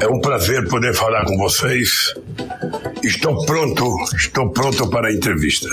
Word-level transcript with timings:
É 0.00 0.08
um 0.08 0.20
prazer 0.20 0.66
poder 0.68 0.94
falar 0.94 1.24
com 1.26 1.36
vocês. 1.36 2.14
Estou 3.02 3.44
pronto, 3.46 3.96
estou 4.14 4.50
pronto 4.50 4.88
para 4.90 5.08
a 5.08 5.12
entrevista. 5.12 5.68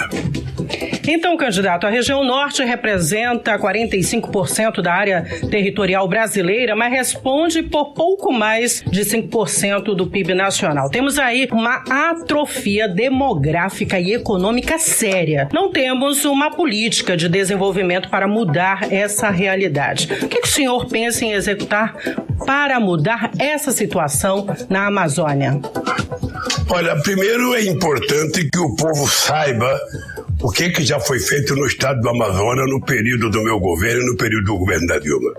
Então, 1.07 1.37
candidato, 1.37 1.87
a 1.87 1.89
região 1.89 2.23
norte 2.23 2.63
representa 2.63 3.57
45% 3.57 4.81
da 4.81 4.93
área 4.93 5.21
territorial 5.49 6.07
brasileira, 6.07 6.75
mas 6.75 6.91
responde 6.91 7.63
por 7.63 7.93
pouco 7.93 8.33
mais 8.33 8.83
de 8.85 9.01
5% 9.01 9.95
do 9.95 10.07
PIB 10.07 10.33
nacional. 10.33 10.89
Temos 10.89 11.17
aí 11.17 11.47
uma 11.51 11.83
atrofia 11.89 12.89
demográfica 12.89 13.99
e 13.99 14.13
econômica 14.13 14.77
séria. 14.77 15.47
Não 15.53 15.71
temos 15.71 16.25
uma 16.25 16.51
política 16.51 17.15
de 17.15 17.29
desenvolvimento 17.29 18.09
para 18.09 18.27
mudar 18.27 18.91
essa 18.91 19.29
realidade. 19.29 20.09
O 20.23 20.27
que, 20.27 20.41
que 20.41 20.47
o 20.47 20.51
senhor 20.51 20.87
pensa 20.87 21.23
em 21.23 21.31
executar 21.31 21.95
para 22.45 22.79
mudar 22.79 23.31
essa 23.39 23.71
situação 23.71 24.47
na 24.69 24.87
Amazônia? 24.87 25.61
Olha, 26.69 26.95
primeiro 27.01 27.55
é 27.55 27.63
importante 27.63 28.49
que 28.49 28.59
o 28.59 28.75
povo 28.75 29.07
saiba 29.07 29.79
o 30.41 30.51
que, 30.51 30.69
que 30.69 30.83
já 30.83 30.99
foi 30.99 31.19
feito 31.19 31.55
no 31.55 31.65
estado 31.65 32.01
do 32.01 32.09
Amazonas 32.09 32.69
no 32.69 32.81
período 32.81 33.29
do 33.29 33.41
meu 33.41 33.59
governo 33.59 34.01
e 34.01 34.05
no 34.05 34.17
período 34.17 34.45
do 34.45 34.57
governo 34.57 34.85
da 34.85 34.99
Dilma. 34.99 35.31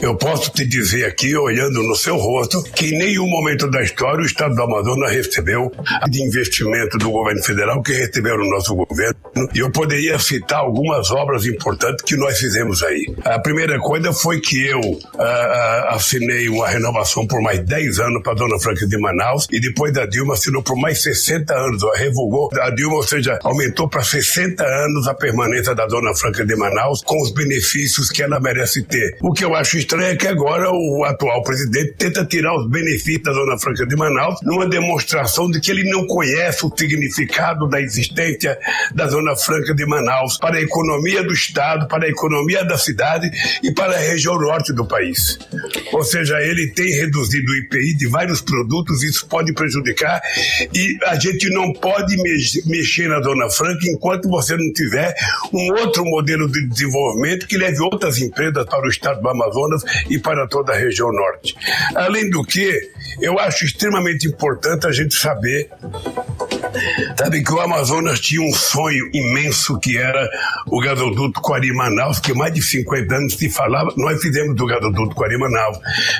Eu 0.00 0.16
posso 0.16 0.50
te 0.50 0.64
dizer 0.64 1.04
aqui, 1.04 1.36
olhando 1.36 1.82
no 1.82 1.94
seu 1.94 2.16
rosto, 2.16 2.62
que 2.74 2.86
em 2.86 2.98
nenhum 2.98 3.28
momento 3.28 3.68
da 3.70 3.82
história 3.82 4.22
o 4.22 4.26
estado 4.26 4.54
do 4.54 4.62
Amazonas 4.62 5.12
recebeu 5.12 5.70
de 6.08 6.22
investimento 6.22 6.98
do 6.98 7.10
governo 7.10 7.42
federal 7.42 7.82
que 7.82 7.92
recebeu 7.92 8.38
no 8.38 8.48
nosso 8.48 8.74
governo. 8.74 9.16
E 9.54 9.58
eu 9.58 9.70
poderia 9.70 10.18
citar 10.18 10.60
algumas 10.60 11.10
obras 11.10 11.46
importantes 11.46 12.04
que 12.04 12.16
nós 12.16 12.38
fizemos 12.38 12.82
aí. 12.82 13.14
A 13.24 13.38
primeira 13.38 13.78
coisa 13.78 14.12
foi 14.12 14.40
que 14.40 14.66
eu 14.66 14.80
uh, 14.80 14.96
uh, 15.14 15.88
assinei 15.88 16.48
uma 16.48 16.68
renovação 16.68 17.26
por 17.26 17.40
mais 17.42 17.60
10 17.60 17.98
anos 18.00 18.22
para 18.22 18.32
a 18.32 18.36
Dona 18.36 18.58
Franca 18.58 18.86
de 18.86 18.98
Manaus 18.98 19.46
e 19.50 19.60
depois 19.60 19.92
da 19.92 20.06
Dilma 20.06 20.34
assinou 20.34 20.62
por 20.62 20.76
mais 20.76 21.02
60 21.02 21.54
anos, 21.54 21.82
revogou 21.96 22.50
a 22.60 22.70
Dilma, 22.70 22.96
ou 22.96 23.02
seja, 23.02 23.38
aumentou 23.42 23.88
para 23.88 24.02
60 24.02 24.40
60 24.40 24.64
anos 24.64 25.08
a 25.08 25.14
permanência 25.14 25.74
da 25.74 25.86
Dona 25.86 26.14
Franca 26.14 26.44
de 26.44 26.56
Manaus 26.56 27.02
com 27.02 27.20
os 27.22 27.32
benefícios 27.32 28.10
que 28.10 28.22
ela 28.22 28.40
merece 28.40 28.82
ter. 28.82 29.16
O 29.20 29.32
que 29.32 29.44
eu 29.44 29.54
acho 29.54 29.76
estranho 29.90 30.12
é 30.12 30.16
que 30.16 30.28
agora 30.28 30.70
o 30.70 31.04
atual 31.04 31.42
presidente 31.42 31.94
tenta 31.98 32.24
tirar 32.24 32.56
os 32.56 32.70
benefícios 32.70 33.24
da 33.24 33.32
Dona 33.32 33.58
Franca 33.58 33.84
de 33.84 33.96
Manaus 33.96 34.38
numa 34.44 34.68
demonstração 34.68 35.50
de 35.50 35.60
que 35.60 35.68
ele 35.68 35.82
não 35.90 36.06
conhece 36.06 36.64
o 36.64 36.72
significado 36.76 37.68
da 37.68 37.80
existência 37.80 38.56
da 38.94 39.08
Zona 39.08 39.34
Franca 39.34 39.74
de 39.74 39.84
Manaus 39.84 40.38
para 40.38 40.58
a 40.58 40.60
economia 40.60 41.24
do 41.24 41.32
Estado, 41.32 41.88
para 41.88 42.04
a 42.04 42.08
economia 42.08 42.64
da 42.64 42.78
cidade 42.78 43.28
e 43.64 43.72
para 43.72 43.96
a 43.96 43.98
região 43.98 44.38
norte 44.38 44.72
do 44.72 44.86
país. 44.86 45.38
Ou 45.92 46.04
seja, 46.04 46.40
ele 46.40 46.68
tem 46.68 46.88
reduzido 46.92 47.50
o 47.50 47.56
IPI 47.56 47.96
de 47.96 48.06
vários 48.06 48.40
produtos, 48.40 49.02
isso 49.02 49.26
pode 49.26 49.52
prejudicar 49.52 50.22
e 50.72 50.98
a 51.06 51.16
gente 51.16 51.50
não 51.50 51.72
pode 51.72 52.16
mexer 52.66 53.08
na 53.08 53.20
Zona 53.20 53.50
Franca 53.50 53.80
enquanto 53.88 54.28
você 54.28 54.56
não 54.56 54.72
tiver 54.72 55.12
um 55.52 55.72
outro 55.80 56.04
modelo 56.04 56.48
de 56.48 56.68
desenvolvimento 56.68 57.48
que 57.48 57.58
leve 57.58 57.80
outras 57.80 58.18
empresas 58.18 58.64
para 58.66 58.86
o 58.86 58.88
estado 58.88 59.20
do 59.20 59.28
Amazonas 59.28 59.79
e 60.08 60.18
para 60.18 60.46
toda 60.48 60.72
a 60.72 60.76
região 60.76 61.12
norte. 61.12 61.54
Além 61.94 62.30
do 62.30 62.44
que, 62.44 62.90
eu 63.20 63.38
acho 63.38 63.64
extremamente 63.64 64.26
importante 64.26 64.86
a 64.86 64.92
gente 64.92 65.14
saber 65.14 65.70
Sabe 67.16 67.42
que 67.42 67.52
o 67.52 67.60
Amazonas 67.60 68.20
tinha 68.20 68.42
um 68.42 68.52
sonho 68.52 69.08
imenso 69.12 69.78
que 69.78 69.96
era 69.96 70.28
o 70.66 70.80
gasoduto 70.80 71.40
Coari-Manaus, 71.40 72.18
que 72.18 72.32
mais 72.34 72.52
de 72.52 72.62
50 72.62 73.14
anos 73.14 73.34
se 73.34 73.48
falava. 73.48 73.92
Nós 73.96 74.20
fizemos 74.20 74.60
o 74.60 74.66
gasoduto 74.66 75.14
Coari-Manaus, 75.14 75.78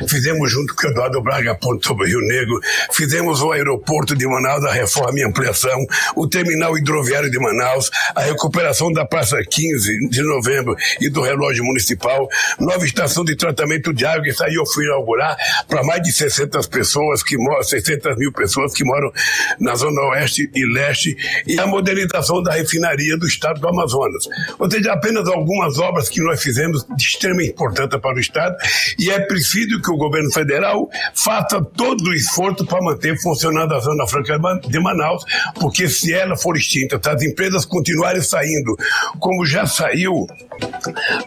fizemos 0.09 0.51
junto 0.51 0.75
com 0.75 0.87
o 0.87 0.91
Eduardo 0.91 1.21
Braga 1.21 1.55
Ponte 1.55 1.87
sobre 1.87 2.05
o 2.05 2.09
Rio 2.09 2.21
Negro, 2.21 2.61
fizemos 2.93 3.43
o 3.43 3.53
aeroporto 3.53 4.15
de 4.15 4.27
Manaus, 4.27 4.65
a 4.65 4.73
reforma 4.73 5.19
e 5.19 5.25
ampliação, 5.25 5.79
o 6.15 6.29
terminal 6.29 6.77
hidroviário 6.79 7.31
de 7.31 7.39
Manaus, 7.39 7.91
a 8.15 8.23
recuperação 8.23 8.93
da 8.93 9.05
Praça 9.05 9.37
15 9.43 10.09
de 10.09 10.23
novembro 10.23 10.77
e 11.01 11.09
do 11.09 11.23
relógio 11.23 11.65
municipal, 11.65 12.29
nova 12.59 12.85
estação 12.85 13.25
de 13.25 13.37
tratamento 13.37 13.93
de 13.93 14.07
água, 14.07 14.23
que 14.23 14.33
saiu 14.33 14.61
eu 14.61 14.67
fui 14.67 14.85
inaugurar 14.85 15.37
para 15.67 15.83
mais 15.83 16.03
de 16.03 16.13
60 16.13 16.61
pessoas 16.69 17.23
que 17.23 17.37
moram, 17.37 17.63
600 17.63 18.17
mil 18.17 18.33
pessoas 18.33 18.75
que 18.75 18.85
moram 18.85 19.11
na 19.59 19.75
zona 19.75 20.01
oeste 20.11 20.40
e 20.55 20.65
leste 20.73 21.17
e 21.47 21.59
a 21.59 21.67
modernização 21.67 22.43
da 22.43 22.53
refinaria 22.53 23.17
do 23.17 23.27
estado 23.27 23.61
do 23.61 23.69
Amazonas. 23.69 24.29
Ou 24.59 24.71
seja, 24.71 24.93
apenas 24.93 25.27
algumas 25.29 25.79
obras 25.79 26.09
que 26.09 26.23
nós 26.23 26.43
fizemos 26.43 26.87
de 26.97 27.05
extrema 27.05 27.43
importância 27.43 27.99
para 27.99 28.17
o 28.17 28.21
estado 28.21 28.57
e 28.99 29.11
é 29.11 29.21
preciso 29.21 29.81
que 29.81 29.91
o 29.91 29.97
governo 29.97 30.31
federal 30.33 30.89
faça 31.15 31.63
todo 31.77 32.09
o 32.09 32.15
esforço 32.15 32.65
para 32.65 32.83
manter 32.83 33.19
funcionando 33.21 33.75
a 33.75 33.79
Zona 33.81 34.07
Franca 34.07 34.39
de 34.69 34.81
Manaus, 34.81 35.25
porque 35.59 35.89
se 35.89 36.13
ela 36.13 36.37
for 36.37 36.57
extinta, 36.57 37.01
se 37.03 37.11
as 37.11 37.23
empresas 37.23 37.65
continuarem 37.65 38.23
saindo, 38.23 38.77
como 39.19 39.45
já 39.45 39.67
saiu 39.67 40.27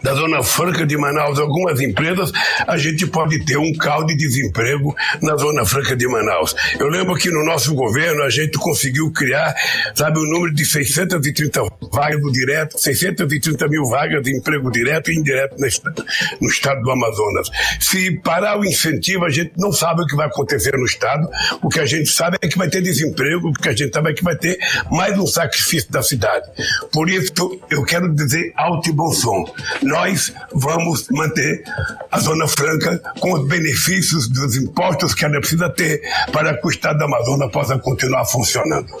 da 0.02 0.14
Zona 0.14 0.42
Franca 0.42 0.86
de 0.86 0.96
Manaus 0.96 1.38
algumas 1.38 1.80
empresas, 1.80 2.32
a 2.66 2.76
gente 2.76 3.06
pode 3.06 3.44
ter 3.44 3.56
um 3.56 3.72
caldo 3.74 4.08
de 4.08 4.16
desemprego 4.16 4.94
na 5.22 5.36
Zona 5.36 5.64
Franca 5.64 5.96
de 5.96 6.06
Manaus. 6.06 6.54
Eu 6.78 6.88
lembro 6.88 7.14
que 7.16 7.30
no 7.30 7.44
nosso 7.44 7.74
governo 7.74 8.22
a 8.22 8.30
gente 8.30 8.58
conseguiu 8.58 9.03
conseguiu 9.04 9.12
criar, 9.12 9.54
sabe, 9.94 10.18
o 10.18 10.22
um 10.22 10.26
número 10.26 10.54
de 10.54 10.64
630 10.64 11.62
vagas 11.92 12.20
do 12.20 12.32
direto, 12.32 12.78
630 12.78 13.68
mil 13.68 13.84
vagas 13.86 14.22
de 14.22 14.36
emprego 14.36 14.70
direto 14.70 15.10
e 15.10 15.18
indireto 15.18 15.56
no 15.58 16.48
estado 16.48 16.82
do 16.82 16.90
Amazonas. 16.90 17.50
Se 17.80 18.18
parar 18.18 18.58
o 18.58 18.64
incentivo, 18.64 19.24
a 19.24 19.30
gente 19.30 19.52
não 19.56 19.72
sabe 19.72 20.02
o 20.02 20.06
que 20.06 20.16
vai 20.16 20.26
acontecer 20.26 20.76
no 20.76 20.84
estado. 20.84 21.28
O 21.62 21.68
que 21.68 21.80
a 21.80 21.86
gente 21.86 22.10
sabe 22.10 22.38
é 22.40 22.48
que 22.48 22.56
vai 22.56 22.68
ter 22.68 22.82
desemprego, 22.82 23.48
o 23.48 23.52
que 23.52 23.68
a 23.68 23.76
gente 23.76 23.92
sabe 23.92 24.10
é 24.10 24.14
que 24.14 24.24
vai 24.24 24.36
ter 24.36 24.58
mais 24.90 25.18
um 25.18 25.26
sacrifício 25.26 25.90
da 25.90 26.02
cidade. 26.02 26.46
Por 26.92 27.08
isso, 27.08 27.32
eu 27.70 27.84
quero 27.84 28.12
dizer 28.14 28.52
alto 28.56 28.88
e 28.88 28.92
bom 28.92 29.12
som. 29.12 29.44
Nós 29.82 30.32
vamos 30.52 31.08
manter 31.10 31.62
a 32.10 32.18
Zona 32.18 32.46
Franca 32.48 33.00
com 33.20 33.32
os 33.32 33.48
benefícios 33.48 34.28
dos 34.28 34.56
impostos 34.56 35.14
que 35.14 35.24
ela 35.24 35.38
precisa 35.38 35.68
ter 35.70 36.00
para 36.32 36.56
que 36.56 36.66
o 36.66 36.70
estado 36.70 36.98
do 36.98 37.04
Amazonas 37.04 37.50
possa 37.50 37.78
continuar 37.78 38.24
funcionando. 38.24 38.93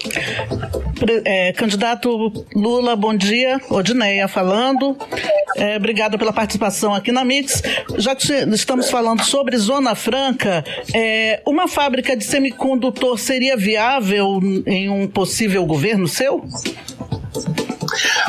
É, 1.24 1.52
candidato 1.52 2.46
Lula, 2.54 2.96
bom 2.96 3.14
dia. 3.14 3.60
Odineia 3.68 4.28
falando. 4.28 4.96
É, 5.56 5.76
obrigada 5.76 6.16
pela 6.18 6.32
participação 6.32 6.94
aqui 6.94 7.12
na 7.12 7.24
Mix. 7.24 7.62
Já 7.96 8.14
que 8.14 8.32
estamos 8.54 8.90
falando 8.90 9.22
sobre 9.22 9.56
Zona 9.56 9.94
Franca, 9.94 10.64
é, 10.94 11.42
uma 11.46 11.68
fábrica 11.68 12.16
de 12.16 12.24
semicondutor 12.24 13.18
seria 13.18 13.56
viável 13.56 14.40
em 14.66 14.88
um 14.88 15.06
possível 15.06 15.64
governo 15.66 16.08
seu? 16.08 16.44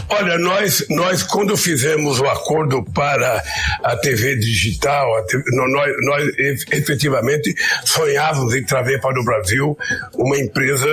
Olha, 0.09 0.37
nós, 0.37 0.85
nós 0.89 1.23
quando 1.23 1.57
fizemos 1.57 2.19
o 2.19 2.25
acordo 2.25 2.83
para 2.93 3.43
a 3.83 3.97
TV 3.97 4.35
digital, 4.35 5.17
a 5.17 5.23
TV, 5.23 5.43
nós, 5.51 5.93
nós 6.05 6.65
efetivamente 6.71 7.55
sonhávamos 7.83 8.53
em 8.55 8.63
trazer 8.63 8.99
para 9.01 9.19
o 9.19 9.23
Brasil 9.23 9.77
uma 10.13 10.37
empresa 10.37 10.87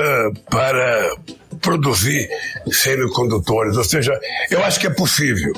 para 0.51 1.15
produzir 1.61 2.29
semicondutores. 2.71 3.77
Ou 3.77 3.85
seja, 3.85 4.19
eu 4.51 4.63
acho 4.65 4.81
que 4.81 4.87
é 4.87 4.91
possível. 4.91 5.53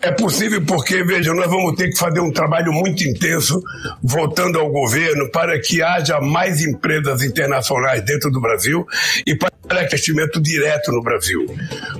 É 0.00 0.12
possível 0.12 0.62
porque, 0.64 1.02
veja, 1.02 1.34
nós 1.34 1.50
vamos 1.50 1.74
ter 1.76 1.90
que 1.90 1.98
fazer 1.98 2.20
um 2.20 2.30
trabalho 2.30 2.72
muito 2.72 3.04
intenso 3.04 3.62
voltando 4.02 4.58
ao 4.58 4.70
governo 4.70 5.30
para 5.30 5.58
que 5.60 5.82
haja 5.82 6.20
mais 6.20 6.60
empresas 6.64 7.22
internacionais 7.22 8.04
dentro 8.04 8.30
do 8.30 8.40
Brasil 8.40 8.86
e 9.26 9.34
para 9.34 9.52
investimento 9.80 10.40
direto 10.40 10.90
no 10.92 11.02
Brasil. 11.02 11.46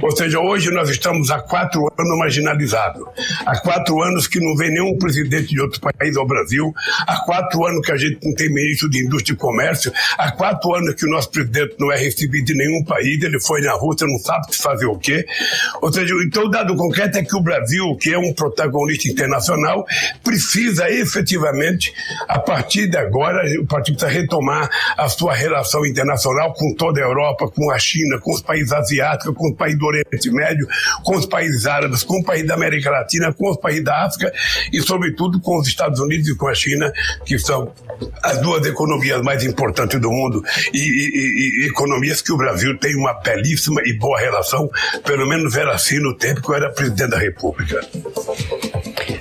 Ou 0.00 0.10
seja, 0.16 0.38
hoje 0.40 0.70
nós 0.70 0.90
estamos 0.90 1.30
há 1.30 1.40
quatro 1.40 1.80
anos 1.98 2.18
marginalizados. 2.18 3.02
Há 3.46 3.58
quatro 3.60 4.02
anos 4.02 4.26
que 4.26 4.40
não 4.40 4.56
vem 4.56 4.70
nenhum 4.70 4.98
presidente 4.98 5.48
de 5.48 5.60
outro 5.60 5.80
país 5.80 6.16
ao 6.16 6.26
Brasil. 6.26 6.72
Há 7.06 7.24
quatro 7.24 7.64
anos 7.66 7.86
que 7.86 7.92
a 7.92 7.96
gente 7.96 8.18
não 8.22 8.34
tem 8.34 8.52
ministro 8.52 8.90
de 8.90 9.04
Indústria 9.04 9.34
e 9.34 9.36
Comércio. 9.36 9.92
Há 10.18 10.32
quatro 10.32 10.74
anos 10.74 10.94
que 10.94 11.06
o 11.06 11.10
nosso 11.10 11.30
presidente 11.30 11.76
não 11.78 11.92
é 11.92 11.96
recebido 11.96 12.44
de 12.46 12.54
nenhum 12.54 12.84
país. 12.84 13.22
Ele 13.22 13.40
foi 13.40 13.60
na 13.60 13.72
Rússia, 13.74 14.06
não 14.06 14.18
sabe 14.18 14.56
fazer 14.56 14.86
o 14.86 14.98
quê. 14.98 15.24
Ou 15.80 15.92
seja, 15.92 16.14
então 16.26 16.44
o 16.44 16.48
dado 16.48 16.74
concreto 16.76 17.18
é 17.18 17.22
que 17.22 17.36
o 17.36 17.42
Brasil, 17.42 17.96
que 18.00 18.12
é 18.12 18.18
um 18.18 18.32
protagonista 18.32 19.08
internacional, 19.08 19.86
precisa 20.22 20.90
efetivamente, 20.90 21.92
a 22.28 22.38
partir 22.38 22.88
de 22.88 22.96
agora, 22.96 23.42
o 23.60 23.66
partido 23.66 23.98
precisa 23.98 24.20
retomar 24.20 24.68
a 24.96 25.08
sua 25.08 25.34
relação 25.34 25.84
internacional 25.86 26.52
com 26.54 26.74
toda 26.74 27.00
a 27.00 27.04
Europa, 27.04 27.48
com 27.48 27.61
a 27.70 27.78
China, 27.78 28.18
com 28.20 28.32
os 28.32 28.42
países 28.42 28.72
asiáticos, 28.72 29.34
com 29.36 29.50
os 29.50 29.56
países 29.56 29.78
do 29.78 29.86
Oriente 29.86 30.30
Médio, 30.30 30.66
com 31.04 31.16
os 31.16 31.26
países 31.26 31.66
árabes, 31.66 32.02
com 32.02 32.18
os 32.18 32.24
países 32.24 32.48
da 32.48 32.54
América 32.54 32.90
Latina, 32.90 33.32
com 33.32 33.50
os 33.50 33.56
países 33.56 33.84
da 33.84 34.04
África 34.04 34.32
e, 34.72 34.80
sobretudo, 34.80 35.40
com 35.40 35.58
os 35.58 35.68
Estados 35.68 36.00
Unidos 36.00 36.28
e 36.28 36.36
com 36.36 36.48
a 36.48 36.54
China, 36.54 36.92
que 37.24 37.38
são 37.38 37.72
as 38.22 38.40
duas 38.40 38.66
economias 38.66 39.22
mais 39.22 39.44
importantes 39.44 40.00
do 40.00 40.10
mundo 40.10 40.42
e, 40.72 40.78
e, 40.78 41.64
e 41.64 41.68
economias 41.68 42.20
que 42.20 42.32
o 42.32 42.36
Brasil 42.36 42.76
tem 42.78 42.96
uma 42.96 43.12
belíssima 43.14 43.80
e 43.84 43.92
boa 43.92 44.18
relação, 44.18 44.68
pelo 45.04 45.26
menos 45.28 45.56
era 45.56 45.72
assim 45.72 45.98
no 45.98 46.16
tempo 46.16 46.42
que 46.42 46.50
eu 46.50 46.54
era 46.54 46.70
presidente 46.70 47.10
da 47.10 47.18
República. 47.18 47.80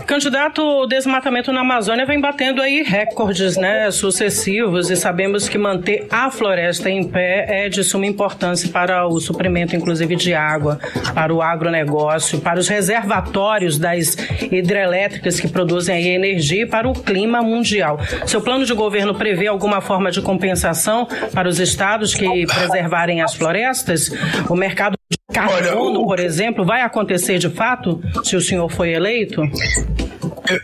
Candidato, 0.06 0.62
o 0.62 0.86
desmatamento 0.86 1.52
na 1.52 1.62
Amazônia 1.62 2.06
vem 2.06 2.20
batendo 2.20 2.62
aí 2.62 2.84
recordes 2.84 3.58
né, 3.58 3.90
sucessivos 3.92 4.90
e 4.90 4.96
sabemos 4.96 5.48
que 5.48 5.58
manter 5.58 6.08
a 6.10 6.30
floresta 6.30 6.90
em 6.90 7.04
pé 7.04 7.66
é 7.66 7.70
de 7.70 7.84
suma 7.84 8.06
importância 8.06 8.70
para 8.70 9.08
o 9.08 9.20
suprimento, 9.20 9.76
inclusive, 9.76 10.16
de 10.16 10.34
água, 10.34 10.80
para 11.14 11.34
o 11.34 11.42
agronegócio, 11.42 12.40
para 12.42 12.60
os 12.60 12.68
reservatórios 12.68 13.78
das 13.78 14.18
hidrelétricas 14.52 15.40
que 15.40 15.48
produzem 15.48 15.96
aí 15.96 16.08
energia 16.10 16.64
e 16.64 16.66
para 16.66 16.90
o 16.90 16.94
clima 16.94 17.42
mundial. 17.42 18.00
Seu 18.26 18.42
plano 18.42 18.66
de 18.66 18.74
governo 18.74 19.16
prevê 19.16 19.48
alguma 19.48 19.82
forma 19.82 20.12
de 20.12 20.22
compensação 20.22 21.08
para 21.34 21.48
os 21.48 21.60
estados 21.60 22.14
que 22.14 22.46
preservarem 22.46 23.22
as 23.22 23.34
florestas? 23.36 24.12
O 24.50 24.56
mercado 24.56 25.01
carbono, 25.32 26.06
por 26.06 26.20
exemplo, 26.20 26.66
vai 26.66 26.82
acontecer 26.82 27.40
de 27.40 27.50
fato 27.50 28.02
se 28.24 28.36
o 28.36 28.42
senhor 28.42 28.70
for 28.70 28.86
eleito? 28.86 29.42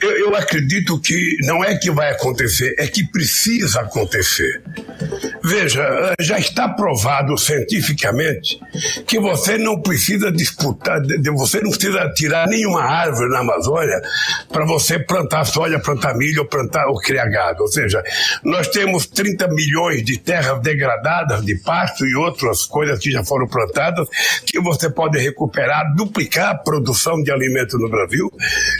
Eu, 0.02 0.12
eu, 0.12 0.36
acredito 0.36 1.00
que 1.00 1.38
não 1.44 1.64
é 1.64 1.78
que 1.78 1.90
vai 1.90 2.12
acontecer, 2.12 2.76
é 2.78 2.88
que 2.88 3.06
precisa 3.08 3.82
acontecer. 3.82 4.62
Veja, 5.48 6.14
já 6.20 6.38
está 6.38 6.68
provado 6.68 7.38
cientificamente 7.38 8.60
que 9.08 9.18
você 9.18 9.58
não 9.58 9.82
precisa 9.82 10.30
disputar, 10.30 11.00
você 11.34 11.62
não 11.62 11.70
precisa 11.70 12.10
tirar 12.14 12.48
nenhuma 12.48 12.84
árvore 12.84 13.30
na 13.30 13.40
Amazônia 13.40 14.02
para 14.52 14.66
você 14.66 15.00
plantar 15.00 15.46
soja, 15.46 15.80
plantar 15.80 16.16
milho 16.16 16.46
plantar 16.50 16.88
ou 16.88 16.98
criar 16.98 17.30
gado. 17.30 17.62
Ou 17.62 17.68
seja, 17.68 18.04
nós 18.44 18.68
temos 18.68 19.06
30 19.06 19.48
milhões 19.50 20.04
de 20.04 20.18
terras 20.18 20.60
degradadas, 20.62 21.46
de 21.46 21.56
pasto 21.56 22.06
e 22.06 22.14
outras 22.16 22.66
coisas 22.66 23.00
que 23.00 23.10
já 23.10 23.24
foram 23.24 23.48
plantadas, 23.48 24.08
que 24.46 24.60
você 24.60 24.90
pode 24.90 25.18
recuperar, 25.18 25.96
duplicar 25.96 26.50
a 26.50 26.56
produção 26.56 27.22
de 27.22 27.32
alimento 27.32 27.78
no 27.78 27.90
Brasil, 27.90 28.30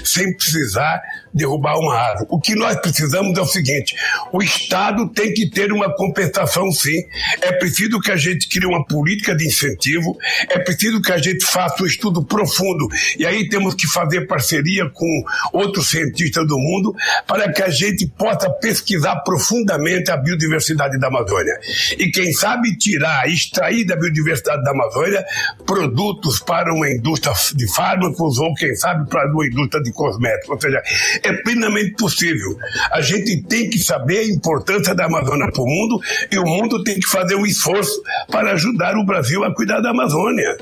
sem 0.04 0.36
precisar 0.36 1.02
derrubar 1.34 1.78
uma 1.78 1.96
árvore. 1.96 2.28
O 2.30 2.40
que 2.40 2.56
nós 2.56 2.76
precisamos 2.78 3.38
é 3.38 3.42
o 3.42 3.46
seguinte: 3.46 3.96
o 4.34 4.42
Estado 4.42 5.08
tem 5.10 5.34
que 5.34 5.50
ter 5.50 5.72
uma 5.72 5.94
compensação, 5.96 6.57
sim. 6.72 6.98
É 7.42 7.52
preciso 7.54 8.00
que 8.00 8.12
a 8.12 8.18
gente 8.18 8.48
crie 8.48 8.66
uma 8.66 8.86
política 8.86 9.36
de 9.36 9.46
incentivo, 9.46 10.18
é 10.50 10.60
preciso 10.60 11.02
que 11.02 11.12
a 11.12 11.18
gente 11.18 11.46
faça 11.46 11.84
um 11.84 11.86
estudo 11.86 12.24
profundo, 12.24 12.88
e 13.18 13.26
aí 13.26 13.48
temos 13.50 13.76
que 13.76 13.88
fazer 13.88 14.28
parceria 14.28 14.90
com 14.90 15.24
outros 15.54 15.90
cientistas 15.90 16.48
do 16.48 16.58
mundo 16.58 16.96
para 17.28 17.52
que 17.52 17.62
a 17.62 17.70
gente 17.70 18.08
possa 18.08 18.50
pesquisar 18.50 19.18
profundamente 19.18 20.12
a 20.12 20.18
biodiversidade 20.18 21.00
da 21.00 21.08
Amazônia. 21.08 21.60
E 21.98 22.10
quem 22.12 22.32
sabe 22.32 22.76
tirar, 22.78 23.28
extrair 23.30 23.86
da 23.86 23.96
biodiversidade 23.96 24.64
da 24.64 24.72
Amazônia 24.72 25.24
produtos 25.66 26.40
para 26.40 26.74
uma 26.74 26.90
indústria 26.90 27.34
de 27.56 27.68
fármacos 27.74 28.38
ou, 28.40 28.54
quem 28.56 28.76
sabe, 28.76 29.10
para 29.10 29.32
uma 29.32 29.46
indústria 29.46 29.82
de 29.84 29.92
cosméticos. 29.92 30.50
Ou 30.50 30.62
seja, 30.62 30.82
é 31.24 31.34
plenamente 31.44 31.92
possível. 31.96 32.58
A 32.92 33.02
gente 33.02 33.44
tem 33.44 33.70
que 33.70 33.80
saber 33.80 34.20
a 34.20 34.26
importância 34.26 34.96
da 34.96 35.06
Amazônia 35.06 35.52
para 35.52 35.62
o 35.62 35.66
mundo 35.66 36.00
e 36.32 36.38
o 36.38 36.46
mundo 36.48 36.84
tem 36.84 37.00
que 37.00 37.08
fazer 37.08 37.36
um 37.36 37.46
esforço 37.46 38.02
para 38.30 38.52
ajudar 38.54 38.96
o 38.96 39.06
Brasil 39.06 39.44
a 39.44 39.54
cuidar 39.54 39.82
da 39.82 39.90
Amazônia. 39.90 40.58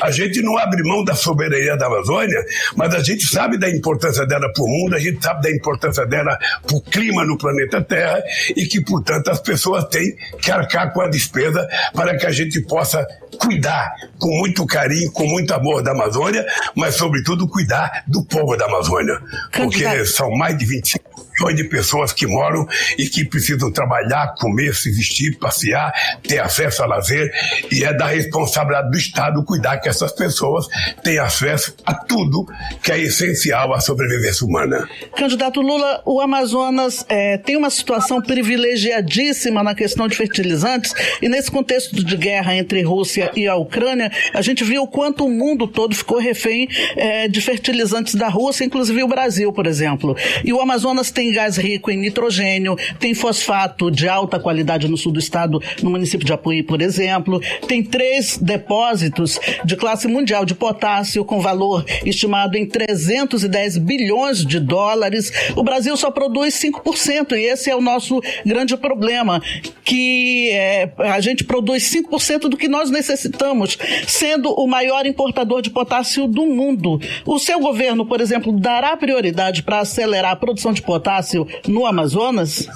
A 0.00 0.10
gente 0.10 0.42
não 0.42 0.56
abre 0.56 0.82
mão 0.82 1.04
da 1.04 1.14
soberania 1.14 1.76
da 1.76 1.86
Amazônia, 1.86 2.42
mas 2.76 2.94
a 2.94 3.00
gente 3.00 3.26
sabe 3.26 3.58
da 3.58 3.68
importância 3.68 4.26
dela 4.26 4.50
para 4.52 4.64
o 4.64 4.68
mundo, 4.68 4.94
a 4.94 4.98
gente 4.98 5.22
sabe 5.22 5.42
da 5.42 5.50
importância 5.50 6.06
dela 6.06 6.38
para 6.66 6.76
o 6.76 6.80
clima 6.80 7.24
no 7.24 7.36
planeta 7.36 7.82
Terra 7.82 8.22
e 8.56 8.66
que, 8.66 8.80
portanto, 8.80 9.28
as 9.28 9.40
pessoas 9.40 9.84
têm 9.84 10.16
que 10.40 10.50
arcar 10.50 10.92
com 10.92 11.00
a 11.00 11.08
despesa 11.08 11.66
para 11.94 12.16
que 12.16 12.26
a 12.26 12.32
gente 12.32 12.60
possa 12.62 13.06
cuidar 13.38 13.92
com 14.18 14.28
muito 14.38 14.64
carinho, 14.66 15.10
com 15.12 15.26
muito 15.26 15.52
amor 15.52 15.82
da 15.82 15.92
Amazônia, 15.92 16.44
mas, 16.74 16.94
sobretudo, 16.94 17.48
cuidar 17.48 18.04
do 18.06 18.24
povo 18.24 18.56
da 18.56 18.66
Amazônia. 18.66 19.20
Porque 19.52 20.04
são 20.06 20.30
mais 20.30 20.56
de 20.56 20.64
25 20.64 21.15
milhões 21.38 21.56
de 21.56 21.64
pessoas 21.64 22.12
que 22.12 22.26
moram 22.26 22.66
e 22.98 23.08
que 23.08 23.24
precisam 23.24 23.70
trabalhar, 23.70 24.34
comer, 24.38 24.74
se 24.74 24.90
vestir, 24.90 25.38
passear, 25.38 25.92
ter 26.22 26.38
acesso 26.38 26.82
a 26.82 26.86
lazer, 26.86 27.30
e 27.70 27.84
é 27.84 27.92
da 27.92 28.06
responsabilidade 28.06 28.90
do 28.90 28.96
Estado 28.96 29.44
cuidar 29.44 29.78
que 29.78 29.88
essas 29.88 30.12
pessoas 30.12 30.66
tenham 31.02 31.24
acesso 31.24 31.74
a 31.84 31.94
tudo 31.94 32.46
que 32.82 32.90
é 32.90 32.98
essencial 33.00 33.74
à 33.74 33.80
sobrevivência 33.80 34.46
humana. 34.46 34.88
Candidato 35.16 35.60
Lula, 35.60 36.02
o 36.04 36.20
Amazonas 36.20 37.04
é, 37.08 37.38
tem 37.38 37.56
uma 37.56 37.70
situação 37.70 38.20
privilegiadíssima 38.20 39.62
na 39.62 39.74
questão 39.74 40.08
de 40.08 40.16
fertilizantes, 40.16 40.92
e 41.20 41.28
nesse 41.28 41.50
contexto 41.50 41.94
de 42.04 42.16
guerra 42.16 42.54
entre 42.54 42.82
Rússia 42.82 43.30
e 43.36 43.46
a 43.46 43.56
Ucrânia, 43.56 44.10
a 44.32 44.42
gente 44.42 44.64
viu 44.64 44.82
o 44.82 44.88
quanto 44.88 45.26
o 45.26 45.30
mundo 45.30 45.66
todo 45.66 45.94
ficou 45.94 46.18
refém 46.18 46.68
é, 46.96 47.28
de 47.28 47.40
fertilizantes 47.40 48.14
da 48.14 48.28
Rússia, 48.28 48.64
inclusive 48.64 49.02
o 49.02 49.08
Brasil, 49.08 49.52
por 49.52 49.66
exemplo. 49.66 50.16
E 50.44 50.52
o 50.52 50.60
Amazonas 50.60 51.10
tem 51.10 51.25
tem 51.26 51.32
gás 51.32 51.56
rico 51.56 51.90
em 51.90 51.96
nitrogênio, 51.96 52.76
tem 53.00 53.12
fosfato 53.12 53.90
de 53.90 54.08
alta 54.08 54.38
qualidade 54.38 54.88
no 54.88 54.96
sul 54.96 55.10
do 55.10 55.18
estado, 55.18 55.60
no 55.82 55.90
município 55.90 56.24
de 56.24 56.32
Apuí, 56.32 56.62
por 56.62 56.80
exemplo, 56.80 57.40
tem 57.66 57.82
três 57.82 58.38
depósitos 58.38 59.40
de 59.64 59.74
classe 59.76 60.06
mundial 60.06 60.44
de 60.44 60.54
potássio 60.54 61.24
com 61.24 61.40
valor 61.40 61.84
estimado 62.04 62.56
em 62.56 62.64
310 62.66 63.78
bilhões 63.78 64.44
de 64.44 64.60
dólares. 64.60 65.32
O 65.56 65.64
Brasil 65.64 65.96
só 65.96 66.10
produz 66.10 66.54
5% 66.54 67.32
e 67.32 67.44
esse 67.44 67.70
é 67.70 67.74
o 67.74 67.80
nosso 67.80 68.20
grande 68.44 68.76
problema, 68.76 69.42
que 69.84 70.50
é, 70.52 70.90
a 70.98 71.20
gente 71.20 71.42
produz 71.42 71.90
5% 71.90 72.48
do 72.48 72.56
que 72.56 72.68
nós 72.68 72.88
necessitamos, 72.90 73.76
sendo 74.06 74.52
o 74.52 74.66
maior 74.68 75.06
importador 75.06 75.60
de 75.60 75.70
potássio 75.70 76.28
do 76.28 76.46
mundo. 76.46 77.00
O 77.24 77.38
seu 77.38 77.58
governo, 77.58 78.06
por 78.06 78.20
exemplo, 78.20 78.52
dará 78.52 78.96
prioridade 78.96 79.64
para 79.64 79.80
acelerar 79.80 80.32
a 80.32 80.36
produção 80.36 80.72
de 80.72 80.82
potássio 80.82 81.15
fácil 81.16 81.46
no 81.66 81.86
Amazonas? 81.86 82.68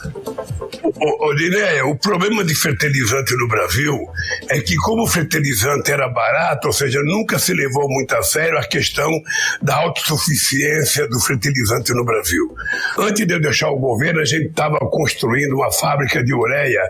Odineia, 1.21 1.87
o 1.87 1.97
problema 1.97 2.45
de 2.45 2.55
fertilizante 2.55 3.35
no 3.37 3.49
Brasil 3.49 3.99
é 4.49 4.61
que, 4.61 4.77
como 4.77 5.05
o 5.05 5.07
fertilizante 5.07 5.91
era 5.91 6.09
barato, 6.09 6.69
ou 6.69 6.73
seja, 6.73 7.01
nunca 7.03 7.39
se 7.39 7.55
levou 7.55 7.89
muito 7.89 8.15
a 8.15 8.23
sério 8.23 8.59
a 8.59 8.65
questão 8.65 9.11
da 9.63 9.77
autossuficiência 9.77 11.09
do 11.09 11.19
fertilizante 11.21 11.93
no 11.93 12.05
Brasil. 12.05 12.55
Antes 12.99 13.27
de 13.27 13.33
eu 13.33 13.41
deixar 13.41 13.71
o 13.71 13.79
governo, 13.79 14.21
a 14.21 14.25
gente 14.25 14.49
estava 14.49 14.79
construindo 14.79 15.55
uma 15.55 15.73
fábrica 15.73 16.23
de 16.23 16.35
ureia, 16.35 16.83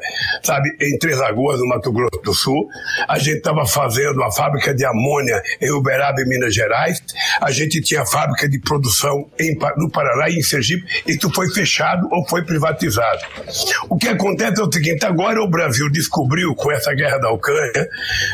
sabe, 0.43 0.71
em 0.81 0.99
Três 0.99 1.19
Lagoas, 1.19 1.61
no 1.61 1.67
Mato 1.67 1.93
Grosso 1.93 2.21
do 2.23 2.35
Sul. 2.35 2.69
A 3.09 3.19
gente 3.19 3.39
estava 3.39 3.65
fazendo 3.67 4.17
uma 4.17 4.33
fábrica 4.33 4.75
de 4.75 4.85
amônia 4.85 5.41
em 5.61 5.71
Uberaba, 5.71 6.21
em 6.21 6.29
Minas 6.29 6.55
Gerais. 6.55 7.01
A 7.41 7.51
gente 7.51 7.81
tinha 7.81 8.05
fábrica 8.05 8.49
de 8.49 8.59
produção 8.59 9.31
em, 9.39 9.57
no 9.77 9.91
Paraná 9.91 10.29
e 10.29 10.39
em 10.39 10.43
Sergipe. 10.43 10.85
Isso 11.07 11.31
foi 11.41 11.49
fechado 11.49 12.07
ou 12.11 12.29
foi 12.29 12.45
privatizado. 12.45 13.21
O 13.89 13.97
que 13.97 14.09
acontece 14.09 14.61
é 14.61 14.65
o 14.65 14.71
seguinte: 14.71 15.07
agora 15.07 15.43
o 15.43 15.49
Brasil 15.49 15.91
descobriu 15.91 16.55
com 16.55 16.71
essa 16.71 16.93
guerra 16.93 17.17
da 17.17 17.31
Ucrânia 17.31 17.89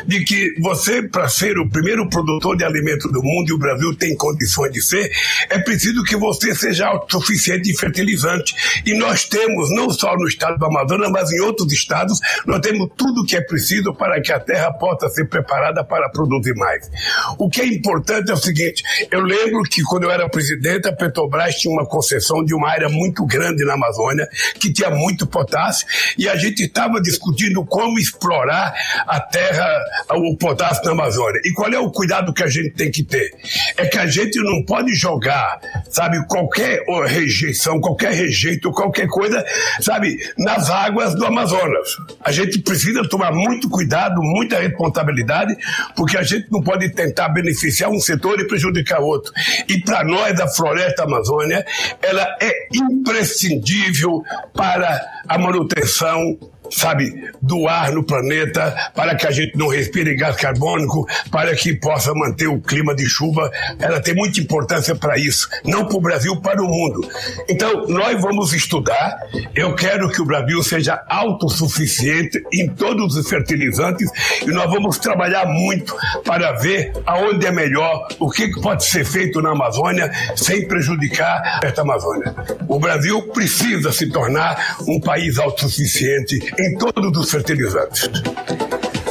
de 0.06 0.24
que 0.24 0.54
você, 0.60 1.02
para 1.02 1.28
ser 1.28 1.56
o 1.56 1.70
primeiro 1.70 2.08
produtor 2.08 2.56
de 2.56 2.64
alimento 2.64 3.08
do 3.08 3.22
mundo, 3.22 3.50
e 3.50 3.52
o 3.52 3.58
Brasil 3.58 3.94
tem 3.96 4.16
condições 4.16 4.72
de 4.72 4.82
ser, 4.82 5.08
é 5.48 5.58
preciso 5.58 6.02
que 6.02 6.16
você 6.16 6.52
seja 6.54 6.88
autossuficiente 6.88 7.70
em 7.70 7.76
fertilizante. 7.76 8.54
E 8.84 8.98
nós 8.98 9.24
temos, 9.24 9.70
não 9.70 9.88
só 9.90 10.16
no 10.16 10.26
estado 10.26 10.58
do 10.58 10.66
Amazonas, 10.66 11.10
mas 11.10 11.30
em 11.30 11.40
outros 11.40 11.72
estados, 11.72 12.18
nós 12.44 12.60
temos 12.60 12.88
tudo 12.96 13.22
o 13.22 13.24
que 13.24 13.36
é 13.36 13.40
preciso 13.40 13.94
para 13.94 14.20
que 14.20 14.32
a 14.32 14.40
terra 14.40 14.72
possa 14.72 15.08
ser 15.10 15.28
preparada 15.28 15.84
para 15.84 16.08
produzir 16.08 16.54
mais. 16.54 16.90
O 17.38 17.48
que 17.48 17.60
é 17.60 17.66
importante 17.66 18.32
é 18.32 18.34
o 18.34 18.38
seguinte: 18.38 18.82
eu 19.12 19.20
lembro 19.20 19.62
que 19.62 19.82
quando 19.82 20.04
eu 20.04 20.10
era 20.10 20.28
presidente, 20.28 20.88
a 20.88 20.92
Petrobras 20.92 21.54
tinha 21.54 21.72
uma 21.72 21.86
concessão 21.86 22.44
de 22.44 22.54
uma 22.54 22.68
área 22.68 22.88
muito 22.96 23.24
grande 23.26 23.64
na 23.64 23.74
Amazônia, 23.74 24.28
que 24.58 24.72
tinha 24.72 24.90
muito 24.90 25.26
potássio, 25.26 25.86
e 26.16 26.28
a 26.28 26.36
gente 26.36 26.64
estava 26.64 27.00
discutindo 27.00 27.64
como 27.64 27.98
explorar 27.98 28.74
a 29.06 29.20
terra, 29.20 29.68
o 30.12 30.36
potássio 30.36 30.84
na 30.84 30.92
Amazônia. 30.92 31.40
E 31.44 31.52
qual 31.52 31.72
é 31.72 31.78
o 31.78 31.90
cuidado 31.90 32.32
que 32.32 32.42
a 32.42 32.48
gente 32.48 32.70
tem 32.70 32.90
que 32.90 33.02
ter? 33.02 33.32
É 33.76 33.86
que 33.86 33.98
a 33.98 34.06
gente 34.06 34.38
não 34.42 34.62
pode 34.64 34.94
jogar, 34.94 35.60
sabe, 35.90 36.24
qualquer 36.26 36.84
rejeição, 37.06 37.80
qualquer 37.80 38.12
rejeito, 38.12 38.70
qualquer 38.72 39.06
coisa, 39.08 39.44
sabe, 39.80 40.16
nas 40.38 40.70
águas 40.70 41.14
do 41.14 41.24
Amazonas. 41.24 41.96
A 42.24 42.32
gente 42.32 42.58
precisa 42.58 43.06
tomar 43.08 43.32
muito 43.32 43.68
cuidado, 43.68 44.20
muita 44.22 44.60
responsabilidade, 44.60 45.56
porque 45.94 46.16
a 46.16 46.22
gente 46.22 46.46
não 46.50 46.62
pode 46.62 46.88
tentar 46.90 47.28
beneficiar 47.28 47.90
um 47.90 48.00
setor 48.00 48.40
e 48.40 48.46
prejudicar 48.46 49.00
outro. 49.00 49.32
E 49.68 49.80
para 49.80 50.04
nós, 50.04 50.40
a 50.40 50.48
floresta 50.48 51.04
Amazônia, 51.04 51.64
ela 52.02 52.36
é 52.40 52.68
imprescindível 52.78 54.22
para 54.52 55.00
a 55.28 55.38
manutenção 55.38 56.38
sabe, 56.70 57.30
do 57.40 57.68
ar 57.68 57.92
no 57.92 58.04
planeta, 58.04 58.74
para 58.94 59.14
que 59.14 59.26
a 59.26 59.30
gente 59.30 59.56
não 59.56 59.68
respire 59.68 60.14
gás 60.16 60.36
carbônico, 60.36 61.06
para 61.30 61.54
que 61.54 61.74
possa 61.74 62.12
manter 62.14 62.46
o 62.46 62.60
clima 62.60 62.94
de 62.94 63.06
chuva. 63.06 63.50
Ela 63.78 64.00
tem 64.00 64.14
muita 64.14 64.40
importância 64.40 64.94
para 64.94 65.18
isso, 65.18 65.48
não 65.64 65.86
para 65.86 65.96
o 65.96 66.00
Brasil, 66.00 66.36
para 66.40 66.62
o 66.62 66.66
mundo. 66.66 67.08
Então, 67.48 67.86
nós 67.88 68.20
vamos 68.20 68.52
estudar. 68.52 69.18
Eu 69.54 69.74
quero 69.74 70.10
que 70.10 70.20
o 70.20 70.24
Brasil 70.24 70.62
seja 70.62 71.02
autossuficiente 71.08 72.42
em 72.52 72.68
todos 72.68 73.16
os 73.16 73.28
fertilizantes 73.28 74.10
e 74.42 74.50
nós 74.50 74.70
vamos 74.70 74.98
trabalhar 74.98 75.46
muito 75.46 75.94
para 76.24 76.52
ver 76.52 76.92
aonde 77.06 77.46
é 77.46 77.50
melhor, 77.50 78.08
o 78.18 78.30
que 78.30 78.50
pode 78.60 78.84
ser 78.84 79.04
feito 79.04 79.40
na 79.40 79.52
Amazônia 79.52 80.10
sem 80.34 80.66
prejudicar 80.66 81.60
esta 81.62 81.82
Amazônia. 81.82 82.34
O 82.68 82.78
Brasil 82.78 83.22
precisa 83.28 83.92
se 83.92 84.08
tornar 84.10 84.76
um 84.86 85.00
país 85.00 85.38
autossuficiente 85.38 86.38
em 86.58 86.78
todos 86.78 87.16
os 87.18 87.30
fertilizantes. 87.30 88.10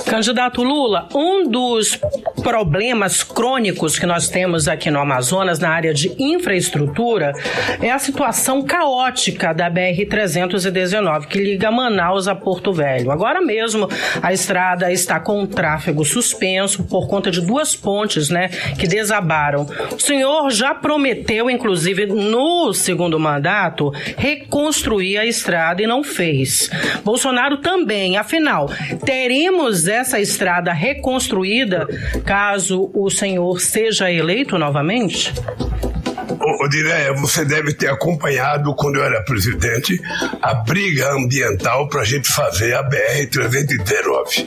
Candidato 0.06 0.62
Lula, 0.62 1.10
um 1.16 1.50
dos 1.50 2.00
problemas 2.44 3.24
crônicos 3.24 3.98
que 3.98 4.06
nós 4.06 4.30
temos 4.30 4.68
aqui 4.68 4.92
no 4.92 5.00
Amazonas, 5.00 5.58
na 5.58 5.70
área 5.70 5.94
de 5.94 6.14
infraestrutura, 6.20 7.34
é 7.82 7.90
a 7.90 7.98
situação 7.98 8.62
caótica 8.62 9.52
da 9.52 9.70
BR-319, 9.70 11.26
que 11.26 11.40
liga 11.40 11.72
Manaus 11.72 12.28
a 12.28 12.36
Porto 12.36 12.72
Velho. 12.72 13.10
Agora 13.12 13.42
mesmo, 13.42 13.90
a 14.22 14.32
estrada 14.32 14.92
está 14.92 15.20
com 15.20 15.42
o 15.42 15.48
tráfego 15.48 16.06
suspenso 16.06 16.84
por 16.84 17.08
conta 17.08 17.32
de 17.32 17.42
duas 17.42 17.76
pontes 17.76 18.30
né, 18.30 18.50
que 18.78 18.88
desabaram. 18.88 19.68
O 19.92 20.00
senhor 20.00 20.52
já 20.52 20.76
prometeu, 20.76 21.50
inclusive 21.50 22.06
no 22.06 22.74
segundo 22.74 23.20
mandato, 23.20 23.92
reconstruir 24.18 25.18
a 25.18 25.26
estrada 25.26 25.82
e 25.82 25.88
não 25.88 26.04
fez. 26.04 26.70
Bolsonaro 27.04 27.58
também, 27.58 28.18
afinal, 28.18 28.70
teremos 29.04 29.88
essa 29.88 30.05
estrada 30.14 30.72
reconstruída 30.72 31.88
caso 32.26 32.90
o 32.94 33.10
senhor 33.10 33.60
seja 33.60 34.12
eleito 34.12 34.58
novamente? 34.58 35.34
Odileia, 36.64 37.14
você 37.14 37.44
deve 37.44 37.74
ter 37.74 37.90
acompanhado, 37.90 38.76
quando 38.76 38.98
eu 38.98 39.04
era 39.04 39.24
presidente, 39.24 40.00
a 40.42 40.54
briga 40.54 41.12
ambiental 41.14 41.88
para 41.88 42.02
a 42.02 42.06
gente 42.06 42.28
fazer 42.28 42.76
a 42.76 42.84
BR-319. 42.84 44.46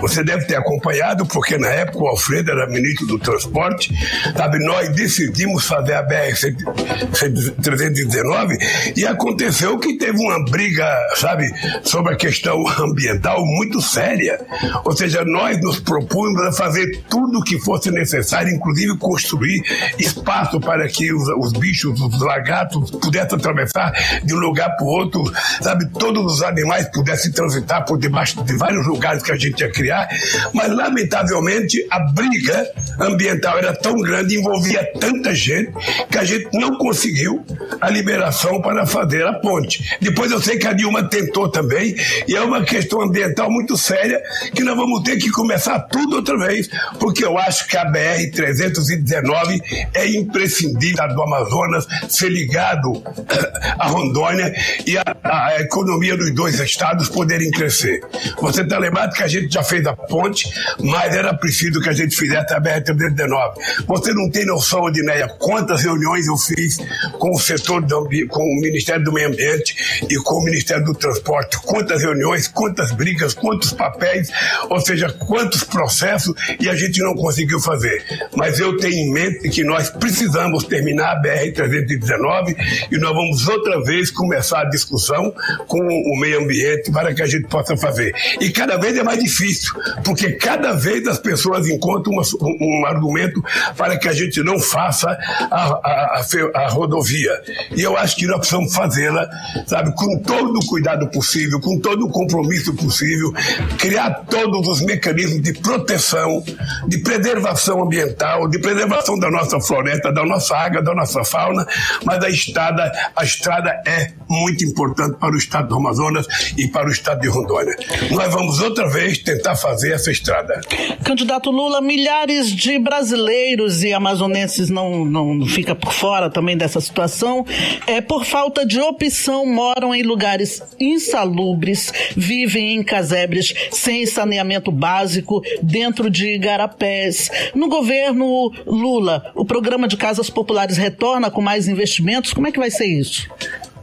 Você 0.00 0.22
deve 0.22 0.44
ter 0.46 0.56
acompanhado, 0.56 1.24
porque 1.26 1.56
na 1.56 1.68
época 1.68 2.04
o 2.04 2.08
Alfredo 2.08 2.50
era 2.50 2.68
ministro 2.68 3.06
do 3.06 3.18
Transporte, 3.18 3.94
sabe? 4.36 4.58
Nós 4.64 4.90
decidimos 4.90 5.66
fazer 5.66 5.94
a 5.94 6.06
BR-319 6.06 8.94
e 8.96 9.06
aconteceu 9.06 9.78
que 9.78 9.96
teve 9.96 10.18
uma 10.18 10.44
briga, 10.44 10.86
sabe, 11.16 11.46
sobre 11.82 12.12
a 12.14 12.16
questão 12.16 12.62
ambiental 12.78 13.44
muito 13.44 13.80
séria. 13.80 14.40
Ou 14.84 14.96
seja, 14.96 15.24
nós 15.24 15.60
nos 15.60 15.80
propomos 15.80 16.40
a 16.42 16.52
fazer 16.52 17.02
tudo 17.08 17.38
o 17.38 17.44
que 17.44 17.58
fosse 17.58 17.90
necessário, 17.90 18.54
inclusive 18.54 18.96
construir 18.98 19.62
espaço 19.98 20.60
para 20.60 20.86
que 20.88 21.12
os 21.12 21.28
os 21.38 21.52
bichos, 21.52 22.00
os 22.00 22.20
lagartos 22.20 22.90
pudessem 22.90 23.38
atravessar 23.38 23.92
de 24.22 24.34
um 24.34 24.38
lugar 24.38 24.76
para 24.76 24.84
o 24.84 24.88
outro, 24.88 25.22
sabe? 25.60 25.88
Todos 25.90 26.34
os 26.34 26.42
animais 26.42 26.88
pudessem 26.92 27.32
transitar 27.32 27.84
por 27.84 27.98
debaixo 27.98 28.42
de 28.44 28.56
vários 28.56 28.86
lugares 28.86 29.22
que 29.22 29.32
a 29.32 29.36
gente 29.36 29.60
ia 29.60 29.70
criar, 29.70 30.08
mas 30.52 30.72
lamentavelmente 30.72 31.86
a 31.90 32.00
briga 32.12 32.66
ambiental 33.00 33.58
era 33.58 33.74
tão 33.74 33.94
grande, 33.96 34.36
envolvia 34.36 34.88
tanta 34.98 35.34
gente, 35.34 35.72
que 36.10 36.18
a 36.18 36.24
gente 36.24 36.48
não 36.52 36.76
conseguiu 36.78 37.44
a 37.80 37.90
liberação 37.90 38.60
para 38.60 38.86
fazer 38.86 39.26
a 39.26 39.34
ponte. 39.34 39.96
Depois 40.00 40.30
eu 40.30 40.40
sei 40.40 40.58
que 40.58 40.66
a 40.66 40.72
Dilma 40.72 41.08
tentou 41.08 41.48
também, 41.48 41.94
e 42.26 42.34
é 42.34 42.40
uma 42.40 42.62
questão 42.64 43.02
ambiental 43.02 43.50
muito 43.50 43.76
séria, 43.76 44.20
que 44.54 44.62
nós 44.62 44.76
vamos 44.76 45.02
ter 45.02 45.16
que 45.16 45.30
começar 45.30 45.78
tudo 45.80 46.16
outra 46.16 46.36
vez, 46.38 46.68
porque 46.98 47.24
eu 47.24 47.38
acho 47.38 47.66
que 47.68 47.76
a 47.76 47.90
BR-319 47.90 49.60
é 49.94 50.08
imprescindível 50.08 51.04
Amazonas 51.28 51.86
ser 52.08 52.30
ligado 52.30 53.02
eh, 53.30 53.88
Rondônia 53.88 54.54
e 54.86 54.96
a, 54.96 55.04
a 55.24 55.60
economia 55.60 56.16
dos 56.16 56.34
dois 56.34 56.58
estados 56.60 57.08
poderem 57.08 57.50
crescer. 57.50 58.00
Você 58.40 58.62
está 58.62 58.78
lembrado 58.78 59.14
que 59.14 59.22
a 59.22 59.28
gente 59.28 59.52
já 59.52 59.62
fez 59.62 59.86
a 59.86 59.94
ponte, 59.94 60.48
mas 60.82 61.14
era 61.14 61.34
preciso 61.34 61.80
que 61.80 61.88
a 61.88 61.92
gente 61.92 62.16
fizesse 62.16 62.52
a 62.54 62.60
BR-319. 62.60 63.54
Você 63.86 64.12
não 64.12 64.30
tem 64.30 64.46
noção, 64.46 64.82
Odineia, 64.82 65.28
quantas 65.38 65.82
reuniões 65.82 66.26
eu 66.26 66.36
fiz 66.36 66.78
com 67.18 67.30
o 67.30 67.38
setor, 67.38 67.82
do, 67.82 68.08
com 68.28 68.42
o 68.42 68.60
Ministério 68.60 69.04
do 69.04 69.12
Meio 69.12 69.28
Ambiente 69.28 70.04
e 70.08 70.16
com 70.16 70.36
o 70.36 70.44
Ministério 70.44 70.84
do 70.84 70.94
Transporte. 70.94 71.58
Quantas 71.58 72.02
reuniões, 72.02 72.48
quantas 72.48 72.92
brigas, 72.92 73.34
quantos 73.34 73.72
papéis, 73.72 74.30
ou 74.68 74.80
seja, 74.80 75.12
quantos 75.12 75.64
processos 75.64 76.34
e 76.60 76.68
a 76.68 76.74
gente 76.74 77.00
não 77.00 77.14
conseguiu 77.14 77.60
fazer. 77.60 78.04
Mas 78.34 78.58
eu 78.58 78.76
tenho 78.76 78.94
em 78.94 79.12
mente 79.12 79.48
que 79.48 79.64
nós 79.64 79.90
precisamos 79.90 80.64
terminar 80.64 81.17
BR-319 81.22 82.88
e 82.90 82.98
nós 82.98 83.14
vamos 83.14 83.48
outra 83.48 83.82
vez 83.82 84.10
começar 84.10 84.62
a 84.62 84.68
discussão 84.68 85.32
com 85.66 85.80
o 85.80 86.20
meio 86.20 86.42
ambiente 86.42 86.90
para 86.90 87.14
que 87.14 87.22
a 87.22 87.26
gente 87.26 87.46
possa 87.48 87.76
fazer. 87.76 88.14
E 88.40 88.50
cada 88.50 88.76
vez 88.76 88.96
é 88.96 89.02
mais 89.02 89.22
difícil, 89.22 89.72
porque 90.04 90.32
cada 90.32 90.72
vez 90.72 91.06
as 91.06 91.18
pessoas 91.18 91.66
encontram 91.66 92.12
uma, 92.12 92.22
um 92.60 92.86
argumento 92.86 93.42
para 93.76 93.96
que 93.98 94.08
a 94.08 94.12
gente 94.12 94.42
não 94.42 94.58
faça 94.58 95.08
a, 95.50 95.80
a, 95.84 96.20
a, 96.20 96.60
a 96.64 96.68
rodovia. 96.68 97.32
E 97.74 97.82
eu 97.82 97.96
acho 97.96 98.16
que 98.16 98.26
nós 98.26 98.38
precisamos 98.38 98.74
fazê-la, 98.74 99.28
sabe, 99.66 99.94
com 99.94 100.18
todo 100.20 100.58
o 100.58 100.66
cuidado 100.66 101.08
possível, 101.08 101.60
com 101.60 101.78
todo 101.78 102.06
o 102.06 102.10
compromisso 102.10 102.74
possível, 102.74 103.32
criar 103.78 104.10
todos 104.28 104.66
os 104.68 104.80
mecanismos 104.82 105.42
de 105.42 105.52
proteção, 105.54 106.42
de 106.86 106.98
preservação 106.98 107.82
ambiental, 107.82 108.48
de 108.48 108.58
preservação 108.58 109.18
da 109.18 109.30
nossa 109.30 109.60
floresta, 109.60 110.12
da 110.12 110.24
nossa 110.24 110.56
água, 110.56 110.82
da 110.82 110.94
nossa 110.94 111.07
fauna, 111.24 111.66
mas 112.04 112.22
a 112.22 112.28
estrada, 112.28 112.92
a 113.14 113.24
estrada 113.24 113.70
é 113.86 114.12
muito 114.28 114.64
importante 114.64 115.16
para 115.18 115.34
o 115.34 115.38
estado 115.38 115.68
do 115.68 115.76
Amazonas 115.76 116.26
e 116.56 116.68
para 116.68 116.88
o 116.88 116.90
estado 116.90 117.20
de 117.20 117.28
Rondônia. 117.28 117.76
Nós 118.10 118.32
vamos 118.32 118.60
outra 118.60 118.88
vez 118.88 119.18
tentar 119.18 119.56
fazer 119.56 119.92
essa 119.92 120.10
estrada. 120.10 120.60
Candidato 121.04 121.50
Lula, 121.50 121.80
milhares 121.80 122.48
de 122.54 122.78
brasileiros 122.78 123.82
e 123.82 123.92
amazonenses 123.92 124.68
não, 124.68 125.04
não 125.04 125.46
fica 125.46 125.74
por 125.74 125.92
fora 125.92 126.30
também 126.30 126.56
dessa 126.56 126.80
situação, 126.80 127.44
é, 127.86 128.00
por 128.00 128.24
falta 128.24 128.66
de 128.66 128.80
opção 128.80 129.46
moram 129.46 129.94
em 129.94 130.02
lugares 130.02 130.62
insalubres, 130.78 131.92
vivem 132.16 132.76
em 132.76 132.82
casebres 132.82 133.54
sem 133.70 134.06
saneamento 134.06 134.70
básico 134.70 135.42
dentro 135.62 136.10
de 136.10 136.34
igarapés. 136.34 137.30
No 137.54 137.68
governo 137.68 138.52
Lula, 138.66 139.32
o 139.34 139.44
programa 139.44 139.88
de 139.88 139.96
casas 139.96 140.30
populares 140.30 140.76
retorna 140.98 141.30
com 141.30 141.40
mais 141.40 141.68
investimentos? 141.68 142.32
Como 142.32 142.48
é 142.48 142.52
que 142.52 142.58
vai 142.58 142.70
ser 142.70 142.86
isso? 142.86 143.28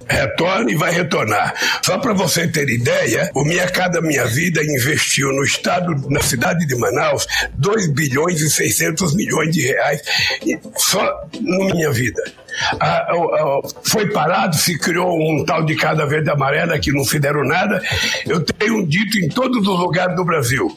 retorna 0.08 0.72
e 0.72 0.76
vai 0.76 0.92
retornar. 0.92 1.56
Só 1.84 1.98
para 1.98 2.14
você 2.14 2.48
ter 2.48 2.70
ideia, 2.70 3.32
o 3.34 3.44
Cada 3.74 4.00
Minha 4.02 4.24
Vida 4.26 4.64
investiu 4.64 5.34
no 5.34 5.44
estado, 5.44 5.96
na 6.12 6.22
cidade 6.22 6.64
de 6.68 6.76
Manaus, 6.76 7.26
2 7.56 7.88
bilhões 7.88 8.40
e 8.40 8.48
600 8.48 9.16
milhões 9.16 9.52
de 9.52 9.62
reais 9.64 10.02
só 10.78 11.28
no 11.42 11.74
Minha 11.74 11.92
Vida 11.92 12.22
foi 13.84 14.10
parado, 14.12 14.56
se 14.56 14.78
criou 14.78 15.18
um 15.18 15.44
tal 15.46 15.64
de 15.64 15.76
cada 15.76 16.06
verde 16.06 16.30
amarela 16.30 16.80
que 16.80 16.92
não 16.92 17.04
fizeram 17.04 17.44
nada. 17.44 17.82
Eu 18.26 18.42
tenho 18.42 18.86
dito 18.88 19.18
em 19.20 19.30
todos 19.30 19.68
os 19.68 19.80
lugares 19.80 20.16
do 20.16 20.24
Brasil. 20.24 20.76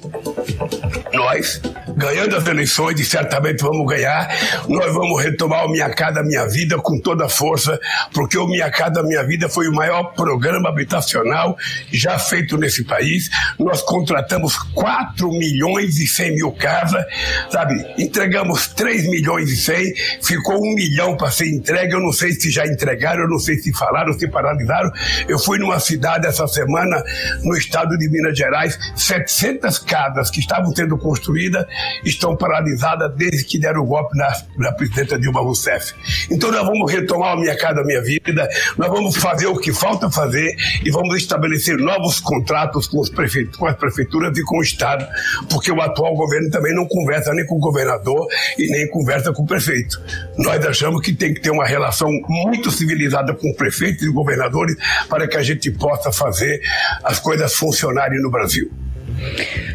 Nós, 1.12 1.60
ganhando 1.96 2.36
as 2.36 2.46
eleições, 2.46 3.00
e 3.00 3.04
certamente 3.04 3.62
vamos 3.62 3.86
ganhar, 3.86 4.28
nós 4.68 4.92
vamos 4.92 5.22
retomar 5.22 5.64
o 5.64 5.70
Minha 5.70 5.90
Casa 5.90 6.22
Minha 6.22 6.46
Vida 6.46 6.76
com 6.78 7.00
toda 7.00 7.26
a 7.26 7.28
força, 7.28 7.78
porque 8.12 8.36
o 8.36 8.46
Minha 8.46 8.70
Casa 8.70 9.02
Minha 9.02 9.24
Vida 9.24 9.48
foi 9.48 9.68
o 9.68 9.72
maior 9.72 10.14
programa 10.14 10.68
habitacional 10.68 11.56
já 11.92 12.18
feito 12.18 12.56
nesse 12.56 12.84
país. 12.84 13.30
Nós 13.58 13.82
contratamos 13.82 14.56
4 14.74 15.30
milhões 15.30 15.98
e 15.98 16.06
100 16.06 16.34
mil 16.34 16.52
casas, 16.52 17.04
sabe? 17.50 17.74
Entregamos 17.98 18.68
3 18.68 19.08
milhões 19.08 19.50
e 19.50 19.56
100, 19.56 19.94
ficou 20.22 20.56
um 20.56 20.74
milhão 20.74 21.16
para 21.16 21.30
ser 21.30 21.48
entregue 21.48 21.67
entregue, 21.68 21.92
eu 21.92 22.00
não 22.00 22.12
sei 22.12 22.32
se 22.32 22.50
já 22.50 22.66
entregaram, 22.66 23.22
eu 23.22 23.28
não 23.28 23.38
sei 23.38 23.56
se 23.58 23.72
falaram, 23.72 24.12
se 24.18 24.26
paralisaram. 24.26 24.90
Eu 25.28 25.38
fui 25.38 25.58
numa 25.58 25.78
cidade 25.78 26.26
essa 26.26 26.46
semana, 26.46 27.02
no 27.42 27.56
estado 27.56 27.96
de 27.98 28.08
Minas 28.08 28.36
Gerais, 28.36 28.78
700 28.96 29.78
casas 29.80 30.30
que 30.30 30.40
estavam 30.40 30.74
sendo 30.74 30.96
construídas 30.96 31.66
estão 32.04 32.36
paralisadas 32.36 33.12
desde 33.16 33.44
que 33.44 33.58
deram 33.58 33.82
o 33.82 33.86
golpe 33.86 34.16
na, 34.16 34.32
na 34.56 34.72
presidenta 34.72 35.18
Dilma 35.18 35.40
Rousseff. 35.40 35.94
Então 36.30 36.50
nós 36.50 36.64
vamos 36.64 36.90
retomar 36.90 37.32
a 37.32 37.36
minha 37.36 37.56
casa, 37.56 37.80
a 37.80 37.84
minha 37.84 38.02
vida, 38.02 38.48
nós 38.76 38.88
vamos 38.88 39.16
fazer 39.16 39.46
o 39.46 39.56
que 39.56 39.72
falta 39.72 40.10
fazer 40.10 40.54
e 40.84 40.90
vamos 40.90 41.16
estabelecer 41.16 41.76
novos 41.76 42.20
contratos 42.20 42.86
com, 42.86 43.00
os 43.00 43.10
prefeitos, 43.10 43.56
com 43.56 43.66
as 43.66 43.76
prefeituras 43.76 44.36
e 44.36 44.42
com 44.42 44.58
o 44.58 44.62
Estado, 44.62 45.06
porque 45.50 45.70
o 45.70 45.80
atual 45.80 46.14
governo 46.14 46.50
também 46.50 46.74
não 46.74 46.86
conversa 46.86 47.32
nem 47.34 47.44
com 47.46 47.56
o 47.56 47.58
governador 47.58 48.26
e 48.56 48.68
nem 48.70 48.88
conversa 48.88 49.32
com 49.32 49.42
o 49.42 49.46
prefeito. 49.46 50.00
Nós 50.38 50.64
achamos 50.64 51.02
que 51.02 51.12
tem 51.12 51.34
que 51.34 51.40
ter 51.40 51.50
uma 51.50 51.57
relação 51.66 52.10
muito 52.28 52.70
civilizada 52.70 53.34
com 53.34 53.52
prefeitos 53.54 54.02
e 54.02 54.10
governadores 54.10 54.76
para 55.08 55.26
que 55.26 55.36
a 55.36 55.42
gente 55.42 55.70
possa 55.70 56.12
fazer 56.12 56.60
as 57.04 57.18
coisas 57.18 57.54
funcionarem 57.54 58.20
no 58.20 58.30
Brasil. 58.30 58.70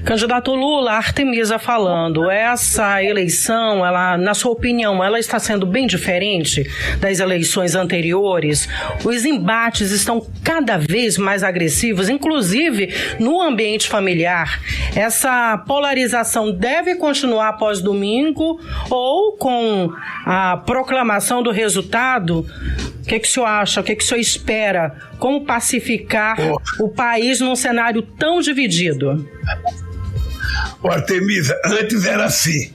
Candidato 0.06 0.54
Lula, 0.54 0.92
Artemisa 0.92 1.58
falando, 1.58 2.30
essa 2.30 3.02
eleição, 3.02 3.86
ela, 3.86 4.18
na 4.18 4.34
sua 4.34 4.52
opinião, 4.52 5.04
ela 5.04 5.18
está 5.18 5.40
sendo 5.40 5.66
bem 5.66 5.88
diferente 5.88 6.70
das 7.00 7.20
eleições 7.20 7.74
anteriores? 7.74 8.68
Os 9.04 9.24
embates 9.26 9.92
estão 9.92 10.26
cada 10.44 10.78
vez 10.78 11.18
mais 11.18 11.42
agressivos, 11.42 12.10
inclusive 12.10 12.94
no 13.20 13.42
ambiente 13.42 13.88
familiar. 13.88 14.62
Essa 14.96 15.58
polarização 15.66 16.52
deve 16.52 16.96
continuar 16.96 17.50
após 17.50 17.82
domingo 17.82 18.60
ou 18.90 19.38
com 19.38 19.94
a 20.26 20.58
proclamação 20.58 21.42
do 21.42 21.52
resultado? 21.52 22.46
O 23.04 23.06
que, 23.06 23.20
que 23.20 23.28
o 23.28 23.32
senhor 23.32 23.46
acha? 23.46 23.82
O 23.82 23.84
que, 23.84 23.96
que 23.98 24.04
o 24.04 24.08
senhor 24.08 24.22
espera? 24.22 24.96
Como 25.20 25.46
pacificar 25.46 26.38
oh. 26.40 26.86
o 26.86 26.90
país 26.90 27.42
num 27.42 27.54
cenário 27.54 28.02
tão 28.02 28.40
dividido? 28.40 29.30
Artemisa, 30.82 31.60
antes 31.66 32.06
era 32.06 32.24
assim. 32.24 32.72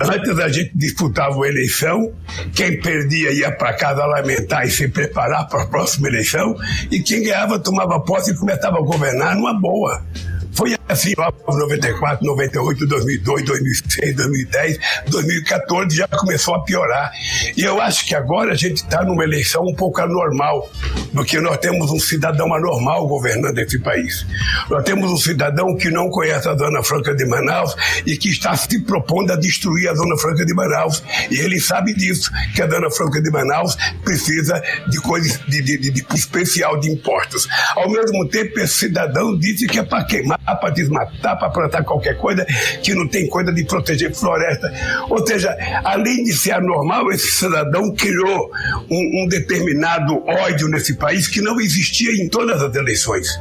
Antes 0.00 0.38
a 0.38 0.48
gente 0.48 0.70
disputava 0.74 1.34
uma 1.34 1.48
eleição, 1.48 2.12
quem 2.54 2.80
perdia 2.80 3.32
ia 3.32 3.50
para 3.50 3.74
casa 3.74 4.04
lamentar 4.06 4.64
e 4.64 4.70
se 4.70 4.88
preparar 4.88 5.48
para 5.48 5.62
a 5.62 5.66
próxima 5.66 6.08
eleição, 6.08 6.56
e 6.90 7.00
quem 7.00 7.22
ganhava 7.22 7.58
tomava 7.58 8.00
posse 8.00 8.32
e 8.32 8.36
começava 8.36 8.78
a 8.78 8.82
governar 8.82 9.36
numa 9.36 9.54
boa. 9.54 10.04
Foi 10.52 10.74
assim, 10.88 11.14
lá 11.16 11.32
94, 11.46 12.24
98, 12.24 12.86
2002, 12.86 13.44
2006, 13.44 14.16
2010, 14.16 14.78
2014 15.08 15.96
já 15.96 16.08
começou 16.08 16.54
a 16.54 16.62
piorar. 16.62 17.10
E 17.56 17.62
eu 17.62 17.80
acho 17.80 18.06
que 18.06 18.14
agora 18.14 18.52
a 18.52 18.56
gente 18.56 18.76
está 18.76 19.02
numa 19.02 19.24
eleição 19.24 19.62
um 19.62 19.74
pouco 19.74 20.00
anormal, 20.00 20.70
porque 21.12 21.40
nós 21.40 21.58
temos 21.58 21.90
um 21.90 21.98
cidadão 21.98 22.52
anormal 22.54 23.06
governando 23.06 23.58
esse 23.58 23.78
país. 23.78 24.26
Nós 24.68 24.84
temos 24.84 25.10
um 25.10 25.16
cidadão 25.16 25.76
que 25.76 25.90
não 25.90 26.08
conhece 26.10 26.48
a 26.48 26.56
Zona 26.56 26.82
Franca 26.82 27.14
de 27.14 27.26
Manaus 27.26 27.74
e 28.06 28.16
que 28.16 28.28
está 28.28 28.54
se 28.56 28.80
propondo 28.82 29.32
a 29.32 29.36
destruir 29.36 29.88
a 29.88 29.94
Zona 29.94 30.16
Franca 30.18 30.44
de 30.44 30.54
Manaus. 30.54 31.02
E 31.30 31.38
ele 31.38 31.60
sabe 31.60 31.94
disso, 31.94 32.30
que 32.54 32.62
a 32.62 32.68
Zona 32.68 32.90
Franca 32.90 33.22
de 33.22 33.30
Manaus 33.30 33.76
precisa 34.04 34.62
de 34.88 35.00
coisas 35.00 35.40
de, 35.48 35.62
de, 35.62 35.78
de, 35.78 35.90
de 35.90 36.06
especial 36.14 36.78
de 36.78 36.90
impostos. 36.90 37.48
Ao 37.74 37.88
mesmo 37.90 38.28
tempo, 38.28 38.60
esse 38.60 38.74
cidadão 38.74 39.36
disse 39.38 39.66
que 39.66 39.78
é 39.78 39.82
para 39.82 40.04
queimar 40.04 40.38
para 40.38 40.73
desmatar, 40.74 41.38
para 41.38 41.50
plantar 41.50 41.84
qualquer 41.84 42.16
coisa, 42.18 42.44
que 42.82 42.94
não 42.94 43.08
tem 43.08 43.28
coisa 43.28 43.52
de 43.52 43.64
proteger 43.64 44.14
floresta. 44.14 44.72
Ou 45.08 45.26
seja, 45.26 45.56
além 45.84 46.24
de 46.24 46.32
ser 46.32 46.52
anormal, 46.52 47.10
esse 47.10 47.30
cidadão 47.30 47.94
criou 47.94 48.50
um, 48.90 49.22
um 49.22 49.28
determinado 49.28 50.22
ódio 50.26 50.68
nesse 50.68 50.94
país 50.96 51.28
que 51.28 51.40
não 51.40 51.60
existia 51.60 52.12
em 52.12 52.28
todas 52.28 52.62
as 52.62 52.74
eleições. 52.74 53.38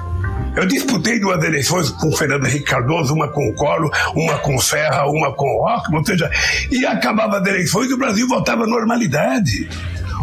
Eu 0.55 0.67
disputei 0.67 1.19
duas 1.19 1.43
eleições 1.43 1.89
com 1.89 2.11
Fernando 2.11 2.45
Henrique 2.45 2.65
Cardoso, 2.65 3.13
uma 3.13 3.27
com 3.27 3.53
Colo, 3.55 3.89
uma 4.15 4.37
com 4.37 4.59
Serra, 4.59 5.07
uma 5.07 5.33
com 5.33 5.47
Rock, 5.61 5.93
ou 5.95 6.05
seja, 6.05 6.29
e 6.71 6.85
acabava 6.85 7.39
as 7.39 7.47
eleições 7.47 7.89
e 7.89 7.93
o 7.93 7.97
Brasil 7.97 8.27
voltava 8.27 8.63
à 8.63 8.67
normalidade. 8.67 9.67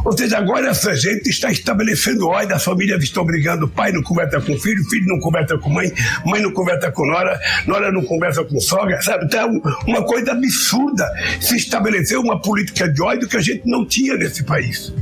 Ou 0.04 0.16
seja, 0.16 0.38
agora 0.38 0.68
essa 0.68 0.94
gente 0.94 1.28
está 1.28 1.50
estabelecendo 1.50 2.26
ódio, 2.26 2.54
as 2.54 2.64
famílias 2.64 3.02
estão 3.02 3.24
brigando, 3.24 3.68
pai 3.68 3.92
não 3.92 4.02
conversa 4.02 4.40
com 4.40 4.58
filho, 4.58 4.82
filho 4.88 5.06
não 5.06 5.18
conversa 5.20 5.58
com 5.58 5.70
mãe, 5.70 5.92
mãe 6.24 6.40
não 6.40 6.52
conversa 6.52 6.90
com 6.90 7.06
nora, 7.06 7.38
nora 7.66 7.92
não 7.92 8.04
conversa 8.04 8.44
com 8.44 8.58
sogra, 8.60 9.00
sabe? 9.02 9.26
Então, 9.26 9.60
uma 9.86 10.04
coisa 10.04 10.32
absurda. 10.32 11.04
Se 11.40 11.56
estabeleceu 11.56 12.20
uma 12.20 12.40
política 12.40 12.88
de 12.88 13.02
ódio 13.02 13.28
que 13.28 13.36
a 13.36 13.40
gente 13.40 13.62
não 13.66 13.86
tinha 13.86 14.16
nesse 14.16 14.44
país. 14.44 14.92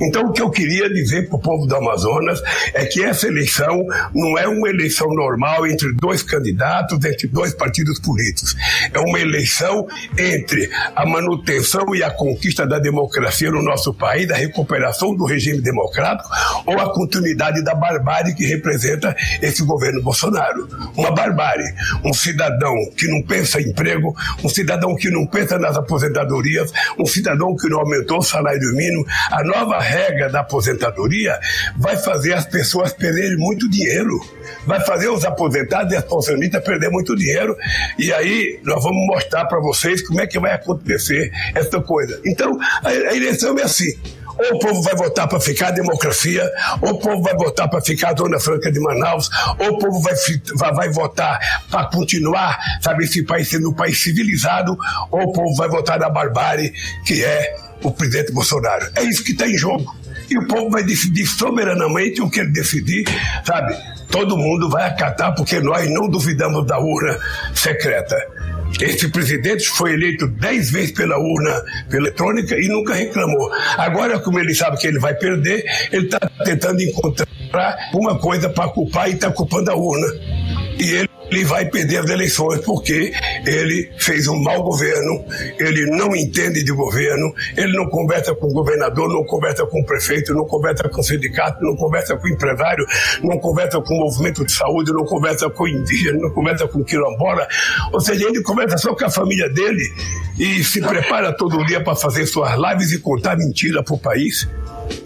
Então, 0.00 0.22
o 0.24 0.32
que 0.32 0.40
eu 0.40 0.50
queria 0.50 0.88
dizer 0.88 1.28
para 1.28 1.36
o 1.36 1.40
povo 1.40 1.66
do 1.66 1.76
Amazonas 1.76 2.40
é 2.72 2.84
que 2.86 3.02
essa 3.02 3.26
eleição 3.26 3.84
não 4.14 4.38
é 4.38 4.46
uma 4.48 4.68
eleição 4.68 5.08
normal 5.08 5.66
entre 5.66 5.92
dois 5.94 6.22
candidatos, 6.22 7.04
entre 7.04 7.26
dois 7.28 7.54
partidos 7.54 8.00
políticos. 8.00 8.56
É 8.92 8.98
uma 8.98 9.20
eleição 9.20 9.86
entre 10.18 10.70
a 10.94 11.06
manutenção 11.06 11.94
e 11.94 12.02
a 12.02 12.10
conquista 12.10 12.66
da 12.66 12.78
democracia 12.78 13.50
no 13.50 13.62
nosso 13.62 13.92
país, 13.92 14.26
da 14.26 14.36
recuperação 14.46 15.14
do 15.14 15.24
regime 15.24 15.60
democrático 15.60 16.28
ou 16.64 16.78
a 16.78 16.92
continuidade 16.92 17.62
da 17.62 17.74
barbárie 17.74 18.34
que 18.34 18.44
representa 18.46 19.14
esse 19.42 19.62
governo 19.64 20.02
Bolsonaro. 20.02 20.68
Uma 20.96 21.10
barbárie. 21.10 21.66
Um 22.04 22.12
cidadão 22.12 22.74
que 22.96 23.06
não 23.08 23.22
pensa 23.22 23.60
em 23.60 23.68
emprego, 23.70 24.14
um 24.42 24.48
cidadão 24.48 24.94
que 24.96 25.10
não 25.10 25.26
pensa 25.26 25.58
nas 25.58 25.76
aposentadorias, 25.76 26.72
um 26.98 27.06
cidadão 27.06 27.54
que 27.56 27.68
não 27.68 27.80
aumentou 27.80 28.18
o 28.18 28.22
salário 28.22 28.74
mínimo. 28.74 29.04
A 29.30 29.42
nova 29.44 29.78
regra 29.80 30.28
da 30.30 30.40
aposentadoria 30.40 31.38
vai 31.76 31.96
fazer 31.96 32.34
as 32.34 32.46
pessoas 32.46 32.92
perderem 32.92 33.36
muito 33.36 33.68
dinheiro. 33.68 34.18
Vai 34.66 34.80
fazer 34.80 35.08
os 35.08 35.24
aposentados 35.24 35.92
e 35.92 35.96
as 35.96 36.04
pensionistas 36.04 36.62
perder 36.62 36.90
muito 36.90 37.16
dinheiro. 37.16 37.56
E 37.98 38.12
aí 38.12 38.60
nós 38.64 38.82
vamos 38.82 39.06
mostrar 39.06 39.44
para 39.46 39.60
vocês 39.60 40.06
como 40.06 40.20
é 40.20 40.26
que 40.26 40.38
vai 40.38 40.52
acontecer 40.52 41.30
essa 41.54 41.80
coisa. 41.80 42.20
Então, 42.24 42.58
a 42.82 42.94
eleição 43.14 43.58
é 43.58 43.62
assim. 43.62 43.92
Ou 44.38 44.56
o 44.56 44.58
povo 44.58 44.82
vai 44.82 44.94
votar 44.94 45.28
para 45.28 45.40
ficar 45.40 45.68
a 45.68 45.70
democracia, 45.70 46.50
ou 46.80 46.90
o 46.90 46.98
povo 46.98 47.22
vai 47.22 47.34
votar 47.34 47.68
para 47.68 47.80
ficar 47.80 48.10
a 48.10 48.12
Dona 48.12 48.38
Franca 48.38 48.70
de 48.70 48.80
Manaus, 48.80 49.30
ou 49.58 49.68
o 49.68 49.78
povo 49.78 50.00
vai, 50.00 50.14
vai, 50.56 50.74
vai 50.74 50.90
votar 50.90 51.38
para 51.70 51.86
continuar, 51.86 52.58
sabe, 52.80 53.04
esse 53.04 53.22
país 53.22 53.48
sendo 53.48 53.70
um 53.70 53.74
país 53.74 54.02
civilizado, 54.02 54.76
ou 55.10 55.22
o 55.22 55.32
povo 55.32 55.54
vai 55.56 55.68
votar 55.68 55.98
na 55.98 56.10
barbárie, 56.10 56.72
que 57.06 57.24
é 57.24 57.56
o 57.82 57.90
presidente 57.90 58.32
Bolsonaro. 58.32 58.90
É 58.94 59.02
isso 59.04 59.24
que 59.24 59.32
está 59.32 59.46
em 59.46 59.56
jogo. 59.56 59.94
E 60.28 60.36
o 60.36 60.46
povo 60.46 60.70
vai 60.70 60.82
decidir 60.82 61.24
soberanamente 61.24 62.20
o 62.20 62.28
que 62.28 62.40
ele 62.40 62.50
decidir, 62.50 63.04
sabe? 63.44 63.76
Todo 64.10 64.36
mundo 64.36 64.68
vai 64.68 64.88
acatar, 64.88 65.34
porque 65.34 65.60
nós 65.60 65.88
não 65.90 66.08
duvidamos 66.08 66.66
da 66.66 66.78
urna 66.78 67.18
secreta. 67.54 68.16
Esse 68.80 69.08
presidente 69.08 69.68
foi 69.68 69.94
eleito 69.94 70.26
dez 70.28 70.70
vezes 70.70 70.92
pela 70.92 71.18
urna 71.18 71.62
eletrônica 71.90 72.54
e 72.56 72.68
nunca 72.68 72.94
reclamou. 72.94 73.50
Agora, 73.78 74.18
como 74.18 74.38
ele 74.38 74.54
sabe 74.54 74.76
que 74.78 74.86
ele 74.86 74.98
vai 74.98 75.14
perder, 75.14 75.64
ele 75.90 76.06
está 76.06 76.20
tentando 76.44 76.82
encontrar 76.82 77.26
uma 77.94 78.18
coisa 78.18 78.50
para 78.50 78.68
culpar 78.68 79.08
e 79.08 79.14
está 79.14 79.30
culpando 79.30 79.70
a 79.70 79.74
urna. 79.74 80.06
E 80.78 80.90
ele 80.90 81.08
ele 81.30 81.44
vai 81.44 81.66
perder 81.66 81.98
as 81.98 82.10
eleições 82.10 82.60
porque 82.60 83.12
ele 83.46 83.90
fez 83.98 84.26
um 84.26 84.40
mau 84.40 84.62
governo, 84.62 85.24
ele 85.58 85.86
não 85.96 86.14
entende 86.14 86.62
de 86.62 86.72
governo, 86.72 87.32
ele 87.56 87.72
não 87.72 87.88
conversa 87.88 88.34
com 88.34 88.46
o 88.46 88.52
governador, 88.52 89.08
não 89.08 89.24
conversa 89.24 89.66
com 89.66 89.80
o 89.80 89.84
prefeito, 89.84 90.34
não 90.34 90.44
conversa 90.44 90.88
com 90.88 91.00
o 91.00 91.04
sindicato, 91.04 91.62
não 91.62 91.76
conversa 91.76 92.16
com 92.16 92.26
o 92.26 92.30
empresário, 92.30 92.86
não 93.22 93.38
conversa 93.38 93.80
com 93.80 93.94
o 93.94 93.98
movimento 93.98 94.44
de 94.44 94.52
saúde, 94.52 94.92
não 94.92 95.04
conversa 95.04 95.50
com 95.50 95.64
o 95.64 95.68
indígena, 95.68 96.18
não 96.18 96.30
conversa 96.30 96.68
com 96.68 96.80
o 96.80 96.84
quilombola. 96.84 97.46
Ou 97.92 98.00
seja, 98.00 98.28
ele 98.28 98.42
conversa 98.42 98.78
só 98.78 98.94
com 98.94 99.04
a 99.04 99.10
família 99.10 99.48
dele 99.48 99.82
e 100.38 100.62
se 100.62 100.80
prepara 100.80 101.32
todo 101.32 101.64
dia 101.66 101.82
para 101.82 101.96
fazer 101.96 102.26
suas 102.26 102.52
lives 102.56 102.92
e 102.92 102.98
contar 102.98 103.36
mentira 103.36 103.82
para 103.82 103.94
o 103.94 103.98
país. 103.98 104.48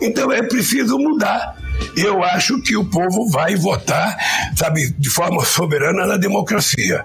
Então 0.00 0.32
é 0.32 0.42
preciso 0.42 0.98
mudar 0.98 1.59
eu 1.96 2.22
acho 2.22 2.60
que 2.62 2.76
o 2.76 2.84
povo 2.84 3.28
vai 3.30 3.56
votar, 3.56 4.16
sabe, 4.56 4.90
de 4.98 5.10
forma 5.10 5.44
soberana 5.44 6.06
na 6.06 6.16
democracia. 6.16 7.04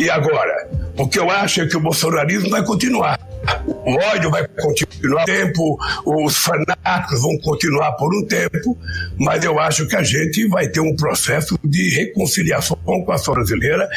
E 0.00 0.10
agora? 0.10 0.68
O 0.96 1.06
que 1.06 1.18
eu 1.18 1.30
acho 1.30 1.60
é 1.60 1.66
que 1.66 1.76
o 1.76 1.80
bolsonarismo 1.80 2.50
vai 2.50 2.64
continuar. 2.64 3.25
O 3.66 3.94
ódio 3.94 4.30
vai 4.30 4.46
continuar 4.48 5.22
um 5.22 5.24
tempo, 5.24 5.78
os 6.04 6.36
fanáticos 6.36 7.22
vão 7.22 7.38
continuar 7.38 7.92
por 7.92 8.14
um 8.14 8.26
tempo, 8.26 8.76
mas 9.18 9.44
eu 9.44 9.58
acho 9.60 9.86
que 9.86 9.96
a 9.96 10.02
gente 10.02 10.48
vai 10.48 10.68
ter 10.68 10.80
um 10.80 10.94
processo 10.96 11.58
de 11.64 11.90
reconciliação 11.94 12.76
com 12.84 13.12
a 13.12 13.18
sociedade 13.18 13.36
brasileira. 13.36 13.88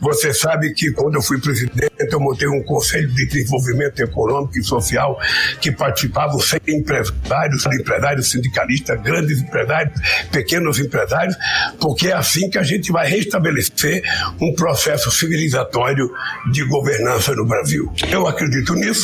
Você 0.00 0.32
sabe 0.32 0.72
que 0.72 0.90
quando 0.92 1.14
eu 1.14 1.22
fui 1.22 1.40
presidente, 1.40 1.88
eu 1.98 2.20
montei 2.20 2.48
um 2.48 2.62
conselho 2.62 3.08
de 3.08 3.26
desenvolvimento 3.26 4.00
econômico 4.00 4.58
e 4.58 4.62
social 4.62 5.18
que 5.60 5.70
participavam 5.70 6.38
100 6.38 6.60
empresários, 6.68 7.66
empresários 7.66 8.30
sindicalistas, 8.30 9.00
grandes 9.02 9.40
empresários, 9.40 10.00
pequenos 10.30 10.78
empresários, 10.78 11.36
porque 11.80 12.08
é 12.08 12.12
assim 12.12 12.48
que 12.50 12.58
a 12.58 12.62
gente 12.62 12.90
vai 12.92 13.08
restabelecer 13.08 14.02
um 14.40 14.54
processo 14.54 15.10
civilizatório 15.10 16.10
de 16.52 16.64
governança 16.64 17.34
no 17.34 17.46
Brasil. 17.46 17.92
Eu 18.10 18.26
acredito 18.26 18.74
nisso 18.74 18.97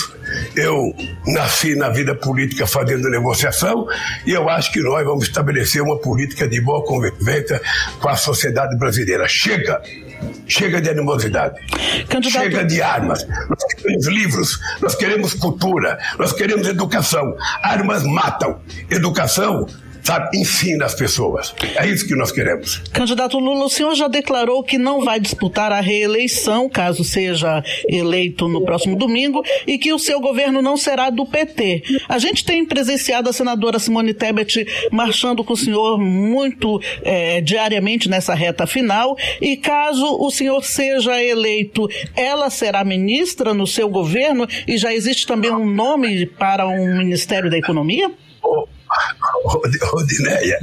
Eu 0.57 0.95
nasci 1.27 1.75
na 1.75 1.91
vida 1.91 2.15
política 2.15 2.67
fazendo 2.67 3.09
negociação 3.11 3.87
e 4.27 4.33
eu 4.33 4.49
acho 4.49 4.73
que 4.73 4.81
nós 4.81 5.05
vamos 5.05 5.25
estabelecer 5.25 5.83
uma 5.83 5.99
política 5.99 6.49
de 6.49 6.61
boa 6.61 6.85
convivência 6.85 7.61
com 8.01 8.09
a 8.09 8.17
sociedade 8.17 8.77
brasileira. 8.79 9.27
Chega! 9.29 9.81
Chega 10.47 10.81
de 10.81 10.89
animosidade. 10.89 11.61
Candidato... 12.09 12.43
Chega 12.43 12.65
de 12.65 12.81
armas. 12.81 13.27
Nós 13.27 13.75
queremos 13.75 14.07
livros, 14.07 14.61
nós 14.81 14.95
queremos 14.95 15.35
cultura, 15.35 15.99
nós 16.19 16.33
queremos 16.33 16.67
educação. 16.67 17.37
Armas 17.63 18.05
matam. 18.05 18.59
Educação 18.91 19.67
sabe, 20.05 20.37
ensina 20.39 20.85
as 20.85 20.95
pessoas. 20.95 21.55
É 21.77 21.89
isso 21.89 22.07
que 22.07 22.15
nós 22.15 22.31
queremos. 22.31 22.79
Candidato 22.93 23.39
Lula, 23.39 23.65
o 23.65 23.71
senhor 23.71 23.95
já 23.95 24.07
declarou 24.07 24.63
que 24.63 24.77
não 24.77 25.03
vai 25.03 25.19
disputar 25.19 25.73
a 25.73 25.81
reeleição, 25.81 26.69
caso 26.69 27.03
seja 27.03 27.65
eleito 27.89 28.47
no 28.47 28.63
próximo 28.65 28.97
domingo, 28.97 29.43
e 29.67 29.79
que 29.79 29.93
o 29.93 29.99
seu 29.99 30.21
governo 30.21 30.61
não 30.61 30.77
será 30.77 31.09
do 31.09 31.25
PT. 31.25 31.83
A 32.09 32.19
gente 32.19 32.45
tem 32.45 32.65
presenciado 32.67 33.31
a 33.31 33.33
senadora 33.33 33.79
Simone 33.79 34.13
Tebet 34.13 34.67
marchando 34.93 35.43
com 35.43 35.55
o 35.55 35.57
senhor 35.57 35.99
muito 35.99 36.81
é, 37.03 37.41
diariamente 37.41 38.09
nessa 38.09 38.35
reta 38.35 38.67
final, 38.67 39.17
e 39.41 39.57
caso 39.57 40.05
o 40.21 40.31
senhor 40.31 40.63
seja 40.63 41.23
eleito, 41.23 41.89
ela 42.15 42.51
será 42.51 42.85
ministra 42.85 43.55
no 43.55 43.67
seu 43.67 43.89
governo 43.89 44.47
e 44.69 44.77
já 44.77 44.93
existe 44.93 45.27
também 45.27 45.51
um 45.51 45.67
nome 45.67 46.27
para 46.27 46.69
um 46.69 46.99
Ministério 46.99 47.51
da 47.51 47.57
Economia? 47.57 48.11
Rodinéia, 49.83 50.59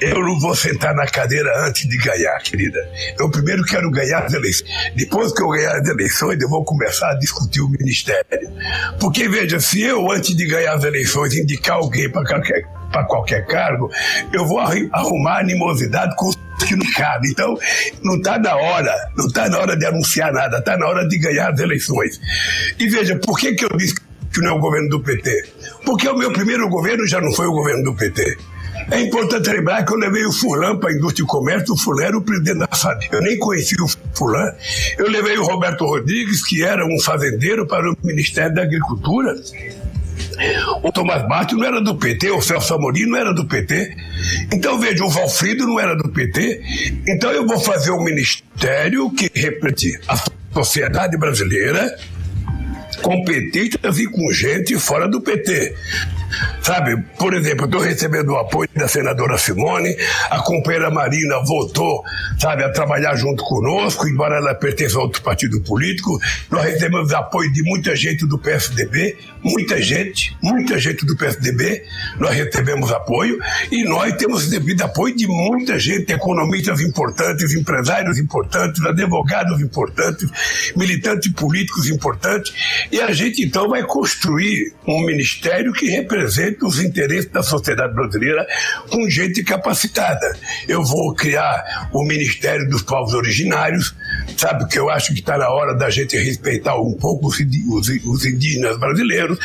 eu 0.00 0.20
não 0.20 0.38
vou 0.38 0.54
sentar 0.54 0.94
na 0.94 1.06
cadeira 1.06 1.66
antes 1.66 1.88
de 1.88 1.96
ganhar, 1.96 2.38
querida. 2.38 2.78
Eu 3.18 3.30
primeiro 3.30 3.64
quero 3.64 3.90
ganhar 3.90 4.24
as 4.24 4.32
eleições. 4.32 4.70
Depois 4.94 5.32
que 5.32 5.42
eu 5.42 5.48
ganhar 5.48 5.76
as 5.76 5.88
eleições, 5.88 6.40
eu 6.40 6.48
vou 6.48 6.64
começar 6.64 7.10
a 7.10 7.14
discutir 7.14 7.60
o 7.60 7.68
ministério. 7.68 8.52
Porque, 9.00 9.28
veja, 9.28 9.58
se 9.58 9.82
eu, 9.82 10.10
antes 10.10 10.36
de 10.36 10.46
ganhar 10.46 10.74
as 10.74 10.84
eleições, 10.84 11.34
indicar 11.34 11.76
alguém 11.76 12.10
para 12.10 12.24
qualquer, 12.24 12.62
qualquer 13.08 13.46
cargo, 13.46 13.90
eu 14.32 14.46
vou 14.46 14.58
arrumar 14.58 15.40
animosidade 15.40 16.14
com 16.16 16.30
que 16.66 16.76
não 16.76 16.86
cabe. 16.92 17.30
Então, 17.30 17.56
não 18.02 18.16
está 18.16 18.38
na 18.38 18.54
hora, 18.54 18.94
não 19.16 19.26
está 19.26 19.48
na 19.48 19.58
hora 19.58 19.76
de 19.76 19.86
anunciar 19.86 20.32
nada, 20.32 20.58
está 20.58 20.76
na 20.76 20.86
hora 20.86 21.08
de 21.08 21.18
ganhar 21.18 21.52
as 21.52 21.58
eleições. 21.58 22.20
E 22.78 22.88
veja, 22.88 23.16
por 23.16 23.38
que, 23.38 23.54
que 23.54 23.64
eu 23.64 23.76
disse 23.76 23.94
não 24.38 24.50
é 24.50 24.52
o 24.52 24.58
governo 24.58 24.88
do 24.88 25.00
PT. 25.00 25.48
Porque 25.84 26.08
o 26.08 26.16
meu 26.16 26.32
primeiro 26.32 26.68
governo 26.68 27.06
já 27.06 27.20
não 27.20 27.32
foi 27.32 27.46
o 27.46 27.52
governo 27.52 27.84
do 27.84 27.94
PT. 27.94 28.36
É 28.90 29.00
importante 29.00 29.48
lembrar 29.50 29.84
que 29.84 29.92
eu 29.92 29.96
levei 29.96 30.24
o 30.24 30.32
Fulan 30.32 30.78
para 30.78 30.90
a 30.90 30.92
indústria 30.92 31.24
e 31.24 31.26
comércio, 31.26 31.74
o 31.74 31.76
Fulan 31.76 32.04
era 32.04 32.18
o 32.18 32.22
presidente 32.22 32.58
da 32.58 32.68
FAB. 32.68 33.08
Eu 33.12 33.20
nem 33.20 33.38
conhecia 33.38 33.78
o 33.82 33.88
Fulan. 34.16 34.52
Eu 34.98 35.08
levei 35.08 35.36
o 35.38 35.44
Roberto 35.44 35.84
Rodrigues, 35.84 36.44
que 36.44 36.62
era 36.62 36.84
um 36.84 36.98
fazendeiro, 37.00 37.66
para 37.66 37.90
o 37.90 37.96
Ministério 38.02 38.54
da 38.54 38.62
Agricultura. 38.62 39.34
O 40.82 40.90
Tomás 40.90 41.26
Bate 41.28 41.54
não 41.54 41.64
era 41.64 41.80
do 41.80 41.94
PT, 41.96 42.30
o 42.30 42.40
Celso 42.40 42.74
Amorim 42.74 43.06
não 43.06 43.18
era 43.18 43.32
do 43.32 43.44
PT. 43.44 43.96
Então, 44.52 44.78
veja, 44.78 45.04
o 45.04 45.08
Valfrido 45.08 45.66
não 45.66 45.78
era 45.78 45.94
do 45.94 46.08
PT. 46.08 46.62
Então, 47.08 47.30
eu 47.30 47.46
vou 47.46 47.60
fazer 47.60 47.90
um 47.90 48.02
ministério 48.02 49.10
que 49.10 49.30
represente 49.34 50.00
a 50.08 50.16
sociedade 50.52 51.16
brasileira, 51.16 51.96
competentes 53.02 53.98
e 53.98 54.06
com 54.06 54.32
gente 54.32 54.78
fora 54.78 55.08
do 55.08 55.20
PT. 55.20 55.74
Sabe, 56.62 56.96
por 57.18 57.34
exemplo, 57.34 57.66
estou 57.66 57.80
recebendo 57.80 58.30
o 58.30 58.36
apoio 58.36 58.68
da 58.74 58.88
senadora 58.88 59.36
Simone, 59.38 59.96
a 60.30 60.38
companheira 60.40 60.90
Marina 60.90 61.42
voltou, 61.44 62.02
sabe, 62.38 62.64
a 62.64 62.70
trabalhar 62.70 63.16
junto 63.16 63.42
conosco, 63.44 64.08
embora 64.08 64.36
ela 64.36 64.54
pertença 64.54 64.98
a 64.98 65.02
outro 65.02 65.22
partido 65.22 65.60
político. 65.62 66.18
Nós 66.50 66.64
recebemos 66.64 67.12
apoio 67.12 67.52
de 67.52 67.62
muita 67.62 67.94
gente 67.96 68.26
do 68.26 68.38
PSDB, 68.38 69.16
muita 69.42 69.80
gente, 69.80 70.36
muita 70.42 70.78
gente 70.78 71.04
do 71.04 71.16
PSDB, 71.16 71.82
nós 72.18 72.34
recebemos 72.34 72.92
apoio 72.92 73.38
e 73.70 73.84
nós 73.84 74.14
temos 74.16 74.44
recebido 74.44 74.82
apoio 74.82 75.16
de 75.16 75.26
muita 75.26 75.78
gente, 75.78 76.12
economistas 76.12 76.80
importantes, 76.80 77.54
empresários 77.54 78.18
importantes, 78.18 78.84
advogados 78.84 79.60
importantes, 79.60 80.28
militantes 80.76 81.32
políticos 81.32 81.88
importantes, 81.88 82.52
e 82.90 83.00
a 83.00 83.12
gente 83.12 83.44
então 83.44 83.68
vai 83.68 83.82
construir 83.82 84.72
um 84.86 85.04
ministério 85.04 85.72
que 85.72 85.88
represente 86.20 86.64
os 86.64 86.80
interesses 86.80 87.30
da 87.30 87.42
sociedade 87.42 87.94
brasileira 87.94 88.46
com 88.90 89.08
gente 89.08 89.42
capacitada. 89.42 90.36
Eu 90.68 90.84
vou 90.84 91.14
criar 91.14 91.88
o 91.92 92.04
Ministério 92.04 92.68
dos 92.68 92.82
Povos 92.82 93.14
Originários, 93.14 93.94
sabe, 94.36 94.66
que 94.68 94.78
eu 94.78 94.90
acho 94.90 95.12
que 95.14 95.20
está 95.20 95.38
na 95.38 95.48
hora 95.48 95.74
da 95.74 95.88
gente 95.88 96.16
respeitar 96.18 96.76
um 96.76 96.94
pouco 96.94 97.28
os, 97.28 97.38
os 97.38 98.26
indígenas 98.26 98.78
brasileiros. 98.78 99.38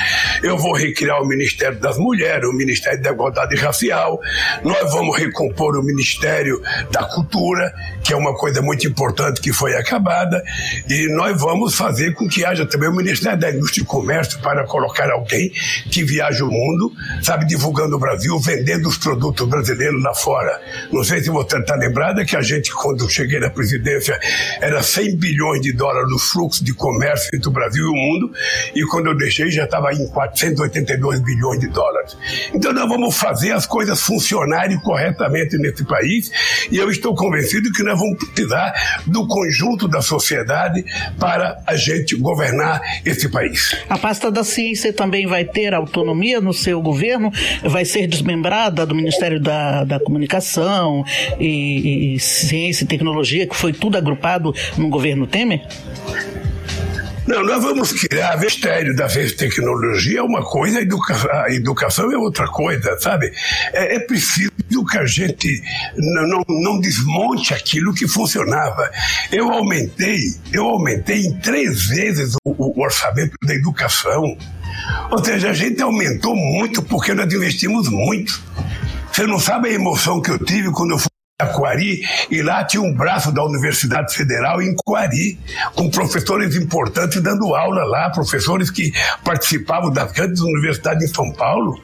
Eu 0.43 0.57
vou 0.57 0.73
recriar 0.73 1.21
o 1.21 1.27
Ministério 1.27 1.79
das 1.79 1.97
Mulheres, 1.97 2.47
o 2.47 2.53
Ministério 2.53 3.01
da 3.01 3.11
Igualdade 3.11 3.55
Racial. 3.55 4.19
Nós 4.63 4.91
vamos 4.91 5.17
recompor 5.17 5.77
o 5.77 5.83
Ministério 5.83 6.61
da 6.91 7.05
Cultura, 7.05 7.73
que 8.03 8.13
é 8.13 8.15
uma 8.15 8.35
coisa 8.35 8.61
muito 8.61 8.87
importante 8.87 9.41
que 9.41 9.53
foi 9.53 9.75
acabada. 9.75 10.43
E 10.89 11.07
nós 11.15 11.39
vamos 11.39 11.75
fazer 11.75 12.13
com 12.13 12.27
que 12.27 12.43
haja 12.43 12.65
também 12.65 12.89
o 12.89 12.95
Ministério 12.95 13.39
da 13.39 13.51
Indústria 13.51 13.83
e 13.83 13.85
Comércio 13.85 14.39
para 14.39 14.65
colocar 14.65 15.09
alguém 15.09 15.51
que 15.89 16.03
viaje 16.03 16.43
o 16.43 16.49
mundo, 16.49 16.64
sabe, 17.21 17.45
divulgando 17.45 17.95
o 17.95 17.99
Brasil, 17.99 18.39
vendendo 18.39 18.87
os 18.87 18.97
produtos 18.97 19.47
brasileiros 19.47 20.01
lá 20.03 20.13
fora. 20.13 20.61
Não 20.91 21.03
sei 21.03 21.21
se 21.21 21.29
você 21.29 21.57
está 21.57 21.75
lembrada 21.75 22.25
que 22.25 22.35
a 22.35 22.41
gente, 22.41 22.71
quando 22.73 23.09
cheguei 23.09 23.39
na 23.39 23.49
presidência, 23.49 24.19
era 24.59 24.81
100 24.81 25.17
bilhões 25.17 25.61
de 25.61 25.73
dólares 25.73 26.09
do 26.09 26.19
fluxo 26.19 26.63
de 26.63 26.73
comércio 26.73 27.29
entre 27.33 27.47
o 27.47 27.51
Brasil 27.51 27.85
e 27.85 27.89
o 27.89 27.93
mundo, 27.93 28.31
e 28.75 28.85
quando 28.85 29.07
eu 29.07 29.17
deixei 29.17 29.49
já 29.49 29.65
estava 29.65 29.93
em 29.93 30.07
482 30.07 31.21
bilhões 31.21 31.59
de 31.59 31.67
dólares. 31.67 32.17
Então 32.53 32.73
nós 32.73 32.87
vamos 32.87 33.15
fazer 33.15 33.51
as 33.51 33.65
coisas 33.65 34.01
funcionarem 34.01 34.79
corretamente 34.79 35.57
nesse 35.57 35.83
país, 35.83 36.31
e 36.71 36.77
eu 36.77 36.89
estou 36.89 37.15
convencido 37.15 37.71
que 37.71 37.83
nós 37.83 37.99
vamos 37.99 38.17
precisar 38.17 38.73
do 39.05 39.27
conjunto 39.27 39.87
da 39.87 40.01
sociedade 40.01 40.83
para 41.19 41.61
a 41.65 41.75
gente 41.75 42.15
governar 42.15 42.81
esse 43.05 43.29
país. 43.29 43.75
A 43.89 43.97
pasta 43.97 44.31
da 44.31 44.43
ciência 44.43 44.93
também 44.93 45.27
vai 45.27 45.45
ter 45.45 45.73
autonomia 45.73 46.41
no 46.41 46.53
seu 46.55 46.81
governo? 46.81 47.31
Vai 47.63 47.85
ser 47.85 48.07
desmembrada 48.07 48.85
do 48.85 48.95
Ministério 48.95 49.39
da, 49.39 49.83
da 49.83 49.99
Comunicação 49.99 51.03
e, 51.39 52.15
e 52.15 52.19
Ciência 52.19 52.83
e 52.83 52.87
Tecnologia, 52.87 53.47
que 53.47 53.55
foi 53.55 53.73
tudo 53.73 53.97
agrupado 53.97 54.53
no 54.77 54.89
governo 54.89 55.27
Temer? 55.27 55.61
Não, 57.27 57.43
nós 57.43 57.63
vamos 57.63 57.91
criar 57.91 58.39
mistério 58.39 58.95
da 58.95 59.07
tecnologia 59.07 60.19
é 60.19 60.21
uma 60.21 60.43
coisa, 60.43 60.77
a 60.77 60.81
educação, 60.81 61.31
a 61.31 61.51
educação 61.51 62.11
é 62.11 62.17
outra 62.17 62.47
coisa, 62.47 62.95
sabe? 62.99 63.31
É, 63.73 63.95
é 63.95 63.99
preciso 63.99 64.51
que 64.91 64.97
a 64.97 65.05
gente 65.05 65.61
não, 65.97 66.27
não, 66.27 66.45
não, 66.47 66.79
desmonte 66.79 67.53
aquilo 67.53 67.95
que 67.95 68.07
funcionava. 68.07 68.91
Eu 69.31 69.51
aumentei, 69.51 70.19
eu 70.53 70.65
aumentei 70.65 71.21
em 71.21 71.33
três 71.39 71.87
vezes 71.87 72.35
o, 72.45 72.79
o 72.79 72.83
orçamento 72.83 73.35
da 73.43 73.55
educação. 73.55 74.37
Ou 75.11 75.23
seja, 75.23 75.49
a 75.49 75.53
gente 75.53 75.81
aumentou 75.81 76.35
muito 76.35 76.81
porque 76.81 77.13
nós 77.13 77.31
investimos 77.33 77.87
muito. 77.89 78.41
Você 79.11 79.25
não 79.25 79.39
sabe 79.39 79.69
a 79.69 79.73
emoção 79.73 80.21
que 80.21 80.29
eu 80.29 80.37
tive 80.37 80.71
quando 80.71 80.91
eu 80.91 80.97
fui 80.97 81.14
Aquari, 81.37 81.99
e 82.31 82.41
lá 82.41 82.63
tinha 82.63 82.81
um 82.81 82.95
braço 82.95 83.29
da 83.29 83.43
Universidade 83.43 84.15
Federal 84.15 84.61
em 84.61 84.73
Coari, 84.73 85.37
com 85.75 85.89
professores 85.89 86.55
importantes 86.55 87.21
dando 87.21 87.53
aula 87.53 87.83
lá, 87.83 88.09
professores 88.09 88.71
que 88.71 88.93
participavam 89.21 89.91
das 89.91 90.13
grandes 90.13 90.39
universidades 90.39 91.11
em 91.11 91.13
São 91.13 91.29
Paulo. 91.33 91.77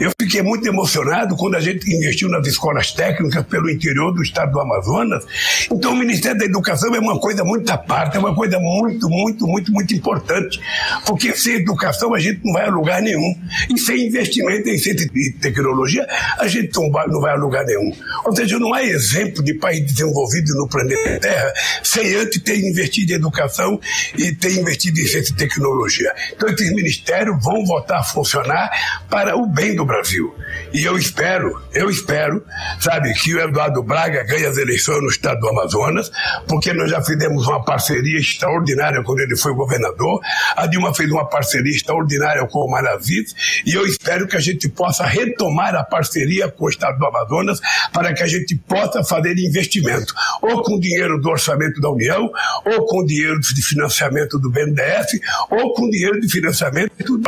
Eu 0.00 0.10
fiquei 0.18 0.40
muito 0.40 0.66
emocionado 0.66 1.36
quando 1.36 1.54
a 1.54 1.60
gente 1.60 1.86
investiu 1.94 2.30
nas 2.30 2.46
escolas 2.46 2.92
técnicas 2.92 3.44
pelo 3.44 3.68
interior 3.68 4.10
do 4.10 4.22
estado 4.22 4.52
do 4.52 4.60
Amazonas. 4.60 5.22
Então, 5.70 5.92
o 5.92 5.96
Ministério 5.96 6.38
da 6.38 6.46
Educação 6.46 6.94
é 6.94 6.98
uma 6.98 7.20
coisa 7.20 7.44
muito 7.44 7.70
à 7.70 7.76
parte, 7.76 8.16
é 8.16 8.20
uma 8.20 8.34
coisa 8.34 8.58
muito, 8.58 9.06
muito, 9.10 9.46
muito, 9.46 9.70
muito 9.70 9.94
importante, 9.94 10.58
porque 11.04 11.36
sem 11.36 11.56
educação 11.56 12.14
a 12.14 12.18
gente 12.18 12.40
não 12.42 12.54
vai 12.54 12.66
a 12.66 12.70
lugar 12.70 13.02
nenhum. 13.02 13.34
E 13.68 13.78
sem 13.78 14.06
investimento 14.06 14.66
em 14.66 14.78
ciência 14.78 15.06
e 15.14 15.32
tecnologia, 15.32 16.06
a 16.38 16.48
gente 16.48 16.74
não 16.74 16.90
vai, 16.90 17.04
a 17.04 17.34
lugar 17.34 17.66
nenhum. 17.66 17.92
Ou 18.24 18.34
seja, 18.34 18.58
não 18.58 18.72
há 18.72 18.93
exemplo 18.94 19.42
de 19.42 19.54
país 19.54 19.84
desenvolvido 19.84 20.54
no 20.54 20.68
planeta 20.68 21.18
Terra 21.20 21.52
sem 21.82 22.14
antes 22.16 22.42
ter 22.42 22.58
investido 22.58 23.12
em 23.12 23.16
educação 23.16 23.78
e 24.16 24.32
ter 24.34 24.52
investido 24.52 25.00
em 25.00 25.06
ciência 25.06 25.32
e 25.32 25.36
tecnologia. 25.36 26.12
Então, 26.32 26.48
esses 26.48 26.72
ministérios 26.74 27.36
vão 27.42 27.64
voltar 27.64 27.98
a 27.98 28.02
funcionar 28.02 28.70
para 29.08 29.36
o 29.36 29.46
bem 29.46 29.74
do 29.74 29.84
Brasil. 29.84 30.34
E 30.72 30.84
eu 30.84 30.96
espero, 30.96 31.60
eu 31.72 31.90
espero, 31.90 32.44
sabe, 32.80 33.12
que 33.14 33.34
o 33.34 33.40
Eduardo 33.40 33.82
Braga 33.82 34.24
ganhe 34.24 34.46
as 34.46 34.56
eleições 34.56 35.00
no 35.00 35.08
estado 35.08 35.40
do 35.40 35.48
Amazonas, 35.48 36.10
porque 36.46 36.72
nós 36.72 36.90
já 36.90 37.02
fizemos 37.02 37.46
uma 37.46 37.64
parceria 37.64 38.18
extraordinária 38.18 39.02
quando 39.02 39.20
ele 39.20 39.36
foi 39.36 39.54
governador. 39.54 40.20
A 40.56 40.66
Dilma 40.66 40.94
fez 40.94 41.10
uma 41.10 41.28
parceria 41.28 41.72
extraordinária 41.72 42.46
com 42.46 42.60
o 42.60 42.70
Maraviz, 42.70 43.34
e 43.64 43.72
eu 43.72 43.86
espero 43.86 44.26
que 44.26 44.36
a 44.36 44.40
gente 44.40 44.68
possa 44.68 45.04
retomar 45.04 45.74
a 45.74 45.84
parceria 45.84 46.48
com 46.50 46.66
o 46.66 46.68
estado 46.68 46.98
do 46.98 47.06
Amazonas 47.06 47.60
para 47.92 48.12
que 48.12 48.22
a 48.22 48.26
gente 48.26 48.56
possa 48.56 48.83
fazer 49.04 49.38
investimento, 49.38 50.14
ou 50.40 50.62
com 50.62 50.78
dinheiro 50.78 51.20
do 51.20 51.28
orçamento 51.28 51.80
da 51.80 51.90
União, 51.90 52.30
ou 52.64 52.86
com 52.86 53.04
dinheiro 53.04 53.40
de 53.40 53.62
financiamento 53.62 54.38
do 54.38 54.50
BNDES, 54.50 55.20
ou 55.50 55.72
com 55.74 55.88
dinheiro 55.88 56.20
de 56.20 56.28
financiamento 56.28 56.92
do, 57.04 57.18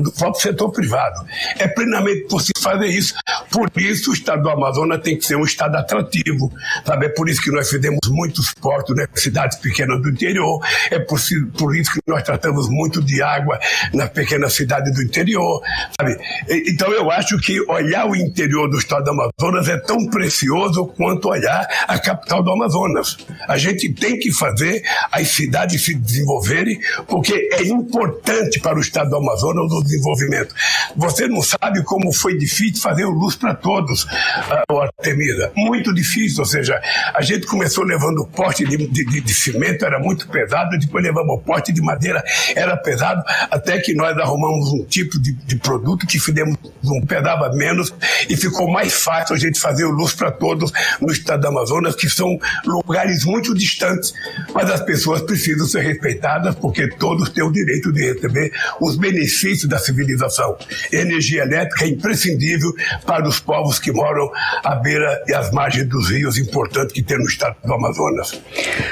do 0.00 0.12
próprio 0.12 0.42
setor 0.42 0.70
privado. 0.70 1.24
É 1.58 1.68
plenamente 1.68 2.26
possível 2.28 2.62
fazer 2.62 2.86
isso. 2.86 3.14
Por 3.50 3.70
isso, 3.76 4.10
o 4.10 4.14
estado 4.14 4.42
do 4.42 4.50
Amazonas 4.50 5.00
tem 5.02 5.16
que 5.16 5.24
ser 5.24 5.36
um 5.36 5.44
estado 5.44 5.76
atrativo. 5.76 6.52
Sabe? 6.84 7.06
É 7.06 7.08
por 7.08 7.28
isso 7.28 7.42
que 7.42 7.50
nós 7.50 7.68
fizemos 7.68 8.00
muitos 8.08 8.52
portos 8.54 8.96
nas 8.96 9.08
cidades 9.14 9.58
pequenas 9.58 10.00
do 10.02 10.08
interior. 10.08 10.60
É 10.90 10.98
por, 10.98 11.20
por 11.56 11.76
isso 11.76 11.92
que 11.92 12.00
nós 12.06 12.22
tratamos 12.22 12.68
muito 12.68 13.02
de 13.02 13.22
água 13.22 13.58
nas 13.92 14.10
pequenas 14.10 14.52
cidades 14.54 14.94
do 14.94 15.02
interior. 15.02 15.62
Sabe? 15.98 16.16
Então, 16.48 16.90
eu 16.92 17.10
acho 17.10 17.38
que 17.38 17.60
olhar 17.70 18.06
o 18.06 18.16
interior 18.16 18.68
do 18.68 18.78
estado 18.78 19.04
do 19.04 19.10
Amazonas 19.10 19.68
é 19.68 19.76
tão 19.76 19.93
precioso 20.10 20.86
quanto 20.96 21.28
olhar 21.28 21.66
a 21.88 21.98
capital 21.98 22.42
do 22.42 22.50
Amazonas. 22.50 23.16
A 23.48 23.56
gente 23.56 23.92
tem 23.92 24.18
que 24.18 24.32
fazer 24.32 24.82
as 25.10 25.28
cidades 25.28 25.84
se 25.84 25.94
desenvolverem, 25.94 26.78
porque 27.06 27.48
é 27.52 27.62
importante 27.62 28.60
para 28.60 28.76
o 28.76 28.80
estado 28.80 29.10
do 29.10 29.16
Amazonas 29.16 29.72
o 29.72 29.82
desenvolvimento. 29.82 30.54
Você 30.96 31.26
não 31.26 31.42
sabe 31.42 31.82
como 31.84 32.12
foi 32.12 32.36
difícil 32.36 32.82
fazer 32.82 33.04
o 33.04 33.10
luz 33.10 33.36
para 33.36 33.54
todos, 33.54 34.04
uh, 34.04 34.80
Artemida. 34.80 35.52
Muito 35.56 35.92
difícil, 35.94 36.40
ou 36.40 36.46
seja, 36.46 36.80
a 37.14 37.22
gente 37.22 37.46
começou 37.46 37.84
levando 37.84 38.26
poste 38.26 38.64
de, 38.64 38.86
de, 38.86 39.20
de 39.20 39.34
cimento, 39.34 39.84
era 39.84 39.98
muito 39.98 40.28
pesado, 40.28 40.78
depois 40.78 41.04
levamos 41.04 41.42
poste 41.44 41.72
de 41.72 41.80
madeira, 41.80 42.22
era 42.54 42.76
pesado, 42.76 43.22
até 43.50 43.78
que 43.78 43.94
nós 43.94 44.16
arrumamos 44.18 44.72
um 44.72 44.84
tipo 44.84 45.20
de, 45.20 45.32
de 45.32 45.56
produto 45.56 46.06
que 46.06 46.18
fizemos 46.18 46.56
um 46.84 47.04
pedava 47.06 47.50
menos 47.54 47.92
e 48.28 48.36
ficou 48.36 48.70
mais 48.70 48.92
fácil 48.92 49.34
a 49.34 49.38
gente 49.38 49.58
fazer 49.58 49.83
o 49.84 49.90
luz 49.90 50.14
para 50.14 50.30
todos 50.30 50.72
no 51.00 51.12
estado 51.12 51.42
do 51.42 51.48
Amazonas, 51.48 51.94
que 51.94 52.08
são 52.08 52.38
lugares 52.64 53.24
muito 53.24 53.54
distantes, 53.54 54.12
mas 54.54 54.70
as 54.70 54.80
pessoas 54.82 55.22
precisam 55.22 55.66
ser 55.66 55.80
respeitadas 55.80 56.54
porque 56.54 56.88
todos 56.88 57.28
têm 57.30 57.44
o 57.44 57.52
direito 57.52 57.92
de 57.92 58.12
receber 58.12 58.52
os 58.80 58.96
benefícios 58.96 59.68
da 59.68 59.78
civilização. 59.78 60.56
Energia 60.92 61.42
elétrica 61.42 61.84
é 61.84 61.88
imprescindível 61.88 62.72
para 63.06 63.26
os 63.28 63.38
povos 63.40 63.78
que 63.78 63.92
moram 63.92 64.30
à 64.64 64.74
beira 64.76 65.22
e 65.26 65.34
às 65.34 65.50
margens 65.50 65.88
dos 65.88 66.10
rios 66.10 66.38
importantes 66.38 66.92
que 66.92 67.02
tem 67.02 67.18
no 67.18 67.24
estado 67.24 67.56
do 67.64 67.72
Amazonas. 67.72 68.40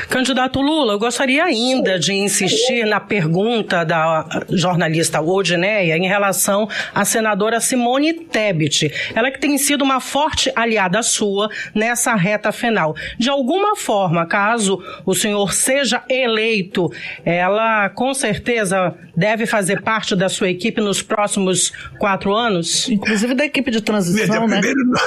Candidato 0.09 0.61
Lula, 0.61 0.95
eu 0.95 0.99
gostaria 0.99 1.45
ainda 1.45 1.99
de 1.99 2.13
insistir 2.13 2.85
na 2.87 3.01
pergunta 3.01 3.85
da 3.85 4.45
jornalista 4.51 5.21
Odineia 5.21 5.97
em 5.97 6.07
relação 6.07 6.69
à 6.95 7.05
senadora 7.05 7.61
Simone 7.61 8.13
Tebet. 8.13 8.93
Ela 9.15 9.31
que 9.31 9.41
tem 9.41 9.57
sido 9.59 9.83
uma 9.83 10.01
forte 10.01 10.53
aliada 10.55 10.82
sua 11.03 11.49
nessa 11.75 12.15
reta 12.15 12.51
final. 12.53 12.95
De 13.19 13.29
alguma 13.29 13.77
forma, 13.77 14.27
caso 14.27 14.83
o 15.05 15.15
senhor 15.15 15.53
seja 15.53 16.03
eleito, 16.09 16.91
ela 17.25 17.89
com 17.91 18.15
certeza 18.15 18.95
deve 19.17 19.47
fazer 19.47 19.83
parte 19.83 20.17
da 20.17 20.29
sua 20.29 20.49
equipe 20.49 20.81
nos 20.81 21.03
próximos 21.03 21.73
quatro 21.99 22.35
anos? 22.35 22.89
Inclusive 22.89 23.35
da 23.35 23.45
equipe 23.45 23.71
de 23.71 23.81
transição, 23.81 24.47
Veja, 24.47 24.47
né? 24.47 24.61
Primeiro, 24.61 25.03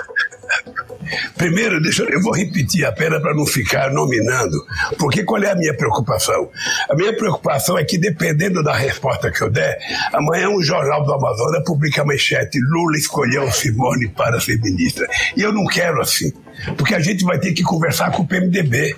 primeiro 1.38 1.82
deixa, 1.82 2.04
eu 2.04 2.22
vou 2.22 2.34
repetir 2.34 2.86
apenas 2.86 3.22
para 3.22 3.34
não 3.34 3.46
ficar 3.46 3.91
nominando, 3.91 4.65
porque 4.98 5.24
qual 5.24 5.41
é 5.44 5.52
a 5.52 5.56
minha 5.56 5.74
preocupação? 5.74 6.50
A 6.89 6.96
minha 6.96 7.15
preocupação 7.15 7.78
é 7.78 7.84
que, 7.84 7.98
dependendo 7.98 8.63
da 8.63 8.74
resposta 8.76 9.32
que 9.32 9.41
eu 9.41 9.50
der, 9.50 9.78
amanhã 10.13 10.50
um 10.50 10.62
jornal 10.62 11.04
do 11.04 11.13
Amazonas 11.13 11.63
publica 11.65 12.02
a 12.02 12.06
manchete 12.06 12.60
Lula 12.60 12.98
escolheu 12.98 13.52
Simone 13.52 14.08
para 14.08 14.39
ser 14.39 14.60
ministra. 14.62 15.08
E 15.36 15.41
eu 15.41 15.52
não 15.52 15.65
quero 15.65 16.02
assim 16.02 16.32
porque 16.78 16.96
a 16.96 17.00
gente 17.00 17.24
vai 17.24 17.38
ter 17.39 17.54
que 17.54 17.63
conversar 17.63 18.12
com 18.12 18.24
o 18.24 18.28
PMDB. 18.28 18.96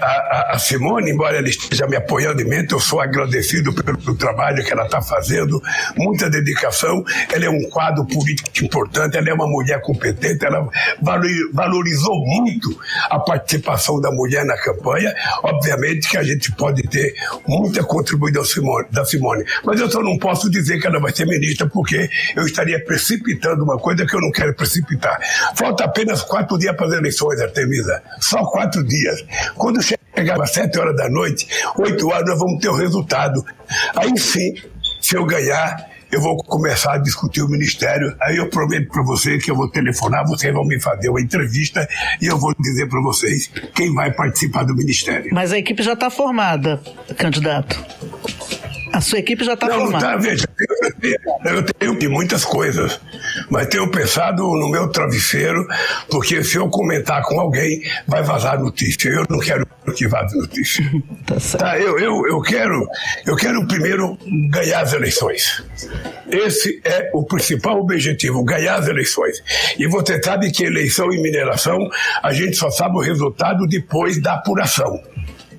A, 0.00 0.06
a, 0.06 0.50
a 0.54 0.58
Simone, 0.58 1.10
embora 1.10 1.38
ela 1.38 1.48
esteja 1.48 1.86
me 1.86 1.96
apoiando 1.96 2.42
imenso, 2.42 2.74
eu 2.74 2.80
sou 2.80 3.00
agradecido 3.00 3.72
pelo, 3.72 3.96
pelo 3.98 4.16
trabalho 4.16 4.64
que 4.64 4.72
ela 4.72 4.84
está 4.84 5.00
fazendo, 5.00 5.62
muita 5.96 6.28
dedicação. 6.28 7.04
Ela 7.32 7.46
é 7.46 7.50
um 7.50 7.68
quadro 7.70 8.04
político 8.04 8.50
importante, 8.62 9.16
ela 9.16 9.30
é 9.30 9.32
uma 9.32 9.46
mulher 9.46 9.80
competente, 9.80 10.44
ela 10.44 10.68
valorizou 11.52 12.14
muito 12.26 12.78
a 13.10 13.18
participação 13.18 14.00
da 14.00 14.10
mulher 14.10 14.44
na 14.44 14.56
campanha. 14.56 15.14
Obviamente 15.42 16.08
que 16.08 16.18
a 16.18 16.22
gente 16.22 16.52
pode 16.52 16.82
ter 16.82 17.14
muita 17.46 17.82
contribuição 17.82 18.26
da 18.90 19.04
Simone, 19.04 19.44
mas 19.64 19.80
eu 19.80 19.90
só 19.90 20.02
não 20.02 20.18
posso 20.18 20.50
dizer 20.50 20.80
que 20.80 20.86
ela 20.86 20.98
vai 20.98 21.14
ser 21.14 21.26
ministra, 21.26 21.68
porque 21.68 22.08
eu 22.34 22.44
estaria 22.44 22.82
precipitando 22.84 23.62
uma 23.62 23.78
coisa 23.78 24.04
que 24.04 24.14
eu 24.14 24.20
não 24.20 24.30
quero 24.30 24.54
precipitar. 24.54 25.16
Falta 25.54 25.84
apenas 25.84 26.22
quatro 26.22 26.58
dias 26.58 26.65
dia 26.66 26.74
para 26.74 26.86
as 26.86 26.92
eleições, 26.94 27.40
Artemisa. 27.40 28.02
Só 28.20 28.44
quatro 28.50 28.82
dias. 28.82 29.24
Quando 29.54 29.80
chegar 29.82 30.40
às 30.40 30.52
sete 30.52 30.78
horas 30.78 30.96
da 30.96 31.08
noite, 31.08 31.46
oito 31.78 32.08
horas, 32.08 32.26
nós 32.26 32.38
vamos 32.38 32.60
ter 32.60 32.68
o 32.68 32.74
resultado. 32.74 33.44
Aí 33.94 34.18
sim, 34.18 34.54
se 35.00 35.16
eu 35.16 35.24
ganhar, 35.24 35.88
eu 36.10 36.20
vou 36.20 36.36
começar 36.36 36.94
a 36.94 36.98
discutir 36.98 37.42
o 37.42 37.48
ministério. 37.48 38.14
Aí 38.20 38.36
eu 38.36 38.48
prometo 38.48 38.88
para 38.90 39.04
você 39.04 39.38
que 39.38 39.50
eu 39.50 39.54
vou 39.54 39.70
telefonar, 39.70 40.26
vocês 40.26 40.52
vão 40.52 40.64
me 40.64 40.80
fazer 40.80 41.08
uma 41.08 41.20
entrevista 41.20 41.86
e 42.20 42.26
eu 42.26 42.38
vou 42.38 42.52
dizer 42.58 42.88
para 42.88 43.00
vocês 43.00 43.50
quem 43.74 43.94
vai 43.94 44.12
participar 44.12 44.64
do 44.64 44.74
ministério. 44.74 45.30
Mas 45.32 45.52
a 45.52 45.58
equipe 45.58 45.82
já 45.82 45.92
está 45.92 46.10
formada, 46.10 46.80
candidato. 47.16 47.84
A 48.96 49.00
sua 49.02 49.18
equipe 49.18 49.44
já 49.44 49.52
está 49.52 49.68
formada. 49.68 50.06
Tá, 50.06 50.16
veja, 50.16 50.48
eu 51.44 51.62
tenho, 51.62 52.02
eu 52.02 52.10
muitas 52.10 52.46
coisas, 52.46 52.98
mas 53.50 53.66
tenho 53.66 53.86
pensado 53.90 54.42
no 54.42 54.70
meu 54.70 54.88
travesseiro, 54.88 55.66
porque 56.10 56.42
se 56.42 56.56
eu 56.56 56.66
comentar 56.70 57.22
com 57.24 57.38
alguém, 57.38 57.82
vai 58.08 58.22
vazar 58.22 58.58
notícia. 58.58 59.10
Eu 59.10 59.26
não 59.28 59.38
quero 59.38 59.66
que 59.94 60.08
vaze 60.08 60.34
notícia. 60.38 60.82
tá 61.26 61.38
certo. 61.38 61.62
Tá, 61.62 61.78
eu, 61.78 61.98
eu, 61.98 62.26
eu, 62.26 62.40
quero, 62.40 62.88
eu 63.26 63.36
quero 63.36 63.66
primeiro 63.66 64.16
ganhar 64.50 64.80
as 64.80 64.94
eleições. 64.94 65.62
Esse 66.30 66.80
é 66.82 67.10
o 67.12 67.22
principal 67.22 67.78
objetivo, 67.78 68.42
ganhar 68.44 68.76
as 68.76 68.88
eleições. 68.88 69.44
E 69.78 69.86
você 69.86 70.22
sabe 70.22 70.50
que 70.50 70.64
eleição 70.64 71.12
e 71.12 71.20
mineração, 71.20 71.78
a 72.22 72.32
gente 72.32 72.56
só 72.56 72.70
sabe 72.70 72.96
o 72.96 73.02
resultado 73.02 73.66
depois 73.66 74.22
da 74.22 74.36
apuração. 74.36 74.98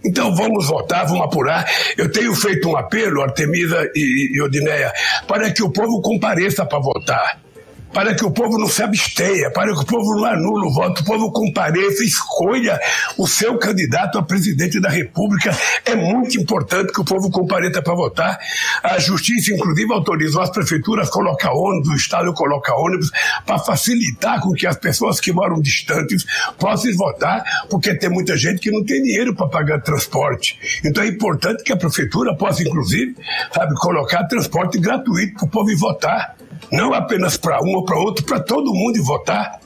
Então 0.08 0.34
vamos 0.34 0.68
votar, 0.68 1.06
vamos 1.06 1.26
apurar. 1.26 1.66
Eu 1.98 2.10
tenho 2.12 2.34
feito 2.34 2.70
um 2.70 2.78
apelo, 2.78 3.22
Artemisa 3.22 3.90
e, 3.94 4.38
e 4.38 4.42
Odineia, 4.42 4.94
para 5.28 5.52
que 5.52 5.62
o 5.62 5.72
povo 5.72 6.02
compareça 6.02 6.66
para 6.66 6.80
votar 6.80 7.47
para 7.94 8.14
que 8.16 8.26
o 8.26 8.32
povo 8.32 8.58
não 8.58 8.68
se 8.68 8.84
abstenha, 8.84 9.52
para 9.52 9.74
que 9.74 9.80
o 9.80 9.86
povo 9.86 10.16
não 10.16 10.26
anule 10.26 10.68
o 10.68 10.74
voto, 10.74 11.02
o 11.02 11.06
povo 11.06 11.32
compareça, 11.32 12.04
escolha 12.04 12.80
o 13.18 13.28
seu 13.28 13.58
candidato 13.58 14.18
a 14.18 14.24
presidente 14.24 14.80
da 14.80 14.90
República. 14.90 15.56
É 15.86 15.96
muito 15.96 16.40
importante 16.40 16.92
que 16.92 17.02
o 17.02 17.06
povo 17.06 17.30
compareça 17.30 17.82
para 17.82 17.96
votar. 17.96 18.40
A 18.84 19.00
Justiça, 19.00 19.54
inclusive, 19.54 19.92
autorizou 19.94 20.42
as 20.42 20.50
prefeituras 20.50 21.08
a 21.08 21.12
colocar 21.12 21.52
ônibus, 21.54 21.90
o 21.90 21.96
Estado 21.96 22.34
colocar 22.34 22.76
ônibus, 22.76 23.12
para 23.46 23.60
facilitar 23.60 24.42
com 24.42 24.52
que 24.52 24.68
as 24.68 24.78
pessoas 24.78 25.20
que 25.20 25.32
moram 25.32 25.60
distantes 25.62 26.26
possam 26.58 26.94
votar, 26.96 27.44
porque 27.70 27.96
tem 27.96 28.10
muita 28.10 28.38
gente 28.38 28.60
que 28.60 28.72
não 28.72 28.84
tem 28.84 29.02
dinheiro 29.02 29.36
para 29.36 29.48
pagar 29.48 29.82
transporte. 29.82 30.58
Então 30.86 31.04
é 31.04 31.08
importante 31.08 31.64
que 31.64 31.74
a 31.74 31.78
prefeitura 31.78 32.36
possa, 32.36 32.64
inclusive, 32.64 33.16
sabe, 33.54 33.74
colocar 33.76 34.24
transporte 34.26 34.78
gratuito 34.78 35.34
para 35.36 35.46
o 35.46 35.50
povo 35.50 35.78
votar 35.78 36.36
não 36.72 36.94
apenas 36.94 37.38
para 37.38 37.62
um 37.62 37.76
ou 37.76 37.86
para 37.86 37.98
outro, 37.98 38.26
para 38.26 38.40
todo 38.40 38.74
mundo 38.74 39.04
votar. 39.04 39.60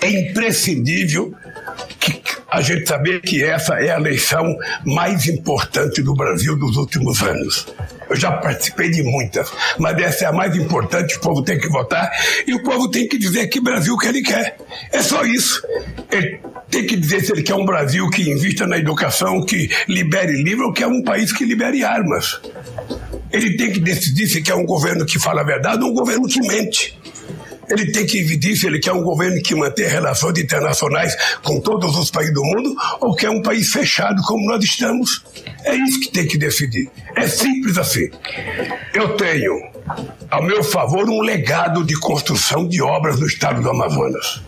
É 0.00 0.10
imprescindível 0.10 1.32
que 1.98 2.20
a 2.50 2.60
gente 2.60 2.86
saber 2.86 3.20
que 3.20 3.42
essa 3.42 3.74
é 3.74 3.90
a 3.90 3.96
eleição 3.96 4.44
mais 4.84 5.26
importante 5.26 6.02
do 6.02 6.14
Brasil 6.14 6.58
dos 6.58 6.76
últimos 6.76 7.22
anos. 7.22 7.66
Eu 8.10 8.16
já 8.16 8.30
participei 8.32 8.90
de 8.90 9.02
muitas, 9.02 9.50
mas 9.78 9.98
essa 10.02 10.24
é 10.24 10.28
a 10.28 10.32
mais 10.32 10.54
importante, 10.54 11.16
o 11.16 11.20
povo 11.20 11.42
tem 11.42 11.58
que 11.58 11.68
votar 11.68 12.10
e 12.46 12.52
o 12.52 12.62
povo 12.62 12.90
tem 12.90 13.08
que 13.08 13.16
dizer 13.16 13.46
que 13.46 13.58
Brasil 13.58 13.96
que 13.96 14.06
ele 14.06 14.20
quer. 14.20 14.58
É 14.92 15.00
só 15.00 15.24
isso. 15.24 15.62
Ele 16.10 16.40
tem 16.70 16.86
que 16.86 16.94
dizer 16.94 17.24
se 17.24 17.32
ele 17.32 17.42
quer 17.42 17.54
um 17.54 17.64
Brasil 17.64 18.08
que 18.10 18.30
invista 18.30 18.66
na 18.66 18.76
educação, 18.76 19.42
que 19.46 19.70
libere 19.88 20.42
livro 20.42 20.66
ou 20.66 20.72
quer 20.74 20.86
um 20.86 21.02
país 21.02 21.32
que 21.32 21.44
libere 21.44 21.82
armas. 21.82 22.38
Ele 23.32 23.56
tem 23.56 23.72
que 23.72 23.80
decidir 23.80 24.26
se 24.26 24.42
quer 24.42 24.54
um 24.54 24.66
governo 24.66 25.06
que 25.06 25.18
fala 25.18 25.40
a 25.40 25.44
verdade 25.44 25.82
ou 25.82 25.90
um 25.90 25.94
governo 25.94 26.28
que 26.28 26.40
mente. 26.40 26.98
Ele 27.68 27.90
tem 27.90 28.04
que 28.04 28.22
decidir 28.22 28.56
se 28.56 28.66
ele 28.66 28.78
quer 28.78 28.92
um 28.92 29.02
governo 29.02 29.40
que 29.40 29.54
mantém 29.54 29.86
relações 29.86 30.38
internacionais 30.38 31.16
com 31.42 31.60
todos 31.60 31.96
os 31.96 32.10
países 32.10 32.34
do 32.34 32.42
mundo 32.42 32.74
ou 33.00 33.14
quer 33.14 33.30
um 33.30 33.40
país 33.40 33.70
fechado 33.70 34.20
como 34.22 34.46
nós 34.50 34.62
estamos. 34.62 35.24
É 35.64 35.74
isso 35.74 36.00
que 36.00 36.10
tem 36.10 36.26
que 36.26 36.36
decidir. 36.36 36.90
É 37.16 37.26
simples 37.26 37.78
assim. 37.78 38.10
Eu 38.92 39.16
tenho 39.16 39.72
ao 40.30 40.42
meu 40.42 40.62
favor, 40.62 41.08
um 41.08 41.20
legado 41.20 41.84
de 41.84 41.98
construção 41.98 42.66
de 42.66 42.80
obras 42.80 43.18
no 43.18 43.26
estado 43.26 43.60
do 43.60 43.70
Amazonas. 43.70 44.40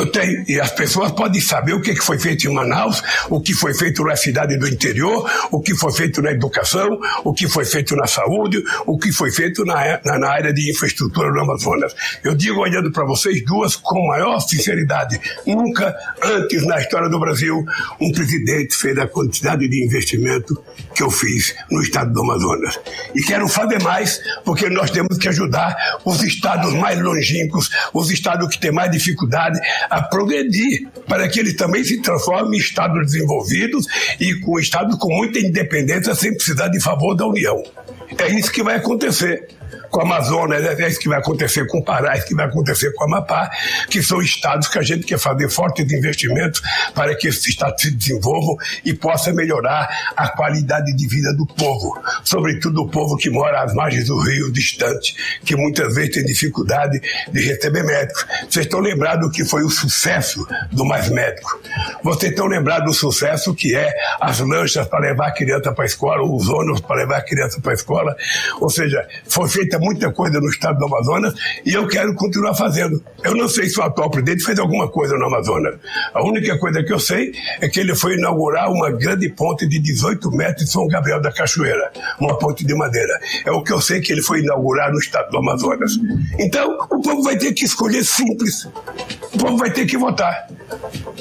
Eu 0.00 0.06
tenho, 0.06 0.42
e 0.48 0.58
as 0.58 0.70
pessoas 0.70 1.12
podem 1.12 1.42
saber 1.42 1.74
o 1.74 1.80
que 1.82 1.94
foi 1.96 2.18
feito 2.18 2.48
em 2.48 2.54
Manaus, 2.54 3.02
o 3.28 3.38
que 3.38 3.52
foi 3.52 3.74
feito 3.74 4.02
na 4.02 4.16
cidade 4.16 4.56
do 4.56 4.66
interior, 4.66 5.30
o 5.50 5.60
que 5.60 5.74
foi 5.74 5.92
feito 5.92 6.22
na 6.22 6.30
educação, 6.30 6.98
o 7.22 7.34
que 7.34 7.46
foi 7.46 7.66
feito 7.66 7.94
na 7.94 8.06
saúde, 8.06 8.64
o 8.86 8.98
que 8.98 9.12
foi 9.12 9.30
feito 9.30 9.62
na, 9.62 10.00
na, 10.02 10.18
na 10.18 10.30
área 10.30 10.54
de 10.54 10.70
infraestrutura 10.70 11.30
do 11.30 11.40
Amazonas. 11.40 11.94
Eu 12.24 12.34
digo 12.34 12.60
olhando 12.60 12.90
para 12.90 13.04
vocês 13.04 13.44
duas 13.44 13.76
com 13.76 14.08
maior 14.08 14.40
sinceridade. 14.40 15.20
Nunca 15.46 15.94
antes 16.22 16.64
na 16.64 16.78
história 16.78 17.10
do 17.10 17.20
Brasil 17.20 17.62
um 18.00 18.10
presidente 18.10 18.74
fez 18.74 18.96
a 18.96 19.06
quantidade 19.06 19.68
de 19.68 19.84
investimento 19.84 20.64
que 20.94 21.02
eu 21.02 21.10
fiz 21.10 21.54
no 21.70 21.82
estado 21.82 22.10
do 22.10 22.22
Amazonas. 22.22 22.80
E 23.14 23.20
quero 23.20 23.46
fazer 23.48 23.82
mais, 23.82 24.18
porque 24.46 24.70
nós 24.70 24.90
temos 24.90 25.18
que 25.18 25.28
ajudar 25.28 25.76
os 26.06 26.22
estados 26.22 26.72
mais 26.72 26.98
longínquos, 26.98 27.68
os 27.92 28.10
estados 28.10 28.48
que 28.48 28.58
têm 28.58 28.72
mais 28.72 28.90
dificuldade 28.90 29.60
a 29.90 30.02
progredir, 30.02 30.88
para 31.08 31.28
que 31.28 31.40
eles 31.40 31.54
também 31.54 31.82
se 31.82 32.00
transformem 32.00 32.58
em 32.58 32.62
estados 32.62 33.04
desenvolvidos 33.06 33.86
e 34.20 34.34
com 34.40 34.58
estados 34.58 34.96
com 34.96 35.12
muita 35.12 35.38
independência 35.40 36.14
sem 36.14 36.34
precisar 36.34 36.68
de 36.68 36.80
favor 36.80 37.14
da 37.14 37.26
União. 37.26 37.62
É 38.18 38.28
isso 38.28 38.50
que 38.52 38.62
vai 38.62 38.76
acontecer 38.76 39.48
com 39.90 40.00
a 40.00 40.04
Amazônia, 40.04 40.56
é 40.56 40.88
isso 40.88 41.00
que 41.00 41.08
vai 41.08 41.18
acontecer 41.18 41.66
com 41.66 41.78
o 41.78 41.84
Pará, 41.84 42.14
é 42.14 42.18
isso 42.18 42.26
que 42.26 42.34
vai 42.34 42.46
acontecer 42.46 42.92
com 42.94 43.04
o 43.04 43.06
Amapá, 43.06 43.50
que 43.88 44.02
são 44.02 44.20
estados 44.20 44.68
que 44.68 44.78
a 44.78 44.82
gente 44.82 45.04
quer 45.04 45.18
fazer 45.18 45.48
fortes 45.48 45.90
investimentos 45.92 46.62
para 46.94 47.14
que 47.16 47.28
esses 47.28 47.46
estados 47.46 47.82
se 47.82 47.90
desenvolvam 47.90 48.56
e 48.84 48.94
possa 48.94 49.32
melhorar 49.32 50.12
a 50.16 50.28
qualidade 50.28 50.94
de 50.96 51.08
vida 51.08 51.34
do 51.34 51.46
povo, 51.46 51.98
sobretudo 52.24 52.82
o 52.82 52.88
povo 52.88 53.16
que 53.16 53.30
mora 53.30 53.62
às 53.62 53.74
margens 53.74 54.06
do 54.06 54.18
rio, 54.20 54.52
distante, 54.52 55.16
que 55.44 55.56
muitas 55.56 55.94
vezes 55.94 56.14
tem 56.14 56.24
dificuldade 56.24 57.00
de 57.30 57.40
receber 57.40 57.82
médicos. 57.82 58.24
Vocês 58.48 58.66
estão 58.66 58.80
lembrados 58.80 59.26
do 59.26 59.32
que 59.32 59.44
foi 59.44 59.62
o 59.62 59.70
sucesso 59.70 60.46
do 60.70 60.84
Mais 60.84 61.08
Médico? 61.08 61.60
Vocês 62.02 62.30
estão 62.30 62.46
lembrados 62.46 62.86
do 62.86 62.92
sucesso 62.92 63.54
que 63.54 63.74
é 63.74 63.92
as 64.20 64.38
lanchas 64.40 64.86
para 64.86 65.00
levar 65.00 65.28
a 65.28 65.32
criança 65.32 65.72
para 65.72 65.84
a 65.84 65.86
escola, 65.86 66.22
os 66.22 66.48
ônibus 66.48 66.80
para 66.80 66.96
levar 66.96 67.18
a 67.18 67.22
criança 67.22 67.60
para 67.60 67.72
a 67.72 67.74
escola? 67.74 67.99
Ou 68.60 68.70
seja, 68.70 69.06
foi 69.26 69.48
feita 69.48 69.78
muita 69.78 70.12
coisa 70.12 70.40
no 70.40 70.48
estado 70.48 70.78
do 70.78 70.86
Amazonas 70.86 71.34
e 71.64 71.72
eu 71.72 71.86
quero 71.86 72.14
continuar 72.14 72.54
fazendo. 72.54 73.02
Eu 73.22 73.34
não 73.34 73.48
sei 73.48 73.68
se 73.68 73.78
o 73.78 73.82
atual 73.82 74.10
presidente 74.10 74.44
fez 74.44 74.58
alguma 74.58 74.90
coisa 74.90 75.16
no 75.16 75.26
Amazonas. 75.26 75.76
A 76.14 76.22
única 76.24 76.58
coisa 76.58 76.82
que 76.82 76.92
eu 76.92 76.98
sei 76.98 77.32
é 77.60 77.68
que 77.68 77.80
ele 77.80 77.94
foi 77.94 78.14
inaugurar 78.14 78.70
uma 78.70 78.90
grande 78.90 79.28
ponte 79.30 79.66
de 79.66 79.78
18 79.78 80.30
metros 80.30 80.62
em 80.62 80.66
São 80.66 80.86
Gabriel 80.86 81.20
da 81.20 81.32
Cachoeira, 81.32 81.90
uma 82.20 82.38
ponte 82.38 82.64
de 82.64 82.74
madeira. 82.74 83.18
É 83.44 83.50
o 83.50 83.62
que 83.62 83.72
eu 83.72 83.80
sei 83.80 84.00
que 84.00 84.12
ele 84.12 84.22
foi 84.22 84.40
inaugurar 84.40 84.92
no 84.92 84.98
estado 84.98 85.30
do 85.30 85.38
Amazonas. 85.38 85.92
Então, 86.38 86.78
o 86.90 87.00
povo 87.00 87.22
vai 87.22 87.36
ter 87.36 87.52
que 87.52 87.64
escolher 87.64 88.04
simples. 88.04 88.68
O 89.34 89.38
povo 89.38 89.56
vai 89.56 89.70
ter 89.70 89.86
que 89.86 89.96
votar. 89.96 90.48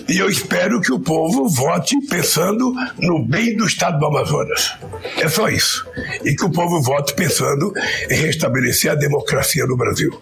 E 0.07 0.17
eu 0.17 0.29
espero 0.29 0.81
que 0.81 0.91
o 0.91 0.99
povo 0.99 1.47
vote 1.47 1.95
pensando 2.07 2.73
no 2.99 3.23
bem 3.25 3.55
do 3.55 3.65
estado 3.65 3.99
do 3.99 4.05
Amazonas. 4.05 4.75
É 5.17 5.27
só 5.27 5.47
isso. 5.49 5.87
E 6.23 6.35
que 6.35 6.45
o 6.45 6.51
povo 6.51 6.68
vote 6.81 7.13
pensando 7.13 7.73
em 8.09 8.15
restabelecer 8.15 8.91
a 8.91 8.95
democracia 8.95 9.65
no 9.65 9.75
Brasil. 9.75 10.21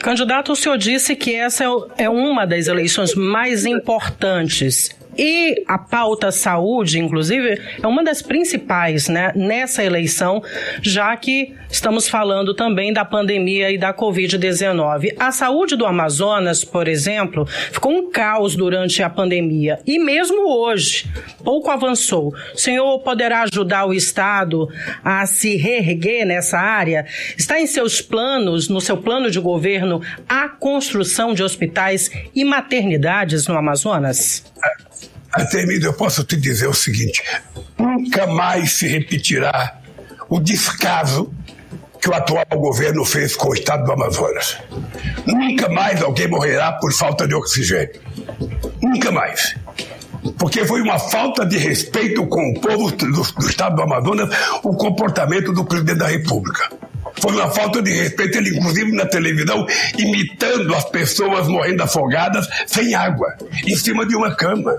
Candidato, 0.00 0.52
o 0.52 0.56
senhor 0.56 0.78
disse 0.78 1.16
que 1.16 1.34
essa 1.34 1.64
é 1.96 2.08
uma 2.08 2.46
das 2.46 2.66
eleições 2.66 3.14
mais 3.14 3.66
importantes 3.66 4.90
e 5.18 5.64
a 5.66 5.76
pauta 5.76 6.30
saúde, 6.30 7.00
inclusive, 7.00 7.60
é 7.82 7.86
uma 7.86 8.04
das 8.04 8.22
principais 8.22 9.08
né, 9.08 9.32
nessa 9.34 9.82
eleição, 9.82 10.40
já 10.80 11.16
que 11.16 11.56
estamos 11.68 12.08
falando 12.08 12.54
também 12.54 12.92
da 12.92 13.04
pandemia 13.04 13.70
e 13.70 13.76
da 13.76 13.92
Covid-19. 13.92 15.16
A 15.18 15.32
saúde 15.32 15.74
do 15.74 15.84
Amazonas, 15.84 16.64
por 16.64 16.86
exemplo, 16.86 17.44
ficou 17.46 17.92
um 17.92 18.10
caos 18.10 18.54
durante 18.54 19.02
a 19.02 19.10
pandemia 19.10 19.80
e 19.84 19.98
mesmo 19.98 20.48
hoje 20.48 21.10
pouco 21.42 21.70
avançou. 21.70 22.32
O 22.54 22.58
senhor 22.58 23.00
poderá 23.00 23.42
ajudar 23.42 23.86
o 23.86 23.92
Estado 23.92 24.68
a 25.02 25.26
se 25.26 25.56
reerguer 25.56 26.24
nessa 26.24 26.58
área? 26.58 27.06
Está 27.36 27.60
em 27.60 27.66
seus 27.66 28.00
planos, 28.00 28.68
no 28.68 28.80
seu 28.80 28.96
plano 28.96 29.30
de 29.30 29.40
governo, 29.40 30.00
a 30.28 30.48
construção 30.48 31.34
de 31.34 31.42
hospitais 31.42 32.10
e 32.34 32.44
maternidades 32.44 33.46
no 33.48 33.56
Amazonas? 33.56 34.44
Artemido, 35.32 35.86
eu 35.86 35.92
posso 35.92 36.24
te 36.24 36.36
dizer 36.36 36.66
o 36.66 36.74
seguinte: 36.74 37.22
nunca 37.78 38.26
mais 38.26 38.72
se 38.72 38.86
repetirá 38.86 39.78
o 40.28 40.40
descaso 40.40 41.32
que 42.00 42.08
o 42.08 42.14
atual 42.14 42.46
governo 42.54 43.04
fez 43.04 43.34
com 43.36 43.48
o 43.48 43.54
estado 43.54 43.84
do 43.84 43.92
Amazonas. 43.92 44.56
Nunca 45.26 45.68
mais 45.68 46.02
alguém 46.02 46.28
morrerá 46.28 46.72
por 46.72 46.92
falta 46.92 47.26
de 47.26 47.34
oxigênio. 47.34 48.00
Nunca 48.82 49.10
mais. 49.10 49.56
Porque 50.38 50.64
foi 50.64 50.80
uma 50.80 50.98
falta 50.98 51.44
de 51.44 51.58
respeito 51.58 52.26
com 52.26 52.50
o 52.50 52.60
povo 52.60 52.90
do, 52.92 53.22
do 53.22 53.48
estado 53.48 53.76
do 53.76 53.82
Amazonas 53.82 54.34
o 54.62 54.74
comportamento 54.74 55.52
do 55.52 55.64
presidente 55.64 55.98
da 55.98 56.06
República. 56.06 56.70
Foi 57.20 57.32
uma 57.32 57.50
falta 57.50 57.82
de 57.82 57.92
respeito, 57.92 58.38
ele 58.38 58.50
inclusive 58.50 58.92
na 58.92 59.06
televisão, 59.06 59.66
imitando 59.96 60.74
as 60.74 60.84
pessoas 60.90 61.48
morrendo 61.48 61.82
afogadas 61.82 62.46
sem 62.66 62.94
água, 62.94 63.34
em 63.66 63.76
cima 63.76 64.06
de 64.06 64.16
uma 64.16 64.34
cama. 64.34 64.76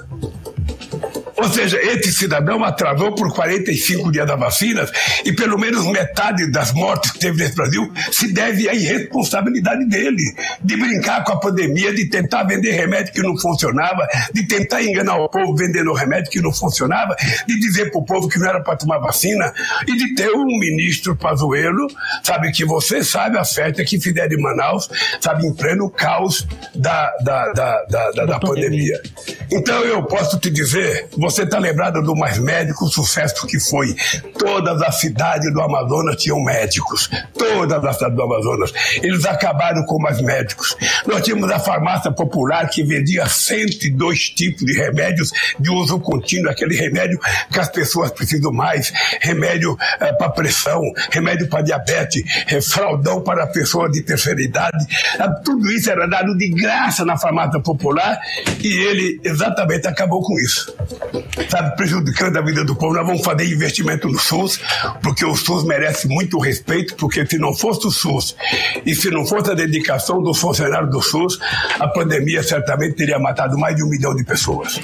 Ou 1.42 1.50
seja, 1.50 1.78
esse 1.82 2.12
cidadão 2.12 2.64
atrasou 2.64 3.16
por 3.16 3.34
45 3.34 4.12
dias 4.12 4.28
da 4.28 4.36
vacina 4.36 4.86
e 5.24 5.32
pelo 5.32 5.58
menos 5.58 5.86
metade 5.86 6.52
das 6.52 6.74
mortes 6.74 7.12
que 7.12 7.20
teve 7.20 7.38
nesse 7.38 7.56
Brasil 7.56 7.92
se 8.12 8.34
deve 8.34 8.68
à 8.68 8.74
irresponsabilidade 8.74 9.86
dele, 9.88 10.22
de 10.62 10.76
brincar 10.76 11.24
com 11.24 11.34
a 11.34 11.40
pandemia, 11.40 11.94
de 11.94 12.10
tentar 12.10 12.44
vender 12.44 12.72
remédio 12.72 13.14
que 13.14 13.22
não 13.22 13.38
funcionava, 13.38 14.06
de 14.34 14.46
tentar 14.48 14.84
enganar 14.84 15.18
o 15.18 15.30
povo 15.30 15.56
vendendo 15.56 15.94
remédio 15.94 16.30
que 16.30 16.42
não 16.42 16.52
funcionava, 16.52 17.16
de 17.48 17.60
dizer 17.60 17.90
para 17.92 18.00
o 18.00 18.06
povo 18.06 18.28
que 18.28 18.38
não 18.38 18.50
era 18.50 18.62
para 18.62 18.76
tomar 18.76 19.00
vacina 19.00 19.54
e 19.88 19.96
de 19.96 20.16
ter 20.16 20.32
um 20.32 20.46
ministro 20.46 21.16
Pazuello, 21.16 21.88
sabe, 22.24 22.52
que 22.52 22.66
você 22.66 23.04
sabe 23.04 23.38
a 23.38 23.46
festa 23.46 23.84
que 23.86 24.00
fizeram 24.00 24.38
em 24.38 24.42
Manaus, 24.42 24.90
sabe, 25.22 25.46
em 25.46 25.54
pleno 25.54 25.90
caos 25.90 26.46
da, 26.76 27.12
da, 27.24 27.52
da, 27.54 27.86
da, 27.86 28.12
da, 28.12 28.26
da 28.26 28.40
pandemia. 28.40 29.02
Então 29.52 29.84
eu 29.84 30.04
posso 30.04 30.40
te 30.40 30.50
dizer, 30.50 31.08
você 31.18 31.29
está 31.38 31.60
lembrado 31.60 32.02
do 32.02 32.16
Mais 32.16 32.38
Médico, 32.40 32.86
o 32.86 32.90
sucesso 32.90 33.46
que 33.46 33.60
foi. 33.60 33.96
Todas 34.38 34.82
as 34.82 35.00
cidades 35.00 35.52
do 35.54 35.62
Amazonas 35.62 36.16
tinham 36.16 36.42
médicos. 36.44 37.10
Todas 37.38 37.84
as 37.84 37.96
cidades 37.96 38.16
do 38.16 38.24
Amazonas. 38.24 38.74
Eles 39.02 39.26
acabaram 39.26 39.84
com 39.86 40.00
mais 40.00 40.22
médicos. 40.22 40.76
Nós 41.06 41.22
tínhamos 41.24 41.52
a 41.52 41.60
farmácia 41.60 42.12
popular 42.12 42.70
que 42.70 42.84
vendia 42.84 43.28
102 43.28 44.30
tipos 44.30 44.66
de 44.66 44.74
remédios 44.74 45.32
de 45.60 45.70
uso 45.70 46.00
contínuo, 46.00 46.50
aquele 46.50 46.76
remédio 46.76 47.20
que 47.52 47.60
as 47.60 47.70
pessoas 47.70 48.12
precisam 48.12 48.52
mais, 48.52 48.92
remédio 49.22 49.78
eh, 50.00 50.14
para 50.14 50.30
pressão, 50.30 50.82
remédio 51.12 51.48
para 51.48 51.62
diabetes, 51.62 52.24
eh, 52.48 52.62
fraldão 52.62 53.22
para 53.22 53.48
pessoas 53.48 53.92
de 53.92 54.02
terceira 54.02 54.42
idade. 54.42 54.86
Ah, 55.20 55.30
tudo 55.44 55.72
isso 55.72 55.92
era 55.92 56.08
dado 56.08 56.38
de 56.38 56.50
graça 56.50 57.06
na 57.06 57.18
farmácia 57.18 57.60
popular 57.60 58.20
e 58.62 58.68
ele 58.68 59.20
exatamente 59.24 59.88
acabou 59.88 60.22
com 60.22 60.40
isso 60.40 60.74
sabe, 61.50 61.76
prejudicando 61.76 62.38
a 62.38 62.42
vida 62.42 62.64
do 62.64 62.76
povo. 62.76 62.96
Nós 62.96 63.06
vamos 63.06 63.22
fazer 63.24 63.46
investimento 63.46 64.08
no 64.08 64.20
SUS, 64.20 64.60
porque 65.02 65.26
o 65.26 65.36
SUS 65.36 65.64
merece 65.64 66.08
muito 66.08 66.40
respeito, 66.40 66.96
porque 66.96 67.26
se 67.26 67.38
não 67.38 67.56
fosse 67.56 67.88
o 67.88 67.92
SUS 67.92 68.36
e 68.86 68.96
se 68.96 69.10
não 69.10 69.26
fosse 69.26 69.52
a 69.52 69.54
dedicação 69.54 70.22
dos 70.22 70.40
funcionários 70.40 70.92
do 70.92 71.02
SUS, 71.02 71.40
a 71.80 71.88
pandemia 71.88 72.44
certamente 72.44 72.96
teria 72.96 73.20
matado 73.20 73.58
mais 73.58 73.76
de 73.76 73.84
um 73.84 73.90
milhão 73.90 74.16
de 74.16 74.24
pessoas. 74.24 74.80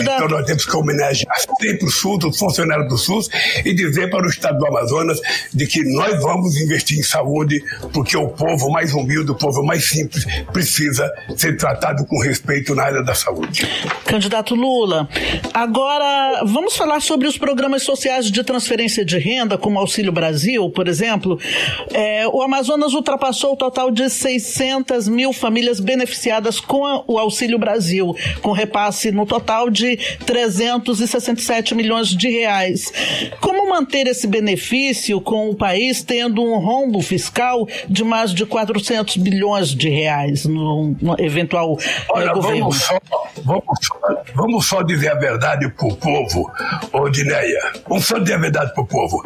Então 0.00 0.28
nós 0.28 0.46
temos 0.46 0.64
que 0.64 0.76
homenagear 0.76 1.36
sempre 1.60 1.86
o 1.86 1.90
SUS, 1.90 2.24
os 2.24 2.38
funcionários 2.38 2.88
do 2.88 2.98
SUS, 2.98 3.28
e 3.64 3.74
dizer 3.74 4.10
para 4.10 4.26
o 4.26 4.28
Estado 4.28 4.58
do 4.58 4.66
Amazonas 4.66 5.20
de 5.52 5.66
que 5.66 5.82
nós 5.94 6.20
vamos 6.20 6.56
investir 6.56 6.98
em 6.98 7.02
saúde, 7.02 7.62
porque 7.92 8.16
o 8.16 8.28
povo 8.28 8.70
mais 8.70 8.92
humilde, 8.92 9.30
o 9.30 9.34
povo 9.34 9.62
mais 9.62 9.88
simples, 9.88 10.24
precisa 10.52 11.10
ser 11.36 11.56
tratado 11.56 12.04
com 12.06 12.20
respeito 12.20 12.74
na 12.74 12.84
área 12.84 13.02
da 13.02 13.14
saúde. 13.14 13.66
Candidato 14.04 14.54
Lula, 14.54 15.08
Agora, 15.52 16.42
vamos 16.44 16.76
falar 16.76 17.00
sobre 17.00 17.26
os 17.26 17.36
programas 17.36 17.82
sociais 17.82 18.30
de 18.30 18.42
transferência 18.44 19.04
de 19.04 19.18
renda, 19.18 19.58
como 19.58 19.78
Auxílio 19.78 20.12
Brasil, 20.12 20.70
por 20.70 20.86
exemplo. 20.86 21.38
É, 21.92 22.26
o 22.28 22.42
Amazonas 22.42 22.94
ultrapassou 22.94 23.54
o 23.54 23.56
total 23.56 23.90
de 23.90 24.08
600 24.08 25.08
mil 25.08 25.32
famílias 25.32 25.80
beneficiadas 25.80 26.60
com 26.60 26.86
a, 26.86 27.02
o 27.06 27.18
Auxílio 27.18 27.58
Brasil, 27.58 28.14
com 28.42 28.52
repasse 28.52 29.10
no 29.10 29.26
total 29.26 29.70
de 29.70 29.96
367 30.26 31.74
milhões 31.74 32.08
de 32.08 32.28
reais. 32.28 32.92
Como 33.40 33.68
manter 33.68 34.06
esse 34.06 34.26
benefício 34.26 35.20
com 35.20 35.50
o 35.50 35.54
país 35.54 36.02
tendo 36.02 36.42
um 36.42 36.58
rombo 36.58 37.00
fiscal 37.00 37.66
de 37.88 38.04
mais 38.04 38.34
de 38.34 38.44
400 38.44 39.16
bilhões 39.16 39.68
de 39.68 39.88
reais 39.88 40.44
no, 40.44 40.94
no 41.00 41.20
eventual 41.20 41.78
Olha, 42.10 42.30
é, 42.30 42.32
governo? 42.32 42.60
Vamos 42.60 42.82
só 42.82 42.98
vamos, 43.44 43.64
vamos 44.34 44.66
só 44.66 44.82
dizer 44.82 45.10
a 45.10 45.14
verdade 45.14 45.29
para 45.70 45.88
o 45.88 45.96
povo, 45.96 46.50
Odineia. 46.92 47.72
Vamos 47.88 48.06
só 48.06 48.18
dizer 48.18 48.34
a 48.34 48.38
verdade 48.38 48.74
para 48.74 48.82
o 48.82 48.86
povo. 48.86 49.22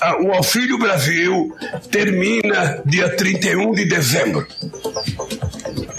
Ah, 0.00 0.16
o 0.20 0.32
Auxílio 0.32 0.78
Brasil 0.78 1.54
termina 1.90 2.80
dia 2.84 3.14
31 3.16 3.72
de 3.72 3.84
dezembro. 3.86 4.46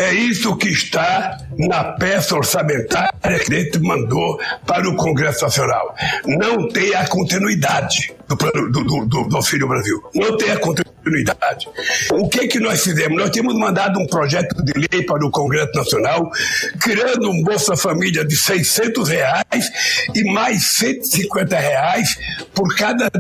É 0.10 0.14
isso 0.14 0.56
que 0.58 0.70
está 0.70 1.38
na 1.56 1.84
peça 1.84 2.36
orçamentária 2.36 3.14
que 3.46 3.54
gente 3.54 3.78
mandou 3.78 4.40
para 4.66 4.90
o 4.90 4.96
Congresso 4.96 5.44
Nacional. 5.44 5.96
Não 6.26 6.68
tem 6.68 6.96
a 6.96 7.08
continuidade 7.08 8.12
do, 8.28 8.36
do, 8.36 9.06
do, 9.06 9.28
do 9.28 9.36
Auxílio 9.36 9.68
Brasil. 9.68 10.02
Não 10.16 10.36
tem 10.36 10.50
a 10.50 10.58
continuidade. 10.58 11.70
O 12.12 12.28
que 12.28 12.48
que 12.48 12.60
nós 12.60 12.84
fizemos? 12.84 13.22
Nós 13.22 13.30
temos 13.30 13.54
mandado 13.54 14.00
um 14.00 14.08
projeto 14.08 14.56
de 14.64 14.74
lei 14.74 15.04
para 15.06 15.24
o 15.24 15.30
Congresso 15.30 15.74
Nacional, 15.76 16.28
criando 16.82 17.30
um 17.30 17.44
Bolsa 17.44 17.78
Família 17.78 18.26
de 18.26 18.36
600 18.36 19.10
reais 19.10 19.72
e 20.16 20.24
mais 20.34 20.64
150 20.70 21.56
reais 21.56 22.18
por 22.52 22.76
cada 22.76 23.12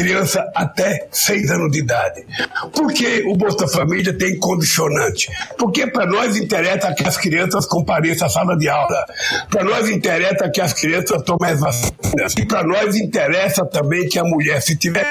criança 0.00 0.50
até 0.54 1.08
6 1.12 1.50
anos 1.50 1.70
de 1.70 1.80
idade. 1.80 2.24
Por 2.72 2.90
que 2.92 3.22
o 3.26 3.36
Bolsa 3.36 3.68
Família 3.68 4.16
tem 4.16 4.38
condicionante? 4.38 5.28
Porque 5.58 5.86
para 5.86 6.06
nós 6.06 6.36
interessa 6.36 6.94
que 6.94 7.06
as 7.06 7.18
crianças 7.18 7.66
compareçam 7.66 8.26
à 8.26 8.30
sala 8.30 8.56
de 8.56 8.66
aula. 8.66 9.04
Para 9.50 9.62
nós 9.62 9.90
interessa 9.90 10.48
que 10.48 10.60
as 10.60 10.72
crianças 10.72 11.22
tomem 11.22 11.52
as 11.52 11.60
vacinas. 11.60 12.34
E 12.38 12.46
para 12.46 12.64
nós 12.64 12.96
interessa 12.96 13.66
também 13.66 14.08
que 14.08 14.18
a 14.18 14.24
mulher, 14.24 14.62
se 14.62 14.74
tiver 14.74 15.04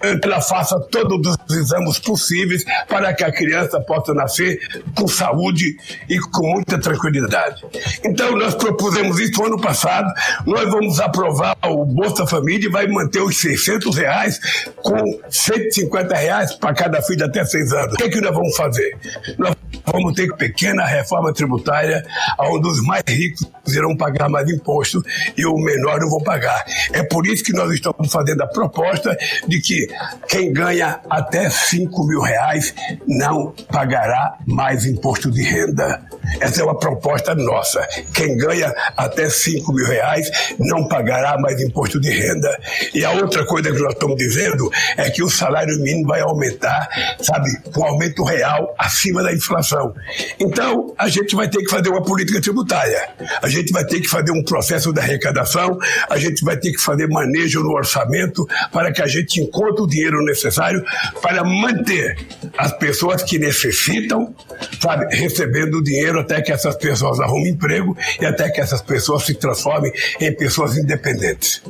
ela 0.00 0.40
faça 0.40 0.80
todos 0.90 1.36
os 1.48 1.56
exames 1.56 1.98
possíveis 1.98 2.64
para 2.88 3.12
que 3.12 3.22
a 3.22 3.30
criança 3.30 3.80
possa 3.80 4.14
nascer 4.14 4.58
com 4.94 5.06
saúde 5.06 5.76
e 6.08 6.18
com 6.18 6.46
muita 6.46 6.78
tranquilidade. 6.78 7.62
Então, 8.04 8.36
nós 8.36 8.54
propusemos 8.54 9.20
isso 9.20 9.44
ano 9.44 9.60
passado, 9.60 10.10
nós 10.46 10.70
vamos 10.70 11.00
aprovar 11.00 11.56
o 11.64 11.84
Bolsa 11.84 12.26
Família 12.26 12.66
e 12.66 12.70
vai 12.70 12.86
manter 12.86 13.20
os 13.20 13.38
600 13.38 13.98
reais 14.00 14.40
com 14.76 15.20
150 15.28 16.14
reais 16.14 16.54
para 16.54 16.74
cada 16.74 17.02
filho 17.02 17.24
até 17.24 17.44
seis 17.44 17.72
anos. 17.72 17.94
O 17.94 17.96
que, 17.96 18.04
é 18.04 18.08
que 18.08 18.20
nós 18.20 18.34
vamos 18.34 18.56
fazer? 18.56 18.96
Nós 19.38 19.54
vamos 19.86 20.14
ter 20.14 20.34
pequena 20.36 20.84
reforma 20.84 21.32
tributária, 21.32 22.04
onde 22.38 22.68
os 22.68 22.82
mais 22.82 23.02
ricos 23.08 23.46
irão 23.68 23.96
pagar 23.96 24.28
mais 24.28 24.48
imposto 24.48 25.02
e 25.36 25.44
o 25.46 25.54
menor 25.56 26.00
não 26.00 26.10
vão 26.10 26.22
pagar. 26.22 26.64
É 26.92 27.02
por 27.02 27.26
isso 27.26 27.44
que 27.44 27.52
nós 27.52 27.72
estamos 27.72 28.10
fazendo 28.10 28.42
a 28.42 28.46
proposta 28.46 29.16
de 29.46 29.60
que 29.60 29.86
quem 30.28 30.52
ganha 30.52 31.00
até 31.08 31.48
5 31.48 32.06
mil 32.06 32.20
reais 32.20 32.74
não 33.06 33.52
pagará 33.72 34.38
mais 34.46 34.84
imposto 34.86 35.30
de 35.30 35.42
renda. 35.42 36.02
Essa 36.40 36.60
é 36.60 36.64
uma 36.64 36.78
proposta 36.78 37.34
nossa. 37.34 37.86
Quem 38.14 38.36
ganha 38.36 38.72
até 38.96 39.28
5 39.28 39.72
mil 39.72 39.86
reais 39.86 40.30
não 40.58 40.86
pagará 40.86 41.38
mais 41.38 41.60
imposto 41.60 42.00
de 42.00 42.10
renda. 42.10 42.58
E 42.94 43.04
a 43.04 43.12
outra 43.12 43.44
coisa 43.46 43.72
que 43.72 43.79
nós 43.82 43.94
estamos 43.94 44.16
dizendo 44.16 44.70
é 44.96 45.10
que 45.10 45.22
o 45.22 45.30
salário 45.30 45.78
mínimo 45.80 46.06
vai 46.06 46.20
aumentar, 46.20 46.88
sabe, 47.20 47.50
com 47.72 47.80
um 47.80 47.84
aumento 47.84 48.22
real 48.24 48.74
acima 48.78 49.22
da 49.22 49.32
inflação. 49.32 49.92
Então, 50.38 50.94
a 50.98 51.08
gente 51.08 51.34
vai 51.34 51.48
ter 51.48 51.58
que 51.58 51.70
fazer 51.70 51.88
uma 51.88 52.02
política 52.02 52.40
tributária. 52.40 53.08
A 53.42 53.48
gente 53.48 53.72
vai 53.72 53.84
ter 53.84 54.00
que 54.00 54.08
fazer 54.08 54.32
um 54.32 54.42
processo 54.42 54.92
de 54.92 55.00
arrecadação, 55.00 55.78
a 56.08 56.18
gente 56.18 56.44
vai 56.44 56.56
ter 56.56 56.72
que 56.72 56.80
fazer 56.80 57.06
manejo 57.08 57.60
no 57.62 57.72
orçamento 57.72 58.46
para 58.72 58.92
que 58.92 59.02
a 59.02 59.06
gente 59.06 59.40
encontre 59.40 59.82
o 59.82 59.86
dinheiro 59.86 60.22
necessário 60.24 60.82
para 61.22 61.44
manter 61.44 62.16
as 62.56 62.72
pessoas 62.72 63.22
que 63.22 63.38
necessitam, 63.38 64.34
sabe, 64.80 65.14
recebendo 65.14 65.82
dinheiro 65.82 66.20
até 66.20 66.40
que 66.40 66.52
essas 66.52 66.76
pessoas 66.76 67.20
arrumem 67.20 67.52
emprego 67.52 67.96
e 68.20 68.26
até 68.26 68.50
que 68.50 68.60
essas 68.60 68.80
pessoas 68.80 69.24
se 69.24 69.34
transformem 69.34 69.92
em 70.20 70.34
pessoas 70.34 70.76
independentes. 70.76 71.62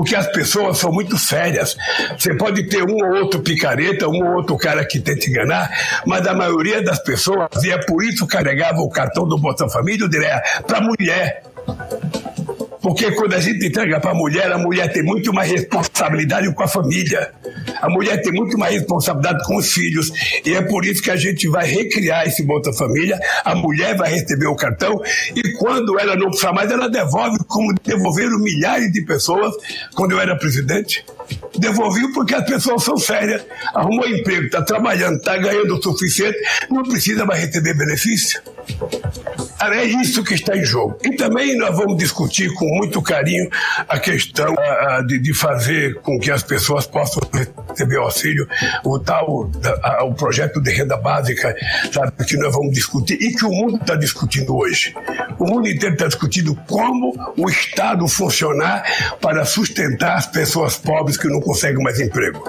Porque 0.00 0.16
as 0.16 0.28
pessoas 0.28 0.78
são 0.78 0.90
muito 0.90 1.18
sérias. 1.18 1.76
Você 2.16 2.34
pode 2.34 2.62
ter 2.62 2.82
um 2.82 2.94
ou 3.04 3.20
outro 3.20 3.38
picareta, 3.40 4.08
um 4.08 4.24
ou 4.24 4.36
outro 4.36 4.56
cara 4.56 4.82
que 4.82 4.98
tenta 4.98 5.28
enganar, 5.28 5.70
mas 6.06 6.26
a 6.26 6.32
maioria 6.32 6.82
das 6.82 6.98
pessoas, 7.00 7.62
e 7.62 7.70
é 7.70 7.76
por 7.84 8.02
isso 8.02 8.26
que 8.26 8.34
carregava 8.34 8.80
o 8.80 8.88
cartão 8.88 9.28
do 9.28 9.36
Bolsa 9.36 9.68
Família, 9.68 10.04
eu 10.04 10.08
diria, 10.08 10.42
para 10.66 10.80
mulher. 10.80 11.42
Porque 12.82 13.10
quando 13.12 13.34
a 13.34 13.40
gente 13.40 13.66
entrega 13.66 14.00
para 14.00 14.12
a 14.12 14.14
mulher, 14.14 14.50
a 14.50 14.58
mulher 14.58 14.92
tem 14.92 15.02
muito 15.02 15.32
mais 15.32 15.50
responsabilidade 15.50 16.52
com 16.54 16.62
a 16.62 16.68
família. 16.68 17.30
A 17.80 17.88
mulher 17.88 18.20
tem 18.22 18.32
muito 18.32 18.58
mais 18.58 18.74
responsabilidade 18.74 19.44
com 19.44 19.56
os 19.56 19.72
filhos. 19.72 20.10
E 20.44 20.54
é 20.54 20.62
por 20.62 20.84
isso 20.84 21.02
que 21.02 21.10
a 21.10 21.16
gente 21.16 21.48
vai 21.48 21.66
recriar 21.66 22.26
esse 22.26 22.42
Bolsa 22.44 22.72
Família. 22.72 23.18
A 23.44 23.54
mulher 23.54 23.96
vai 23.96 24.10
receber 24.10 24.46
o 24.46 24.56
cartão 24.56 25.00
e 25.34 25.52
quando 25.58 25.98
ela 25.98 26.16
não 26.16 26.28
precisar 26.28 26.52
mais, 26.52 26.70
ela 26.70 26.88
devolve, 26.88 27.38
como 27.46 27.74
devolveram 27.84 28.38
milhares 28.38 28.90
de 28.92 29.04
pessoas 29.04 29.54
quando 29.94 30.12
eu 30.12 30.20
era 30.20 30.36
presidente. 30.36 31.04
Devolveu 31.56 32.12
porque 32.12 32.34
as 32.34 32.44
pessoas 32.44 32.82
são 32.82 32.96
sérias. 32.96 33.44
Arrumou 33.74 34.08
emprego, 34.08 34.46
está 34.46 34.62
trabalhando, 34.62 35.16
está 35.16 35.36
ganhando 35.36 35.76
o 35.76 35.82
suficiente, 35.82 36.38
não 36.70 36.82
precisa 36.82 37.24
mais 37.24 37.44
receber 37.44 37.74
benefício. 37.74 38.40
É 39.60 39.84
isso 39.84 40.24
que 40.24 40.34
está 40.34 40.56
em 40.56 40.64
jogo. 40.64 40.96
E 41.04 41.14
também 41.16 41.56
nós 41.56 41.76
vamos 41.76 41.96
discutir 41.96 42.52
com 42.54 42.66
muito 42.80 43.02
carinho 43.02 43.48
a 43.86 43.98
questão 43.98 44.54
uh, 44.54 45.06
de, 45.06 45.18
de, 45.18 45.34
fazer 45.34 46.00
com 46.00 46.18
que 46.18 46.30
as 46.30 46.42
pessoas 46.42 46.86
possam 46.86 47.22
receber 47.68 47.98
auxílio, 47.98 48.48
o 48.84 48.98
tal, 48.98 49.44
uh, 49.44 50.04
o 50.04 50.14
projeto 50.14 50.60
de 50.62 50.72
renda 50.72 50.96
básica, 50.96 51.54
sabe, 51.92 52.12
que 52.26 52.36
nós 52.38 52.52
vamos 52.54 52.72
discutir 52.72 53.18
e 53.20 53.34
que 53.34 53.44
o 53.44 53.50
mundo 53.50 53.76
está 53.76 53.94
discutindo 53.96 54.56
hoje. 54.56 54.94
O 55.38 55.44
mundo 55.44 55.68
inteiro 55.68 55.94
está 55.94 56.06
discutindo 56.06 56.54
como 56.66 57.14
o 57.36 57.48
Estado 57.50 58.08
funcionar 58.08 58.82
para 59.20 59.44
sustentar 59.44 60.16
as 60.16 60.26
pessoas 60.26 60.76
pobres 60.76 61.16
que 61.16 61.28
não 61.28 61.40
conseguem 61.40 61.82
mais 61.82 62.00
emprego. 62.00 62.42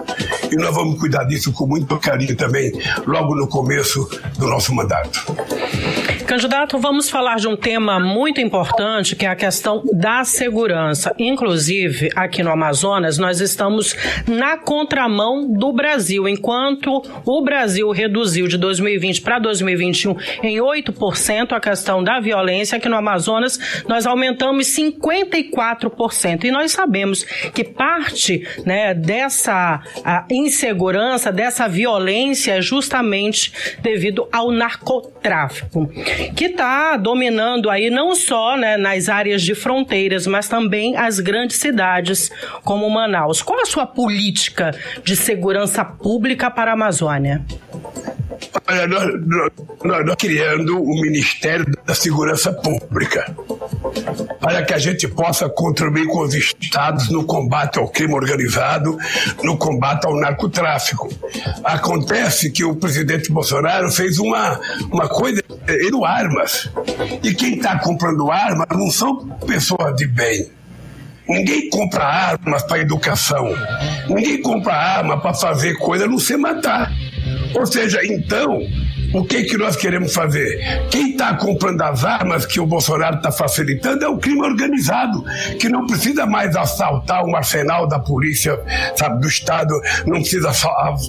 E 0.49 0.55
nós 0.55 0.73
vamos 0.73 0.99
cuidar 0.99 1.25
disso 1.25 1.51
com 1.51 1.67
muito 1.67 1.97
carinho 1.97 2.35
também, 2.35 2.71
logo 3.05 3.35
no 3.35 3.47
começo 3.47 4.09
do 4.37 4.47
nosso 4.47 4.73
mandato. 4.73 5.25
Candidato, 6.25 6.79
vamos 6.79 7.09
falar 7.09 7.35
de 7.35 7.47
um 7.47 7.57
tema 7.57 7.99
muito 7.99 8.39
importante, 8.39 9.15
que 9.15 9.25
é 9.25 9.29
a 9.29 9.35
questão 9.35 9.83
da 9.93 10.10
segurança. 10.23 11.13
Inclusive, 11.17 12.09
aqui 12.15 12.43
no 12.43 12.51
Amazonas, 12.51 13.17
nós 13.17 13.39
estamos 13.39 13.95
na 14.27 14.57
contramão 14.57 15.47
do 15.47 15.71
Brasil. 15.73 16.27
Enquanto 16.27 17.01
o 17.25 17.41
Brasil 17.41 17.89
reduziu 17.91 18.47
de 18.47 18.57
2020 18.57 19.21
para 19.21 19.39
2021 19.39 20.15
em 20.43 20.57
8% 20.57 21.53
a 21.53 21.59
questão 21.59 22.03
da 22.03 22.19
violência, 22.19 22.77
aqui 22.77 22.89
no 22.89 22.97
Amazonas 22.97 23.59
nós 23.87 24.05
aumentamos 24.05 24.67
54%. 24.67 26.43
E 26.43 26.51
nós 26.51 26.71
sabemos 26.71 27.23
que 27.53 27.63
parte 27.63 28.47
né, 28.65 28.93
dessa 28.93 29.81
insegurança, 30.29 31.31
dessa 31.31 31.67
violência, 31.67 32.57
é 32.57 32.61
justamente 32.61 33.51
devido 33.81 34.27
ao 34.31 34.51
narcotráfico 34.51 35.91
que 36.35 36.45
está 36.45 36.97
dominando 36.97 37.69
aí 37.69 37.89
não 37.89 38.15
só 38.15 38.57
né, 38.57 38.77
nas 38.77 39.09
áreas 39.09 39.41
de 39.41 39.55
mas 40.27 40.47
também 40.47 40.95
as 40.97 41.19
grandes 41.19 41.57
cidades 41.57 42.31
como 42.63 42.89
Manaus. 42.89 43.41
Qual 43.41 43.61
a 43.61 43.65
sua 43.65 43.85
política 43.85 44.75
de 45.03 45.15
segurança 45.15 45.83
pública 45.83 46.49
para 46.49 46.71
a 46.71 46.73
Amazônia? 46.73 47.45
Olha, 48.67 48.87
nós, 48.87 49.05
nós, 49.83 50.05
nós 50.05 50.15
criando 50.15 50.81
o 50.81 51.01
Ministério 51.01 51.65
da 51.85 51.93
Segurança 51.93 52.53
Pública 52.53 53.35
para 54.39 54.63
que 54.63 54.73
a 54.73 54.77
gente 54.77 55.07
possa 55.07 55.49
contribuir 55.49 56.07
com 56.07 56.21
os 56.21 56.33
estados 56.33 57.09
no 57.09 57.23
combate 57.25 57.79
ao 57.79 57.87
crime 57.87 58.13
organizado, 58.13 58.97
no 59.43 59.57
combate 59.57 60.05
ao 60.05 60.19
narcotráfico. 60.19 61.09
Acontece 61.63 62.51
que 62.51 62.63
o 62.63 62.75
presidente 62.75 63.31
Bolsonaro 63.31 63.91
fez 63.91 64.17
uma, 64.17 64.59
uma 64.91 65.07
coisa, 65.07 65.43
ele 65.67 66.05
armas. 66.05 66.69
E 67.23 67.33
quem 67.33 67.57
está 67.57 67.77
comprando 67.79 68.31
armas 68.31 68.67
não 68.71 68.89
são 68.89 69.27
pessoas 69.45 69.95
de 69.95 70.07
bem. 70.07 70.49
Ninguém 71.27 71.69
compra 71.69 72.03
armas 72.03 72.63
para 72.63 72.79
educação. 72.79 73.53
Ninguém 74.09 74.41
compra 74.41 74.73
arma 74.73 75.21
para 75.21 75.33
fazer 75.33 75.75
coisa 75.75 76.07
não 76.07 76.19
se 76.19 76.35
matar. 76.35 76.91
Ou 77.53 77.65
seja, 77.65 77.99
então, 78.05 78.59
o 79.13 79.23
que, 79.25 79.43
que 79.43 79.57
nós 79.57 79.75
queremos 79.75 80.13
fazer? 80.13 80.87
Quem 80.89 81.11
está 81.11 81.35
comprando 81.35 81.81
as 81.81 82.03
armas 82.03 82.45
que 82.45 82.59
o 82.59 82.65
Bolsonaro 82.65 83.17
está 83.17 83.31
facilitando 83.31 84.05
é 84.05 84.07
o 84.07 84.17
crime 84.17 84.41
organizado, 84.41 85.23
que 85.59 85.67
não 85.67 85.85
precisa 85.85 86.25
mais 86.25 86.55
assaltar 86.55 87.23
um 87.25 87.35
arsenal 87.35 87.87
da 87.87 87.99
polícia 87.99 88.59
sabe, 88.95 89.19
do 89.19 89.27
Estado, 89.27 89.73
não 90.05 90.19
precisa 90.19 90.49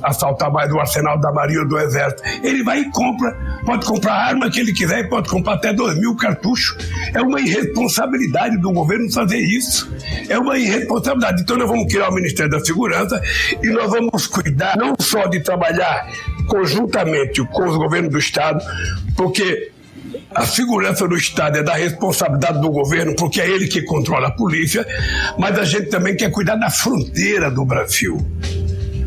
assaltar 0.03 0.51
mais 0.51 0.73
o 0.73 0.81
arsenal 0.81 1.19
da 1.19 1.33
Marinha 1.33 1.61
ou 1.61 1.69
do 1.69 1.79
Exército. 1.79 2.23
Ele 2.43 2.63
vai 2.63 2.81
e 2.81 2.91
compra, 2.91 3.37
pode 3.65 3.87
comprar 3.87 4.13
a 4.13 4.27
arma 4.27 4.51
que 4.51 4.59
ele 4.59 4.73
quiser 4.73 5.01
e 5.01 5.09
pode 5.09 5.29
comprar 5.29 5.55
até 5.55 5.73
dois 5.73 5.97
mil 5.99 6.17
cartuchos. 6.17 6.77
É 7.15 7.21
uma 7.23 7.41
irresponsabilidade 7.41 8.59
do 8.59 8.73
governo 8.73 9.11
fazer 9.13 9.39
isso. 9.39 9.93
É 10.29 10.39
uma 10.39 10.59
irresponsabilidade. 10.59 11.43
Então 11.43 11.57
nós 11.57 11.69
vamos 11.69 11.93
criar 11.93 12.09
o 12.09 12.15
Ministério 12.15 12.51
da 12.51 12.61
Segurança 12.61 13.21
e 13.63 13.69
nós 13.69 13.91
vamos 13.91 14.27
cuidar 14.27 14.77
não 14.77 14.95
só 14.99 15.27
de 15.27 15.41
trabalhar 15.41 16.09
conjuntamente 16.47 17.45
com 17.47 17.65
os 17.69 17.77
governos 17.77 17.92
do 18.09 18.19
Estado, 18.19 18.65
porque 19.17 19.71
A 20.35 20.47
segurança 20.47 21.07
do 21.07 21.15
Estado 21.15 21.59
é 21.59 21.63
da 21.63 21.75
responsabilidade 21.75 22.61
do 22.61 22.71
governo, 22.71 23.15
porque 23.17 23.41
é 23.41 23.49
ele 23.49 23.67
que 23.67 23.83
controla 23.83 24.29
a 24.29 24.31
polícia, 24.31 24.87
mas 25.39 25.59
a 25.59 25.65
gente 25.65 25.91
também 25.91 26.17
quer 26.17 26.31
cuidar 26.31 26.57
da 26.57 26.71
fronteira 26.71 27.51
do 27.51 27.65
Brasil 27.65 28.17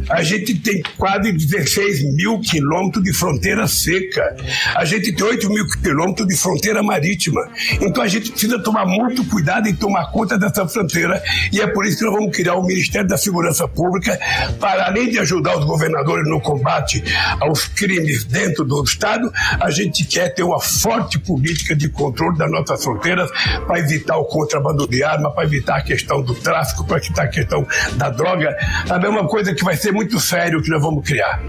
a 0.09 0.23
gente 0.23 0.55
tem 0.55 0.81
quase 0.97 1.31
16 1.31 2.13
mil 2.13 2.39
quilômetros 2.39 3.03
de 3.03 3.13
fronteira 3.13 3.67
seca. 3.67 4.35
A 4.75 4.85
gente 4.85 5.11
tem 5.11 5.25
8 5.25 5.49
mil 5.49 5.65
quilômetros 5.67 6.27
de 6.27 6.37
fronteira 6.37 6.83
marítima. 6.83 7.41
Então 7.81 8.03
a 8.03 8.07
gente 8.07 8.31
precisa 8.31 8.59
tomar 8.59 8.85
muito 8.85 9.23
cuidado 9.25 9.67
em 9.67 9.75
tomar 9.75 10.11
conta 10.11 10.37
dessa 10.37 10.67
fronteira. 10.67 11.21
E 11.51 11.59
é 11.59 11.67
por 11.67 11.85
isso 11.85 11.97
que 11.97 12.05
nós 12.05 12.13
vamos 12.13 12.35
criar 12.35 12.55
o 12.55 12.63
Ministério 12.63 13.07
da 13.07 13.17
Segurança 13.17 13.67
Pública 13.67 14.19
para, 14.59 14.85
além 14.85 15.09
de 15.09 15.19
ajudar 15.19 15.57
os 15.57 15.65
governadores 15.65 16.27
no 16.29 16.39
combate 16.41 17.03
aos 17.39 17.65
crimes 17.65 18.23
dentro 18.23 18.63
do 18.63 18.83
Estado, 18.83 19.31
a 19.59 19.71
gente 19.71 20.05
quer 20.05 20.29
ter 20.29 20.43
uma 20.43 20.59
forte 20.59 21.19
política 21.19 21.75
de 21.75 21.89
controle 21.89 22.37
das 22.37 22.51
nossas 22.51 22.83
fronteiras 22.83 23.29
para 23.65 23.79
evitar 23.79 24.17
o 24.17 24.25
contrabando 24.25 24.87
de 24.87 25.03
arma, 25.03 25.31
para 25.31 25.45
evitar 25.45 25.77
a 25.77 25.81
questão 25.81 26.21
do 26.21 26.35
tráfico, 26.35 26.85
para 26.85 26.97
evitar 26.97 27.23
a 27.23 27.27
questão 27.27 27.65
da 27.95 28.09
droga. 28.09 28.55
A 28.89 28.99
mesma 28.99 29.27
coisa 29.27 29.53
que 29.53 29.63
vai 29.63 29.75
ser 29.75 29.94
muito 29.95 30.19
sério 30.19 30.61
que 30.61 30.69
nós 30.69 30.81
vamos 30.81 31.07
criar. 31.07 31.41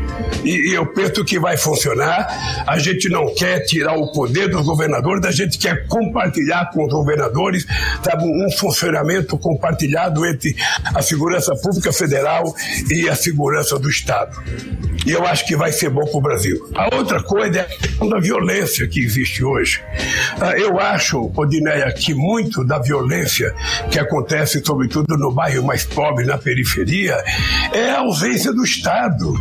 E, 0.45 0.71
e, 0.71 0.75
eu 0.75 0.87
penso 0.87 1.25
que 1.25 1.39
vai 1.39 1.57
funcionar. 1.57 2.65
A 2.67 2.79
gente 2.79 3.09
não 3.09 3.35
quer 3.35 3.61
tirar 3.61 3.95
o 3.95 4.13
poder 4.13 4.49
dos 4.49 4.65
governadores, 4.65 5.25
a 5.25 5.33
gente 5.33 5.59
quer 5.59 5.87
compartilhar 5.89 6.71
com 6.71 6.85
os 6.85 6.93
governadores 6.93 7.67
sabe, 8.03 8.25
um 8.25 8.51
funcionamento 8.57 9.37
compartilhado 9.37 10.25
entre 10.25 10.57
a 10.95 11.03
segurança 11.03 11.55
pública 11.57 11.93
federal 11.93 12.55
e 12.91 13.09
a 13.09 13.17
segurança 13.17 13.79
do 13.79 13.91
Estado. 13.91 14.37
E 15.07 15.13
eu 15.13 15.25
acho 15.25 15.47
que 15.47 15.55
vai 15.55 15.71
ser 15.71 15.89
bom 15.89 16.05
para 16.05 16.19
o 16.19 16.21
Brasil. 16.21 16.69
A 16.75 16.95
outra 16.97 17.23
coisa 17.23 17.61
é 17.61 17.69
a 18.01 18.07
da 18.07 18.19
violência 18.19 18.89
que 18.89 19.01
existe 19.01 19.45
hoje. 19.45 19.81
Ah, 20.41 20.59
eu 20.59 20.81
acho, 20.81 21.31
Odineia, 21.37 21.93
que 21.93 22.13
muito 22.13 22.65
da 22.65 22.81
violência 22.81 23.55
que 23.89 24.01
acontece, 24.01 24.61
sobretudo 24.65 25.17
no 25.17 25.33
bairro 25.33 25.65
mais 25.65 25.85
pobre, 25.85 26.25
na 26.25 26.37
periferia, 26.37 27.17
é 27.73 27.91
a 27.91 28.01
ausência 28.01 28.53
do 28.53 28.65
Estado. 28.65 29.33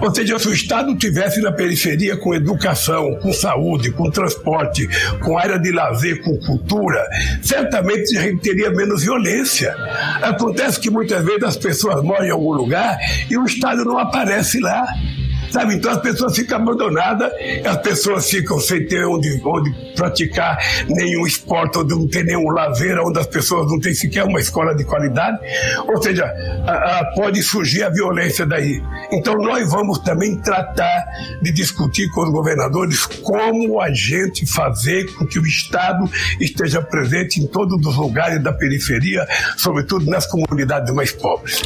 Ou 0.00 0.14
seja, 0.14 0.38
se 0.38 0.48
o 0.48 0.52
Estado 0.52 0.96
tivesse 0.96 1.40
na 1.40 1.50
periferia 1.50 2.16
com 2.16 2.34
educação, 2.34 3.16
com 3.20 3.32
saúde, 3.32 3.90
com 3.90 4.10
transporte, 4.10 4.88
com 5.20 5.36
área 5.36 5.58
de 5.58 5.72
lazer, 5.72 6.22
com 6.22 6.36
cultura, 6.38 7.04
certamente 7.42 8.16
a 8.16 8.22
gente 8.22 8.40
teria 8.40 8.70
menos 8.70 9.02
violência. 9.02 9.74
Acontece 10.22 10.78
que 10.78 10.90
muitas 10.90 11.24
vezes 11.24 11.42
as 11.42 11.56
pessoas 11.56 12.02
moram 12.02 12.24
em 12.24 12.30
algum 12.30 12.52
lugar 12.52 12.98
e 13.28 13.36
o 13.36 13.44
Estado 13.44 13.84
não 13.84 13.98
aparece 13.98 14.60
lá. 14.60 14.91
that. 14.94 15.21
Sabe? 15.52 15.74
Então 15.74 15.92
as 15.92 16.00
pessoas 16.00 16.34
ficam 16.34 16.56
abandonadas, 16.56 17.30
as 17.64 17.76
pessoas 17.82 18.30
ficam 18.30 18.58
sem 18.58 18.86
ter 18.86 19.04
onde, 19.04 19.40
onde 19.44 19.70
praticar 19.94 20.58
nenhum 20.88 21.26
esporte, 21.26 21.78
onde 21.78 21.94
não 21.94 22.08
tem 22.08 22.24
nenhum 22.24 22.48
lazer, 22.48 22.98
onde 22.98 23.18
as 23.18 23.26
pessoas 23.26 23.70
não 23.70 23.78
têm 23.78 23.94
sequer 23.94 24.24
uma 24.24 24.40
escola 24.40 24.74
de 24.74 24.82
qualidade. 24.84 25.38
Ou 25.86 26.02
seja, 26.02 26.24
a, 26.66 27.00
a, 27.00 27.04
pode 27.14 27.42
surgir 27.42 27.82
a 27.82 27.90
violência 27.90 28.46
daí. 28.46 28.82
Então 29.12 29.34
nós 29.34 29.70
vamos 29.70 29.98
também 29.98 30.40
tratar 30.40 31.04
de 31.42 31.52
discutir 31.52 32.08
com 32.12 32.22
os 32.22 32.30
governadores 32.30 33.04
como 33.04 33.78
a 33.78 33.92
gente 33.92 34.46
fazer 34.46 35.04
com 35.14 35.26
que 35.26 35.38
o 35.38 35.46
Estado 35.46 36.10
esteja 36.40 36.80
presente 36.80 37.40
em 37.40 37.46
todos 37.46 37.86
os 37.86 37.96
lugares 37.96 38.42
da 38.42 38.52
periferia, 38.52 39.26
sobretudo 39.58 40.06
nas 40.06 40.26
comunidades 40.26 40.94
mais 40.94 41.12
pobres. 41.12 41.60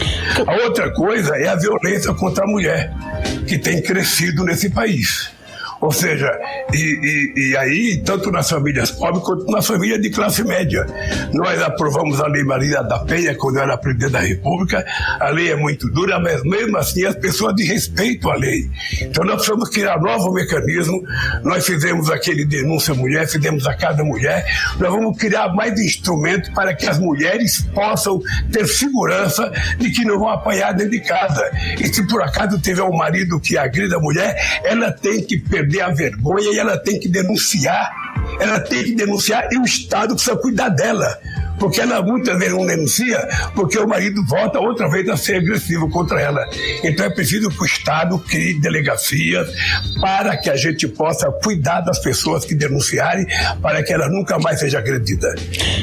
A 0.45 0.65
outra 0.65 0.93
coisa 0.93 1.37
é 1.37 1.47
a 1.47 1.55
violência 1.55 2.13
contra 2.15 2.45
a 2.45 2.47
mulher, 2.49 2.93
que 3.47 3.59
tem 3.59 3.76
crescido 3.83 4.45
nesse 4.45 4.71
país. 4.71 5.36
Ou 5.81 5.93
seja, 5.93 6.31
e, 6.73 6.77
e, 6.77 7.51
e, 7.51 7.57
aí, 7.57 8.03
tanto 8.05 8.31
nas 8.31 8.49
famílias 8.49 8.91
pobres 8.91 9.23
quanto 9.23 9.47
nas 9.51 9.67
famílias 9.67 10.01
de 10.01 10.11
classe 10.11 10.43
média. 10.43 10.87
Nós 11.35 11.61
aprovamos 11.63 12.21
a 12.21 12.27
Lei 12.27 12.45
Maria 12.45 12.83
da 12.83 13.01
Penha 13.01 13.35
quando 13.35 13.57
eu 13.57 13.63
era 13.63 13.77
presidente 13.77 14.13
da 14.13 14.21
República. 14.21 14.85
A 15.21 15.29
lei 15.31 15.51
é 15.51 15.57
muito 15.57 15.89
dura, 15.91 16.19
mas 16.19 16.43
mesmo 16.45 16.77
assim 16.79 17.05
as 17.05 17.15
pessoas 17.17 17.55
de 17.55 17.65
respeito 17.65 18.31
à 18.31 18.37
lei. 18.37 18.69
Então 19.03 19.25
nós 19.25 19.37
precisamos 19.37 19.69
criar 19.69 19.99
um 19.99 20.03
novo 20.03 20.33
mecanismo. 20.33 21.03
Nós 21.43 21.67
fizemos 21.67 22.11
aquele 22.11 22.45
denúncia 22.45 22.95
mulher, 22.95 23.29
fizemos 23.29 23.67
a 23.67 23.75
cada 23.75 24.03
mulher. 24.03 24.47
Nós 24.79 24.91
vamos 24.91 25.19
criar 25.19 25.55
mais 25.55 25.79
instrumentos 25.79 26.49
para 26.51 26.75
que 26.75 26.87
as 26.87 26.99
mulheres 26.99 27.61
possam 27.75 28.21
ter 28.51 28.67
segurança 28.67 29.53
de 29.79 29.91
que 29.91 30.05
não 30.05 30.19
vão 30.19 30.31
apanhar 30.31 30.73
dentro 30.73 30.93
de 30.93 31.01
casa. 31.01 31.51
E 31.79 31.87
se 31.93 32.07
por 32.07 32.23
acaso 32.23 32.59
tiver 32.59 32.83
um 32.83 32.97
marido 32.97 33.39
que 33.39 33.59
agrida 33.59 33.97
a 33.97 34.01
mulher, 34.01 34.37
ela 34.65 34.91
tem 34.91 35.23
que 35.23 35.39
perder 35.39 35.66
perder 35.67 35.81
a 35.83 35.91
vergonha 35.91 36.51
e 36.53 36.59
ela 36.59 36.79
tem 36.79 36.99
que 36.99 37.09
denunciar. 37.09 37.91
Ela 38.41 38.61
tem 38.61 38.85
que 38.85 38.95
denunciar 38.95 39.49
e 39.53 39.59
o 39.59 39.65
Estado 39.65 40.15
precisa 40.15 40.37
cuidar 40.37 40.69
dela 40.71 41.19
porque 41.59 41.81
ela 41.81 42.03
muitas 42.03 42.39
vezes 42.39 42.55
não 42.55 42.67
denuncia, 42.67 43.19
porque 43.55 43.79
o 43.79 43.87
marido 43.87 44.25
volta 44.27 44.59
outra 44.59 44.89
vez 44.89 45.09
a 45.09 45.17
ser 45.17 45.37
agressivo 45.37 45.89
contra 45.91 46.21
ela. 46.21 46.49
Então 46.83 47.07
é 47.07 47.11
preciso 47.11 47.51
que 47.51 47.63
o 47.63 47.67
Estado 47.67 48.19
crie 48.19 48.61
delegacias 48.61 49.49
para 50.01 50.37
que 50.37 50.51
a 50.51 50.57
gente 50.57 50.87
possa 50.89 51.31
cuidar 51.43 51.81
das 51.81 51.99
pessoas 51.99 52.45
que 52.45 52.55
denunciarem, 52.55 53.27
para 53.61 53.83
que 53.83 53.93
ela 53.93 54.09
nunca 54.09 54.39
mais 54.39 54.61
seja 54.61 54.79
agredida. 54.79 55.35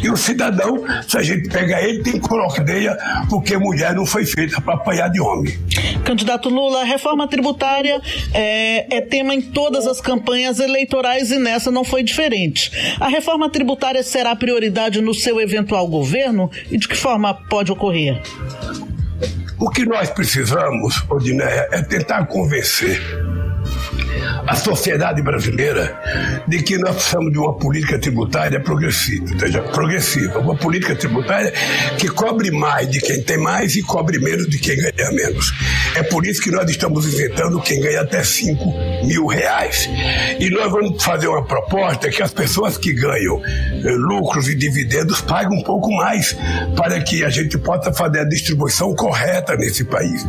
E 0.01 0.09
o 0.09 0.17
cidadão, 0.17 0.83
se 1.07 1.17
a 1.17 1.23
gente 1.23 1.49
pega 1.49 1.81
ele, 1.81 2.01
tem 2.03 2.13
que 2.13 2.19
colocar 2.19 2.53
cadeia, 2.53 2.97
porque 3.29 3.57
mulher 3.57 3.93
não 3.93 4.05
foi 4.05 4.25
feita 4.25 4.61
para 4.61 4.75
apanhar 4.75 5.09
de 5.09 5.19
homem. 5.19 5.57
Candidato 6.05 6.49
Lula, 6.49 6.81
a 6.81 6.85
reforma 6.85 7.27
tributária 7.27 8.01
é, 8.33 8.97
é 8.97 9.01
tema 9.01 9.33
em 9.33 9.41
todas 9.41 9.85
as 9.87 9.99
campanhas 9.99 10.59
eleitorais 10.59 11.31
e 11.31 11.39
nessa 11.39 11.71
não 11.71 11.83
foi 11.83 12.03
diferente. 12.03 12.71
A 12.99 13.07
reforma 13.07 13.49
tributária 13.49 14.03
será 14.03 14.35
prioridade 14.35 15.01
no 15.01 15.13
seu 15.13 15.39
evento 15.41 15.62
eventual 15.63 15.87
governo 15.87 16.51
e 16.69 16.77
de 16.77 16.87
que 16.87 16.95
forma 16.95 17.33
pode 17.33 17.71
ocorrer? 17.71 18.21
O 19.59 19.69
que 19.69 19.85
nós 19.85 20.09
precisamos, 20.09 21.03
Odineia, 21.09 21.69
é 21.71 21.81
tentar 21.81 22.25
convencer 22.25 23.01
a 24.47 24.55
sociedade 24.55 25.21
brasileira 25.21 25.97
de 26.47 26.61
que 26.61 26.77
nós 26.77 26.95
precisamos 26.95 27.31
de 27.31 27.39
uma 27.39 27.55
política 27.57 27.99
tributária 27.99 28.59
progressiva, 28.59 29.27
seja, 29.39 29.61
progressiva, 29.61 30.39
uma 30.39 30.55
política 30.55 30.95
tributária 30.95 31.53
que 31.97 32.09
cobre 32.09 32.51
mais 32.51 32.89
de 32.89 32.99
quem 32.99 33.21
tem 33.21 33.37
mais 33.37 33.75
e 33.75 33.81
cobre 33.83 34.19
menos 34.19 34.47
de 34.47 34.59
quem 34.59 34.75
ganha 34.75 35.11
menos. 35.11 35.53
É 35.95 36.03
por 36.03 36.25
isso 36.25 36.41
que 36.41 36.51
nós 36.51 36.69
estamos 36.69 37.05
inventando 37.05 37.61
quem 37.61 37.79
ganha 37.79 38.01
até 38.01 38.23
5 38.23 39.05
mil 39.05 39.27
reais. 39.27 39.89
E 40.39 40.49
nós 40.49 40.71
vamos 40.71 41.03
fazer 41.03 41.27
uma 41.27 41.45
proposta 41.45 42.09
que 42.09 42.21
as 42.21 42.33
pessoas 42.33 42.77
que 42.77 42.93
ganham 42.93 43.41
eh, 43.45 43.91
lucros 43.91 44.47
e 44.47 44.55
dividendos 44.55 45.21
paguem 45.21 45.59
um 45.59 45.63
pouco 45.63 45.91
mais 45.95 46.35
para 46.75 46.99
que 47.01 47.23
a 47.23 47.29
gente 47.29 47.57
possa 47.57 47.93
fazer 47.93 48.19
a 48.19 48.25
distribuição 48.25 48.93
correta 48.95 49.55
nesse 49.55 49.83
país. 49.85 50.25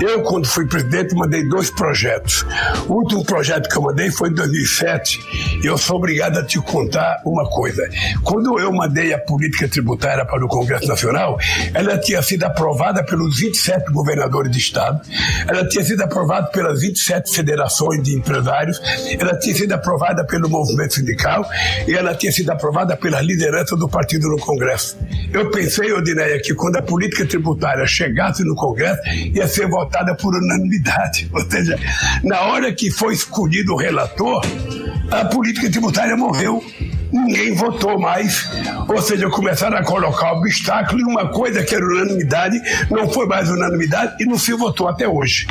Eu, 0.00 0.22
quando 0.22 0.46
fui 0.46 0.66
presidente, 0.66 1.14
mandei 1.14 1.46
dois 1.48 1.70
projetos. 1.70 2.44
O 2.88 2.94
último 2.94 3.24
projeto 3.24 3.43
projeto 3.44 3.68
que 3.68 3.76
eu 3.76 3.82
mandei 3.82 4.10
foi 4.10 4.30
em 4.30 4.32
2007 4.32 5.60
e 5.62 5.66
eu 5.66 5.76
sou 5.76 5.98
obrigado 5.98 6.38
a 6.38 6.42
te 6.42 6.58
contar 6.62 7.20
uma 7.26 7.46
coisa. 7.50 7.86
Quando 8.22 8.58
eu 8.58 8.72
mandei 8.72 9.12
a 9.12 9.18
política 9.18 9.68
tributária 9.68 10.24
para 10.24 10.42
o 10.42 10.48
Congresso 10.48 10.88
Nacional, 10.88 11.38
ela 11.74 11.98
tinha 11.98 12.22
sido 12.22 12.44
aprovada 12.44 13.04
pelos 13.04 13.38
27 13.38 13.92
governadores 13.92 14.50
de 14.50 14.58
Estado, 14.58 14.98
ela 15.46 15.68
tinha 15.68 15.84
sido 15.84 16.00
aprovada 16.00 16.46
pelas 16.46 16.80
27 16.80 17.34
federações 17.34 18.02
de 18.02 18.16
empresários, 18.16 18.80
ela 19.18 19.38
tinha 19.38 19.54
sido 19.54 19.72
aprovada 19.72 20.24
pelo 20.24 20.48
movimento 20.48 20.94
sindical 20.94 21.46
e 21.86 21.92
ela 21.94 22.14
tinha 22.14 22.32
sido 22.32 22.48
aprovada 22.48 22.96
pela 22.96 23.20
liderança 23.20 23.76
do 23.76 23.86
partido 23.86 24.26
no 24.26 24.38
Congresso. 24.38 24.96
Eu 25.34 25.50
pensei, 25.50 25.92
Odineia, 25.92 26.40
que 26.40 26.54
quando 26.54 26.76
a 26.76 26.82
política 26.82 27.26
tributária 27.26 27.86
chegasse 27.86 28.42
no 28.42 28.54
Congresso, 28.54 29.02
ia 29.34 29.46
ser 29.46 29.68
votada 29.68 30.14
por 30.14 30.34
unanimidade. 30.34 31.28
Ou 31.34 31.50
seja, 31.50 31.78
na 32.22 32.40
hora 32.40 32.72
que 32.72 32.90
foi 32.90 33.14
escolhido 33.34 33.74
o 33.74 33.76
relator, 33.76 34.42
a 35.10 35.24
política 35.24 35.68
tributária 35.68 36.16
morreu 36.16 36.62
ninguém 37.14 37.54
votou 37.54 37.98
mais. 37.98 38.50
Ou 38.88 39.00
seja, 39.00 39.28
começaram 39.30 39.76
a 39.76 39.84
colocar 39.84 40.32
obstáculo 40.32 41.00
e 41.00 41.04
uma 41.04 41.28
coisa 41.28 41.62
que 41.62 41.74
era 41.74 41.84
unanimidade 41.84 42.60
não 42.90 43.08
foi 43.08 43.26
mais 43.26 43.48
unanimidade 43.48 44.16
e 44.20 44.26
não 44.26 44.36
se 44.36 44.52
votou 44.52 44.88
até 44.88 45.06
hoje. 45.06 45.46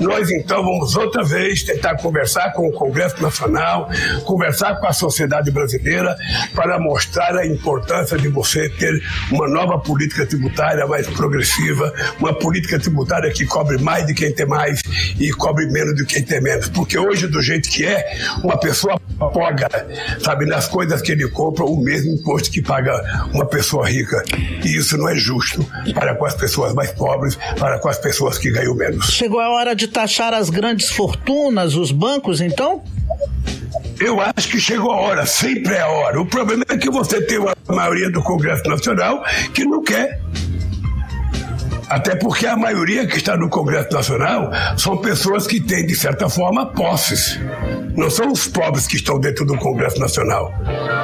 Nós 0.00 0.30
então 0.30 0.62
vamos 0.62 0.96
outra 0.96 1.22
vez 1.22 1.62
tentar 1.62 1.96
conversar 1.96 2.52
com 2.52 2.68
o 2.68 2.72
Congresso 2.72 3.22
Nacional, 3.22 3.88
conversar 4.24 4.76
com 4.80 4.86
a 4.86 4.92
sociedade 4.92 5.50
brasileira 5.50 6.16
para 6.54 6.78
mostrar 6.80 7.36
a 7.36 7.46
importância 7.46 8.18
de 8.18 8.28
você 8.28 8.68
ter 8.70 9.02
uma 9.30 9.48
nova 9.48 9.78
política 9.78 10.26
tributária 10.26 10.86
mais 10.86 11.06
progressiva, 11.06 11.92
uma 12.18 12.34
política 12.34 12.78
tributária 12.78 13.30
que 13.32 13.46
cobre 13.46 13.78
mais 13.78 14.06
de 14.06 14.14
quem 14.14 14.32
tem 14.32 14.46
mais 14.46 14.82
e 15.18 15.30
cobre 15.32 15.66
menos 15.66 15.94
de 15.94 16.04
quem 16.04 16.22
tem 16.22 16.40
menos. 16.40 16.68
Porque 16.68 16.98
hoje, 16.98 17.28
do 17.28 17.40
jeito 17.40 17.68
que 17.68 17.84
é, 17.86 18.16
uma 18.42 18.58
pessoa 18.58 19.00
paga, 19.18 19.68
sabe, 20.20 20.46
nas 20.46 20.66
coisas 20.66 21.00
que 21.04 21.12
ele 21.12 21.28
compra 21.28 21.64
o 21.64 21.76
mesmo 21.76 22.12
imposto 22.14 22.50
que 22.50 22.62
paga 22.62 22.92
uma 23.32 23.46
pessoa 23.46 23.88
rica. 23.88 24.22
E 24.64 24.76
isso 24.76 24.96
não 24.96 25.08
é 25.08 25.14
justo 25.14 25.64
para 25.92 26.14
com 26.14 26.24
as 26.24 26.34
pessoas 26.34 26.72
mais 26.74 26.90
pobres, 26.90 27.36
para 27.58 27.78
com 27.78 27.88
as 27.88 27.98
pessoas 27.98 28.38
que 28.38 28.50
ganham 28.50 28.74
menos. 28.74 29.10
Chegou 29.12 29.40
a 29.40 29.50
hora 29.50 29.74
de 29.74 29.86
taxar 29.86 30.32
as 30.32 30.50
grandes 30.50 30.90
fortunas, 30.90 31.74
os 31.74 31.92
bancos, 31.92 32.40
então? 32.40 32.82
Eu 34.00 34.20
acho 34.20 34.48
que 34.48 34.58
chegou 34.58 34.90
a 34.90 34.96
hora, 34.96 35.26
sempre 35.26 35.74
é 35.74 35.80
a 35.80 35.88
hora. 35.88 36.20
O 36.20 36.26
problema 36.26 36.64
é 36.68 36.76
que 36.76 36.90
você 36.90 37.20
tem 37.20 37.38
uma 37.38 37.54
maioria 37.68 38.10
do 38.10 38.22
Congresso 38.22 38.68
Nacional 38.68 39.22
que 39.52 39.64
não 39.64 39.82
quer 39.82 40.20
até 41.88 42.14
porque 42.16 42.46
a 42.46 42.56
maioria 42.56 43.06
que 43.06 43.16
está 43.16 43.36
no 43.36 43.48
Congresso 43.48 43.92
Nacional 43.92 44.50
são 44.76 44.96
pessoas 44.98 45.46
que 45.46 45.60
têm, 45.60 45.86
de 45.86 45.94
certa 45.94 46.28
forma, 46.28 46.66
posses. 46.66 47.38
Não 47.96 48.10
são 48.10 48.32
os 48.32 48.46
pobres 48.46 48.86
que 48.86 48.96
estão 48.96 49.18
dentro 49.20 49.44
do 49.44 49.56
Congresso 49.56 49.98
Nacional. 49.98 50.52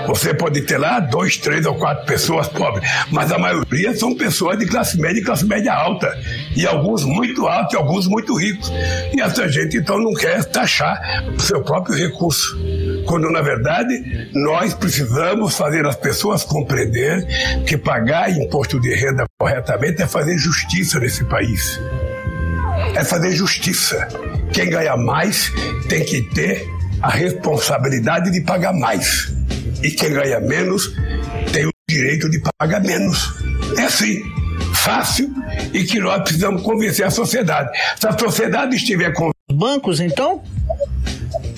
Você 0.06 0.34
pode 0.34 0.62
ter 0.62 0.78
lá 0.78 1.00
dois, 1.00 1.36
três 1.36 1.66
ou 1.66 1.74
quatro 1.76 2.06
pessoas 2.06 2.48
pobres, 2.48 2.88
mas 3.10 3.30
a 3.30 3.38
maioria 3.38 3.94
são 3.94 4.14
pessoas 4.14 4.58
de 4.58 4.66
classe 4.66 5.00
média 5.00 5.20
e 5.20 5.24
classe 5.24 5.46
média 5.46 5.72
alta. 5.72 6.12
E 6.56 6.66
alguns 6.66 7.04
muito 7.04 7.46
altos 7.46 7.74
e 7.74 7.76
alguns 7.76 8.06
muito 8.06 8.34
ricos. 8.34 8.70
E 9.14 9.20
essa 9.20 9.48
gente, 9.48 9.76
então, 9.76 9.98
não 9.98 10.12
quer 10.14 10.44
taxar 10.44 11.00
o 11.34 11.40
seu 11.40 11.62
próprio 11.62 11.94
recurso 11.94 12.58
quando 13.06 13.30
na 13.30 13.42
verdade 13.42 14.30
nós 14.32 14.74
precisamos 14.74 15.56
fazer 15.56 15.86
as 15.86 15.96
pessoas 15.96 16.44
compreender 16.44 17.26
que 17.66 17.76
pagar 17.76 18.30
imposto 18.30 18.80
de 18.80 18.94
renda 18.94 19.24
corretamente 19.40 20.02
é 20.02 20.06
fazer 20.06 20.36
justiça 20.36 21.00
nesse 21.00 21.24
país. 21.24 21.80
É 22.94 23.02
fazer 23.02 23.32
justiça. 23.32 24.06
Quem 24.52 24.68
ganha 24.68 24.98
mais 24.98 25.50
tem 25.88 26.04
que 26.04 26.20
ter 26.34 26.68
a 27.00 27.08
responsabilidade 27.08 28.30
de 28.30 28.42
pagar 28.42 28.74
mais. 28.74 29.32
E 29.82 29.92
quem 29.92 30.12
ganha 30.12 30.40
menos 30.40 30.94
tem 31.54 31.64
o 31.64 31.70
direito 31.88 32.28
de 32.28 32.38
pagar 32.58 32.82
menos. 32.82 33.42
É 33.78 33.84
assim 33.84 34.22
fácil 34.74 35.32
e 35.72 35.84
que 35.84 35.98
nós 35.98 36.20
precisamos 36.22 36.62
convencer 36.62 37.06
a 37.06 37.10
sociedade. 37.10 37.70
Se 37.98 38.06
a 38.06 38.18
sociedade 38.18 38.76
estiver 38.76 39.10
com 39.14 39.30
bancos, 39.50 40.00
então? 40.00 40.42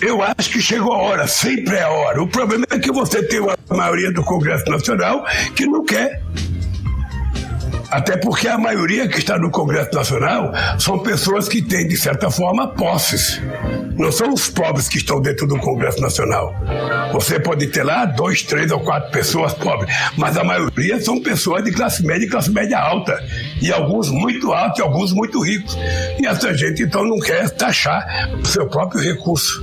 Eu 0.00 0.22
acho 0.22 0.50
que 0.50 0.60
chegou 0.60 0.92
a 0.92 0.98
hora, 0.98 1.26
sempre 1.26 1.76
é 1.76 1.82
a 1.82 1.90
hora. 1.90 2.22
O 2.22 2.28
problema 2.28 2.64
é 2.70 2.78
que 2.78 2.92
você 2.92 3.24
tem 3.24 3.40
uma 3.40 3.56
maioria 3.70 4.12
do 4.12 4.22
Congresso 4.22 4.70
Nacional 4.70 5.24
que 5.56 5.66
não 5.66 5.84
quer 5.84 6.22
até 7.92 8.16
porque 8.16 8.48
a 8.48 8.56
maioria 8.56 9.06
que 9.06 9.18
está 9.18 9.38
no 9.38 9.50
Congresso 9.50 9.94
Nacional 9.94 10.50
são 10.78 10.98
pessoas 10.98 11.46
que 11.46 11.60
têm, 11.60 11.86
de 11.86 11.96
certa 11.96 12.30
forma, 12.30 12.68
posses. 12.68 13.38
Não 13.98 14.10
são 14.10 14.32
os 14.32 14.48
pobres 14.48 14.88
que 14.88 14.96
estão 14.96 15.20
dentro 15.20 15.46
do 15.46 15.58
Congresso 15.58 16.00
Nacional. 16.00 16.54
Você 17.12 17.38
pode 17.38 17.66
ter 17.66 17.82
lá 17.82 18.06
dois, 18.06 18.42
três 18.42 18.70
ou 18.70 18.80
quatro 18.80 19.10
pessoas 19.10 19.52
pobres, 19.52 19.94
mas 20.16 20.38
a 20.38 20.42
maioria 20.42 20.98
são 21.02 21.20
pessoas 21.20 21.62
de 21.64 21.70
classe 21.70 22.02
média 22.04 22.24
e 22.24 22.28
classe 22.30 22.50
média 22.50 22.78
alta. 22.78 23.22
E 23.60 23.70
alguns 23.70 24.08
muito 24.08 24.50
altos 24.52 24.78
e 24.78 24.82
alguns 24.82 25.12
muito 25.12 25.42
ricos. 25.42 25.76
E 26.18 26.26
essa 26.26 26.54
gente, 26.54 26.82
então, 26.82 27.04
não 27.04 27.18
quer 27.18 27.50
taxar 27.50 28.30
o 28.42 28.46
seu 28.46 28.66
próprio 28.68 29.02
recurso 29.02 29.62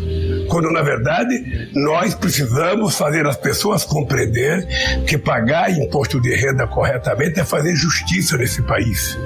quando 0.50 0.72
na 0.72 0.82
verdade 0.82 1.70
nós 1.74 2.14
precisamos 2.16 2.96
fazer 2.96 3.26
as 3.26 3.38
pessoas 3.38 3.86
compreender 3.86 4.68
que 5.06 5.18
pagar 5.18 5.72
imposto 5.72 6.20
de 6.20 6.36
renda 6.36 6.68
corretamente 6.68 7.40
é 7.40 7.46
fazer 7.46 7.76
justiça 7.76 8.38
nesse 8.38 8.62
país. 8.64 9.18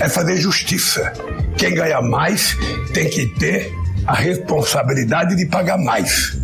É 0.00 0.08
fazer 0.08 0.36
justiça. 0.36 1.12
Quem 1.56 1.74
ganha 1.74 2.00
mais 2.00 2.56
tem 2.92 3.08
que 3.08 3.26
ter 3.38 3.70
a 4.06 4.14
responsabilidade 4.14 5.36
de 5.36 5.46
pagar 5.46 5.78
mais. 5.78 6.36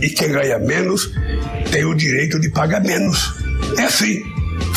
E 0.00 0.08
quem 0.10 0.32
ganha 0.32 0.58
menos 0.58 1.10
tem 1.70 1.84
o 1.84 1.94
direito 1.94 2.40
de 2.40 2.50
pagar 2.50 2.80
menos. 2.80 3.34
É 3.78 3.84
assim, 3.84 4.22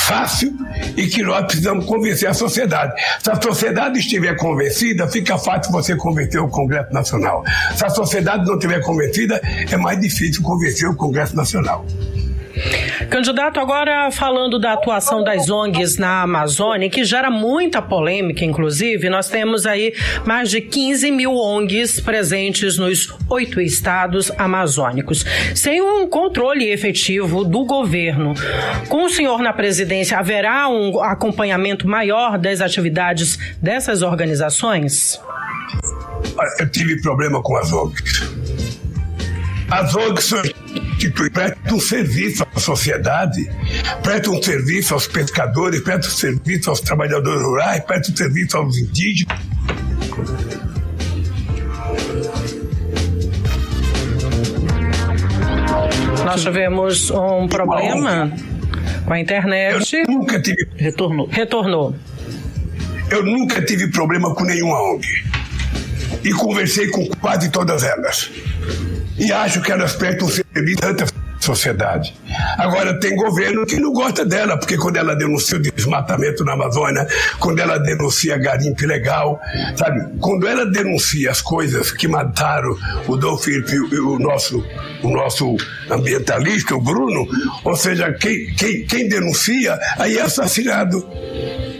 fácil 0.03 0.53
e 0.97 1.07
que 1.07 1.23
nós 1.23 1.45
precisamos 1.45 1.85
convencer 1.85 2.29
a 2.29 2.33
sociedade. 2.33 2.93
Se 3.21 3.31
a 3.31 3.41
sociedade 3.41 3.99
estiver 3.99 4.35
convencida, 4.35 5.07
fica 5.07 5.37
fácil 5.37 5.71
você 5.71 5.95
convencer 5.95 6.41
o 6.41 6.49
Congresso 6.49 6.93
Nacional. 6.93 7.43
Se 7.75 7.85
a 7.85 7.89
sociedade 7.89 8.45
não 8.45 8.55
estiver 8.55 8.81
convencida, 8.81 9.41
é 9.69 9.77
mais 9.77 9.99
difícil 9.99 10.41
convencer 10.41 10.89
o 10.89 10.95
Congresso 10.95 11.35
Nacional. 11.35 11.85
Candidato, 13.09 13.59
agora 13.59 14.11
falando 14.11 14.59
da 14.59 14.73
atuação 14.73 15.23
das 15.23 15.49
ONGs 15.49 15.97
na 15.97 16.21
Amazônia, 16.21 16.89
que 16.89 17.03
gera 17.03 17.29
muita 17.29 17.81
polêmica, 17.81 18.45
inclusive, 18.45 19.09
nós 19.09 19.27
temos 19.29 19.65
aí 19.65 19.93
mais 20.25 20.49
de 20.49 20.61
15 20.61 21.11
mil 21.11 21.35
ONGs 21.35 21.99
presentes 21.99 22.77
nos 22.77 23.13
oito 23.29 23.59
estados 23.59 24.31
amazônicos, 24.37 25.25
sem 25.55 25.81
um 25.81 26.07
controle 26.07 26.69
efetivo 26.69 27.43
do 27.43 27.65
governo. 27.65 28.33
Com 28.87 29.05
o 29.05 29.09
senhor 29.09 29.41
na 29.41 29.53
presidência, 29.53 30.17
haverá 30.17 30.67
um 30.69 31.01
acompanhamento 31.01 31.87
maior 31.87 32.37
das 32.37 32.61
atividades 32.61 33.37
dessas 33.61 34.01
organizações? 34.01 35.19
Eu 36.59 36.69
tive 36.69 37.01
problema 37.01 37.41
com 37.41 37.57
as 37.57 37.71
ONGs. 37.71 38.31
As 39.69 39.95
ONGs 39.95 40.53
institui, 41.03 41.29
presta 41.29 41.73
um 41.73 41.79
serviço 41.79 42.47
à 42.55 42.59
sociedade, 42.59 43.49
presta 44.01 44.29
um 44.29 44.41
serviço 44.41 44.93
aos 44.93 45.07
pescadores, 45.07 45.81
presta 45.81 46.07
um 46.07 46.11
serviço 46.11 46.69
aos 46.69 46.79
trabalhadores 46.79 47.41
rurais, 47.41 47.83
presta 47.83 48.11
um 48.11 48.15
serviço 48.15 48.57
aos 48.57 48.77
indígenas. 48.77 49.39
Nós 56.25 56.41
tivemos 56.41 57.11
um 57.11 57.47
problema 57.47 58.31
com 59.05 59.13
a 59.13 59.19
internet. 59.19 59.95
Eu 59.95 60.05
nunca 60.07 60.41
tive. 60.41 60.67
Retornou. 60.77 61.27
Retornou. 61.27 61.95
Eu 63.11 63.23
nunca 63.23 63.61
tive 63.63 63.91
problema 63.91 64.33
com 64.33 64.43
nenhuma 64.45 64.81
ONG. 64.93 65.05
E 66.23 66.31
conversei 66.31 66.87
com 66.87 67.05
quase 67.19 67.51
todas 67.51 67.83
elas 67.83 68.31
e 69.17 69.31
acho 69.31 69.61
que 69.61 69.71
elas 69.71 69.93
prestam 69.95 70.27
serviço 70.29 70.81
tanta 70.81 71.05
sociedade. 71.39 72.15
Agora, 72.57 72.99
tem 72.99 73.15
governo 73.15 73.65
que 73.65 73.79
não 73.79 73.91
gosta 73.91 74.25
dela, 74.25 74.57
porque 74.57 74.77
quando 74.77 74.97
ela 74.97 75.15
denuncia 75.15 75.57
o 75.57 75.61
desmatamento 75.61 76.43
na 76.43 76.53
Amazônia, 76.53 77.07
quando 77.39 77.59
ela 77.59 77.77
denuncia 77.77 78.37
garimpo 78.37 78.83
ilegal, 78.83 79.39
sabe? 79.75 79.99
Quando 80.19 80.47
ela 80.47 80.65
denuncia 80.65 81.31
as 81.31 81.41
coisas 81.41 81.91
que 81.91 82.07
mataram 82.07 82.75
o 83.07 83.17
Dom 83.17 83.37
Filipe 83.37 83.73
e 83.73 83.99
o 83.99 84.19
nosso, 84.19 84.63
o 85.01 85.09
nosso 85.09 85.55
ambientalista, 85.89 86.75
o 86.75 86.81
Bruno, 86.81 87.27
ou 87.63 87.75
seja, 87.75 88.11
quem, 88.13 88.53
quem, 88.55 88.85
quem 88.85 89.07
denuncia, 89.07 89.79
aí 89.97 90.17
é 90.17 90.21
assassinado. 90.21 91.05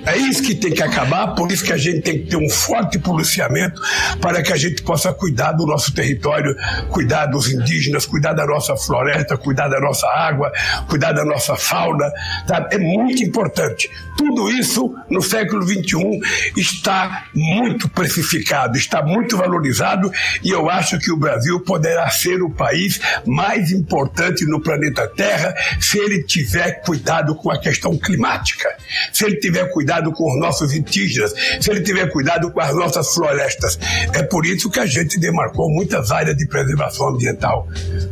É 0.06 0.18
isso 0.18 0.44
que 0.44 0.54
tem 0.54 0.72
que 0.72 0.84
acabar, 0.84 1.34
por 1.34 1.50
isso 1.52 1.64
que 1.64 1.72
a 1.72 1.78
gente 1.78 2.02
tem 2.02 2.20
que 2.20 2.30
ter 2.30 2.36
um 2.36 2.50
forte 2.50 3.00
policiamento 3.00 3.82
para 4.20 4.44
que 4.44 4.52
a 4.52 4.58
gente 4.58 4.82
possa 4.84 5.14
cuidar 5.14 5.54
do 5.54 5.66
nosso 5.66 5.94
território, 5.94 6.54
cuidar 6.90 7.28
dos 7.28 7.50
indígenas, 7.50 8.06
cuidar 8.06 8.34
da 8.34 8.46
nossa 8.46 8.76
floresta, 8.76 9.38
cuidar 9.38 9.70
da 9.70 9.80
nossa 9.80 10.06
água, 10.08 10.43
cuidar 10.88 11.12
da 11.12 11.26
nossa 11.26 11.56
fauna. 11.56 12.10
Tá? 12.48 12.68
É 12.72 12.78
muito 12.78 13.24
importante. 13.24 13.90
Tudo 14.18 14.50
isso 14.50 14.94
no 15.10 15.22
século 15.22 15.64
XXI 15.64 16.20
está 16.58 17.26
muito 17.34 17.90
precificado, 17.90 18.78
está 18.78 19.02
muito 19.02 19.38
valorizado 19.38 20.12
e 20.44 20.50
eu 20.50 20.70
acho 20.70 21.00
que 21.00 21.12
o 21.12 21.18
Brasil 21.18 21.60
poderá 21.62 22.10
ser 22.10 22.42
o 22.42 22.50
país 22.50 23.00
mais 23.26 23.72
importante 23.72 24.46
no 24.46 24.62
planeta 24.62 25.08
Terra 25.08 25.54
se 25.80 25.98
ele 25.98 26.24
tiver 26.24 26.82
cuidado 26.84 27.36
com 27.36 27.52
a 27.52 27.60
questão 27.60 27.98
climática, 27.98 28.70
se 29.12 29.26
ele 29.26 29.38
tiver 29.38 29.66
cuidado 29.72 30.12
com 30.12 30.32
os 30.32 30.40
nossos 30.40 30.74
indígenas, 30.74 31.34
se 31.60 31.72
ele 31.72 31.82
tiver 31.82 32.08
cuidado 32.08 32.52
com 32.52 32.60
as 32.60 32.76
nossas 32.76 33.14
florestas. 33.14 33.80
É 34.14 34.24
por 34.24 34.46
isso 34.46 34.70
que 34.70 34.80
a 34.80 34.86
gente 34.86 35.20
demarcou 35.20 35.70
muitas 35.70 36.12
áreas 36.12 36.38
de 36.38 36.48
preservação 36.48 37.10
ambiental, 37.10 37.68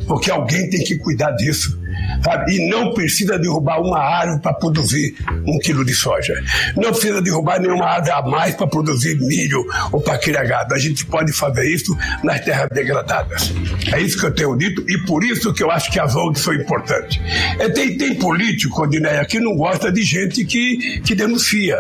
porque 0.07 0.31
alguém 0.31 0.69
tem 0.69 0.83
que 0.83 0.97
cuidar 0.97 1.31
disso. 1.31 1.80
Sabe? 2.23 2.55
E 2.55 2.69
não 2.69 2.93
precisa 2.93 3.37
derrubar 3.37 3.81
uma 3.81 3.99
árvore 3.99 4.41
para 4.41 4.53
produzir 4.53 5.15
um 5.45 5.57
quilo 5.59 5.83
de 5.83 5.93
soja. 5.93 6.33
Não 6.75 6.91
precisa 6.91 7.21
derrubar 7.21 7.59
nenhuma 7.59 7.85
árvore 7.85 8.11
a 8.11 8.21
mais 8.21 8.55
para 8.55 8.67
produzir 8.67 9.19
milho 9.19 9.65
ou 9.91 10.01
para 10.01 10.17
criar 10.17 10.43
gado. 10.43 10.73
A 10.73 10.79
gente 10.79 11.05
pode 11.05 11.33
fazer 11.33 11.67
isso 11.67 11.97
nas 12.23 12.41
terras 12.41 12.69
degradadas. 12.71 13.53
É 13.91 13.99
isso 13.99 14.19
que 14.19 14.25
eu 14.25 14.33
tenho 14.33 14.55
dito 14.55 14.83
e 14.87 14.97
por 15.05 15.23
isso 15.23 15.53
que 15.53 15.63
eu 15.63 15.71
acho 15.71 15.91
que 15.91 15.99
as 15.99 16.15
ONGs 16.15 16.41
são 16.41 16.53
importantes. 16.53 17.19
É, 17.59 17.69
tem, 17.69 17.97
tem 17.97 18.15
político, 18.15 18.81
Odineia, 18.81 19.25
que 19.25 19.39
não 19.39 19.55
gosta 19.55 19.91
de 19.91 20.03
gente 20.03 20.45
que, 20.45 21.01
que 21.01 21.15
denuncia. 21.15 21.77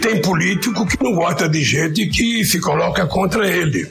Tem 0.00 0.20
político 0.20 0.86
que 0.86 1.02
não 1.02 1.14
gosta 1.14 1.48
de 1.48 1.62
gente 1.62 2.06
que 2.06 2.44
se 2.44 2.60
coloca 2.60 3.06
contra 3.06 3.48
ele 3.48 3.90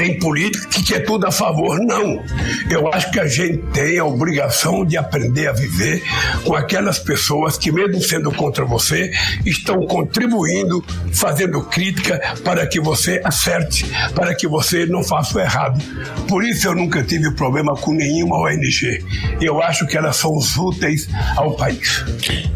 tem 0.00 0.18
política 0.18 0.66
que 0.70 0.82
quer 0.82 1.00
tudo 1.00 1.26
a 1.26 1.30
favor. 1.30 1.78
Não. 1.78 2.24
Eu 2.70 2.90
acho 2.90 3.10
que 3.10 3.20
a 3.20 3.26
gente 3.26 3.58
tem 3.70 3.98
a 3.98 4.04
obrigação 4.06 4.82
de 4.82 4.96
aprender 4.96 5.46
a 5.46 5.52
viver 5.52 6.02
com 6.42 6.54
aquelas 6.54 6.98
pessoas 6.98 7.58
que, 7.58 7.70
mesmo 7.70 8.00
sendo 8.00 8.32
contra 8.32 8.64
você, 8.64 9.12
estão 9.44 9.86
contribuindo, 9.86 10.82
fazendo 11.12 11.62
crítica 11.64 12.18
para 12.42 12.66
que 12.66 12.80
você 12.80 13.20
acerte, 13.22 13.84
para 14.14 14.34
que 14.34 14.48
você 14.48 14.86
não 14.86 15.04
faça 15.04 15.36
o 15.36 15.40
errado. 15.42 15.78
Por 16.26 16.44
isso 16.44 16.66
eu 16.66 16.74
nunca 16.74 17.02
tive 17.02 17.34
problema 17.34 17.74
com 17.74 17.92
nenhuma 17.92 18.38
ONG. 18.38 19.04
Eu 19.38 19.62
acho 19.62 19.86
que 19.86 19.98
elas 19.98 20.16
são 20.16 20.32
úteis 20.60 21.10
ao 21.36 21.56
país. 21.56 22.02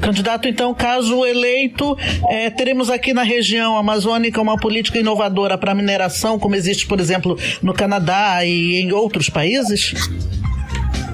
Candidato, 0.00 0.48
então, 0.48 0.72
caso 0.72 1.26
eleito, 1.26 1.94
é, 2.30 2.48
teremos 2.48 2.88
aqui 2.88 3.12
na 3.12 3.22
região 3.22 3.76
amazônica 3.76 4.40
uma 4.40 4.56
política 4.56 4.98
inovadora 4.98 5.58
para 5.58 5.74
mineração, 5.74 6.38
como 6.38 6.54
existe, 6.54 6.86
por 6.86 6.98
exemplo, 6.98 7.33
no 7.62 7.72
Canadá 7.72 8.44
e 8.44 8.80
em 8.80 8.92
outros 8.92 9.28
países? 9.28 9.94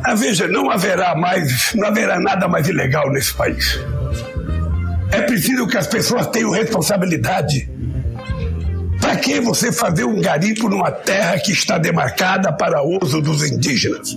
Ah, 0.02 0.14
veja, 0.14 0.48
não 0.48 0.70
haverá 0.70 1.14
mais, 1.14 1.72
não 1.74 1.88
haverá 1.88 2.18
nada 2.18 2.48
mais 2.48 2.66
ilegal 2.68 3.10
nesse 3.10 3.34
país. 3.34 3.78
É 5.12 5.22
preciso 5.22 5.66
que 5.66 5.76
as 5.76 5.86
pessoas 5.86 6.26
tenham 6.28 6.50
responsabilidade. 6.50 7.68
Para 9.00 9.16
que 9.16 9.40
você 9.40 9.72
fazer 9.72 10.04
um 10.04 10.20
garimpo 10.20 10.68
numa 10.68 10.90
terra 10.90 11.38
que 11.38 11.52
está 11.52 11.78
demarcada 11.78 12.52
para 12.52 12.82
uso 12.82 13.20
dos 13.20 13.42
indígenas? 13.42 14.16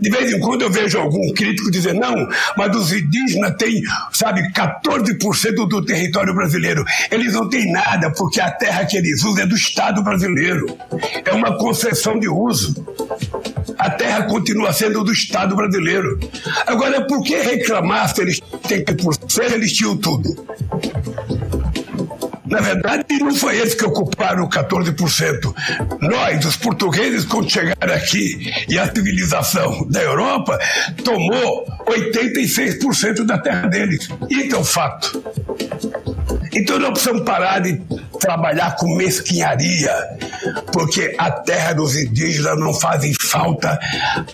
De 0.00 0.10
vez 0.10 0.32
em 0.32 0.40
quando 0.40 0.62
eu 0.62 0.70
vejo 0.70 0.98
algum 0.98 1.32
crítico 1.32 1.70
dizer, 1.70 1.94
não, 1.94 2.28
mas 2.56 2.76
os 2.76 2.92
indígenas 2.92 3.54
têm, 3.56 3.82
sabe, 4.12 4.42
14% 4.52 5.68
do 5.68 5.84
território 5.84 6.34
brasileiro. 6.34 6.84
Eles 7.10 7.32
não 7.32 7.48
têm 7.48 7.70
nada, 7.70 8.10
porque 8.12 8.40
a 8.40 8.50
terra 8.50 8.84
que 8.84 8.96
eles 8.96 9.22
usam 9.24 9.44
é 9.44 9.46
do 9.46 9.54
Estado 9.54 10.02
brasileiro. 10.02 10.66
É 11.24 11.32
uma 11.32 11.56
concessão 11.58 12.18
de 12.18 12.28
uso. 12.28 12.86
A 13.78 13.90
terra 13.90 14.22
continua 14.22 14.72
sendo 14.72 15.04
do 15.04 15.12
Estado 15.12 15.54
brasileiro. 15.54 16.18
Agora, 16.66 17.06
por 17.06 17.22
que 17.22 17.36
reclamar 17.36 18.14
se 18.14 18.22
eles 18.22 18.40
têm 18.66 18.84
14%, 18.84 19.52
eles 19.52 19.72
tinham 19.72 19.96
tudo? 19.96 20.28
Na 22.48 22.60
verdade, 22.60 23.04
não 23.20 23.34
foi 23.34 23.58
eles 23.58 23.74
que 23.74 23.84
ocuparam 23.84 24.48
14%. 24.48 25.54
Nós, 26.00 26.44
os 26.44 26.56
portugueses, 26.56 27.24
quando 27.24 27.50
chegaram 27.50 27.94
aqui 27.94 28.52
e 28.68 28.78
a 28.78 28.86
civilização 28.92 29.86
da 29.88 30.02
Europa 30.02 30.58
tomou 31.04 31.66
86% 31.86 33.24
da 33.24 33.38
terra 33.38 33.66
deles. 33.68 34.08
Isso 34.30 34.54
é 34.54 34.58
um 34.58 34.64
fato. 34.64 35.22
Então 36.52 36.78
nós 36.78 36.90
precisamos 36.90 37.22
parar 37.22 37.60
de 37.60 37.80
trabalhar 38.18 38.76
com 38.76 38.96
mesquinharia, 38.96 39.92
porque 40.72 41.14
a 41.18 41.30
terra 41.30 41.72
dos 41.72 41.96
indígenas 41.96 42.58
não 42.58 42.72
fazem 42.74 43.12
falta 43.20 43.78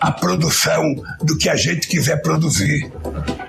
a 0.00 0.12
produção 0.12 0.82
do 1.22 1.36
que 1.36 1.48
a 1.48 1.56
gente 1.56 1.86
quiser 1.88 2.22
produzir. 2.22 2.90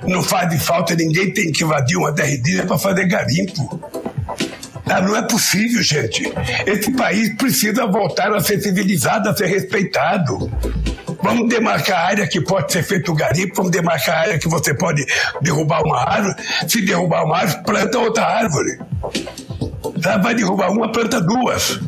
Não 0.08 0.22
faz 0.22 0.62
falta, 0.64 0.96
ninguém 0.96 1.34
tem 1.34 1.52
que 1.52 1.64
invadir 1.64 1.98
uma 1.98 2.14
terra 2.14 2.32
indígena 2.32 2.66
para 2.66 2.78
fazer 2.78 3.08
garimpo. 3.08 3.80
Ah, 4.86 5.02
não 5.02 5.16
é 5.16 5.22
possível, 5.24 5.82
gente. 5.82 6.32
Esse 6.66 6.92
país 6.92 7.36
precisa 7.36 7.88
voltar 7.88 8.34
a 8.34 8.40
ser 8.40 8.62
civilizado, 8.62 9.30
a 9.30 9.36
ser 9.36 9.48
respeitado. 9.48 10.52
Vamos 11.24 11.50
demarcar 11.50 12.00
a 12.00 12.08
área 12.08 12.28
que 12.28 12.40
pode 12.40 12.72
ser 12.72 12.84
feito 12.84 13.14
garimpo, 13.14 13.56
vamos 13.56 13.72
demarcar 13.72 14.16
a 14.16 14.20
área 14.22 14.40
que 14.40 14.48
você 14.48 14.76
pode 14.76 15.04
derrubar 15.42 15.82
uma 15.84 16.00
árvore. 16.00 16.36
Se 16.68 16.86
derrubar 16.86 17.26
uma 17.26 17.38
árvore, 17.38 17.64
planta 17.64 17.98
outra 17.98 18.26
árvore. 18.26 18.80
Vai 20.22 20.36
derrubar 20.36 20.72
uma, 20.72 20.92
planta 20.92 21.20
duas 21.20 21.80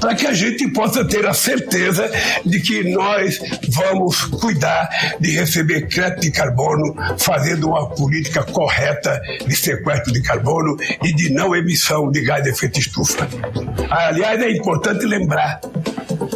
para 0.00 0.14
que 0.14 0.26
a 0.26 0.32
gente 0.32 0.68
possa 0.68 1.04
ter 1.04 1.26
a 1.26 1.34
certeza 1.34 2.10
de 2.44 2.60
que 2.60 2.90
nós 2.90 3.38
vamos 3.68 4.24
cuidar 4.24 4.88
de 5.20 5.30
receber 5.30 5.88
crédito 5.88 6.20
de 6.20 6.30
carbono, 6.30 6.94
fazendo 7.18 7.68
uma 7.68 7.88
política 7.90 8.42
correta 8.42 9.20
de 9.46 9.56
sequestro 9.56 10.12
de 10.12 10.22
carbono 10.22 10.76
e 11.02 11.12
de 11.14 11.32
não 11.32 11.54
emissão 11.54 12.10
de 12.10 12.22
gás 12.22 12.42
de 12.42 12.50
efeito 12.50 12.78
estufa. 12.78 13.28
Aliás, 13.90 14.40
é 14.42 14.50
importante 14.50 15.04
lembrar 15.04 15.60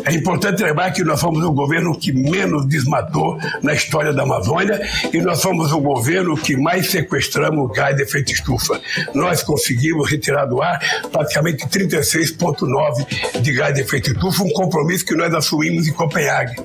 é 0.05 0.15
importante 0.15 0.63
lembrar 0.63 0.91
que 0.93 1.05
nós 1.05 1.21
fomos 1.21 1.45
o 1.45 1.53
governo 1.53 1.99
que 1.99 2.13
menos 2.13 2.67
desmatou 2.67 3.39
na 3.63 3.75
história 3.75 4.13
da 4.13 4.23
Amazônia 4.23 4.81
e 5.13 5.21
nós 5.21 5.43
fomos 5.43 5.73
o 5.73 5.81
governo 5.81 6.37
que 6.37 6.57
mais 6.57 6.91
sequestramos 6.91 7.71
gás 7.73 7.97
de 7.97 8.03
efeito 8.03 8.33
estufa. 8.33 8.81
Nós 9.15 9.43
conseguimos 9.43 10.11
retirar 10.11 10.47
do 10.47 10.63
ar 10.63 10.79
praticamente 11.11 11.67
36,9 11.67 13.41
de 13.41 13.53
gás 13.53 13.75
de 13.75 13.83
efeito 13.83 14.13
estufa, 14.13 14.43
um 14.43 14.51
compromisso 14.51 15.05
que 15.05 15.15
nós 15.15 15.33
assumimos 15.35 15.87
em 15.87 15.93
Copenhague. 15.93 16.57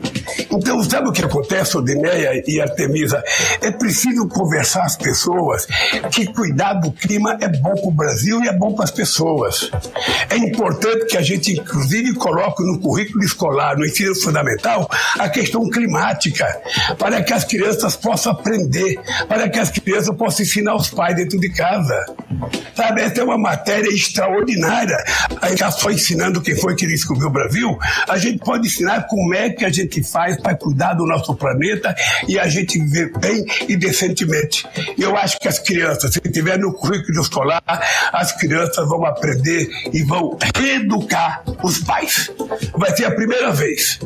Então, 0.51 0.83
sabe 0.83 1.09
o 1.09 1.11
que 1.11 1.23
acontece, 1.23 1.77
Odineia 1.77 2.43
e 2.47 2.59
Artemisa? 2.59 3.23
É 3.61 3.71
preciso 3.71 4.27
conversar 4.27 4.83
as 4.83 4.95
pessoas 4.95 5.65
que 6.11 6.25
cuidar 6.33 6.73
do 6.73 6.91
clima 6.91 7.37
é 7.39 7.47
bom 7.47 7.73
para 7.73 7.87
o 7.87 7.91
Brasil 7.91 8.43
e 8.43 8.47
é 8.47 8.53
bom 8.53 8.73
para 8.73 8.85
as 8.85 8.91
pessoas. 8.91 9.69
É 10.29 10.37
importante 10.37 11.05
que 11.05 11.17
a 11.17 11.21
gente, 11.21 11.53
inclusive, 11.53 12.13
coloque 12.15 12.63
no 12.63 12.79
currículo 12.79 13.16
escolar, 13.23 13.77
no 13.77 13.85
ensino 13.85 14.15
fundamental, 14.15 14.89
a 15.19 15.29
questão 15.29 15.69
climática, 15.69 16.45
para 16.97 17.21
que 17.23 17.33
as 17.33 17.43
crianças 17.43 17.95
possam 17.95 18.31
aprender, 18.31 18.99
para 19.27 19.49
que 19.49 19.59
as 19.59 19.71
crianças 19.71 20.15
possam 20.15 20.45
ensinar 20.45 20.75
os 20.75 20.89
pais 20.89 21.15
dentro 21.15 21.39
de 21.39 21.49
casa. 21.49 22.05
Sabe, 22.75 23.01
essa 23.01 23.21
é 23.21 23.23
uma 23.23 23.37
matéria 23.37 23.89
extraordinária. 23.89 24.97
A 25.41 25.49
gente 25.49 25.71
só 25.71 25.89
ensinando 25.89 26.41
quem 26.41 26.55
foi 26.55 26.75
que 26.75 26.87
descobriu 26.87 27.27
o 27.27 27.31
Brasil, 27.31 27.77
a 28.07 28.17
gente 28.17 28.39
pode 28.39 28.67
ensinar 28.67 29.07
como 29.07 29.33
é 29.33 29.49
que 29.49 29.65
a 29.65 29.69
gente 29.69 30.03
faz 30.03 30.39
para 30.41 30.55
cuidar 30.55 30.93
do 30.93 31.05
nosso 31.05 31.35
planeta 31.35 31.95
e 32.27 32.39
a 32.39 32.47
gente 32.47 32.79
viver 32.79 33.11
bem 33.19 33.45
e 33.67 33.75
decentemente. 33.75 34.65
Eu 34.97 35.15
acho 35.17 35.39
que 35.39 35.47
as 35.47 35.59
crianças, 35.59 36.13
se 36.13 36.21
tiver 36.21 36.57
no 36.57 36.73
currículo 36.73 37.21
escolar, 37.21 37.61
as 38.11 38.31
crianças 38.33 38.87
vão 38.87 39.05
aprender 39.05 39.69
e 39.93 40.03
vão 40.03 40.37
reeducar 40.55 41.43
os 41.63 41.79
pais. 41.79 42.31
Vai 42.75 42.95
ser 42.95 43.05
a 43.07 43.11
primeira 43.11 43.51
vez. 43.51 43.99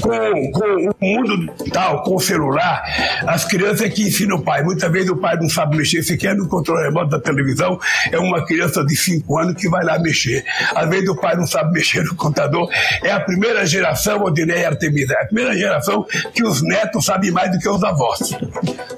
Com, 0.00 0.52
com 0.52 0.90
o 0.90 0.94
mundo 1.00 1.52
digital, 1.56 2.02
com 2.02 2.16
o 2.16 2.20
celular, 2.20 2.82
as 3.26 3.44
crianças 3.44 3.82
é 3.82 3.88
que 3.88 4.02
ensinam 4.02 4.36
o 4.36 4.42
pai. 4.42 4.62
Muitas 4.62 4.90
vezes 4.90 5.10
o 5.10 5.16
pai 5.16 5.36
não 5.36 5.48
sabe 5.48 5.76
mexer 5.76 6.02
sequer 6.02 6.34
no 6.34 6.48
controle 6.48 6.84
remoto 6.84 7.10
da 7.10 7.20
televisão, 7.20 7.78
é 8.10 8.18
uma 8.18 8.44
criança 8.44 8.84
de 8.84 8.96
5 8.96 9.38
anos 9.38 9.54
que 9.54 9.68
vai 9.68 9.84
lá 9.84 9.98
mexer. 9.98 10.44
Às 10.74 10.88
vezes 10.88 11.08
o 11.08 11.16
pai 11.16 11.36
não 11.36 11.46
sabe 11.46 11.72
mexer 11.72 12.02
no 12.04 12.14
computador. 12.14 12.68
É 13.02 13.10
a 13.10 13.20
primeira 13.20 13.66
geração, 13.66 14.22
Odinei 14.22 14.64
Artemisa, 14.64 15.14
é 15.14 15.22
a 15.22 15.26
primeira 15.26 15.56
geração 15.56 16.06
que 16.34 16.42
os 16.42 16.62
netos 16.62 17.04
sabem 17.04 17.30
mais 17.30 17.50
do 17.50 17.58
que 17.58 17.68
os 17.68 17.82
avós. 17.82 18.18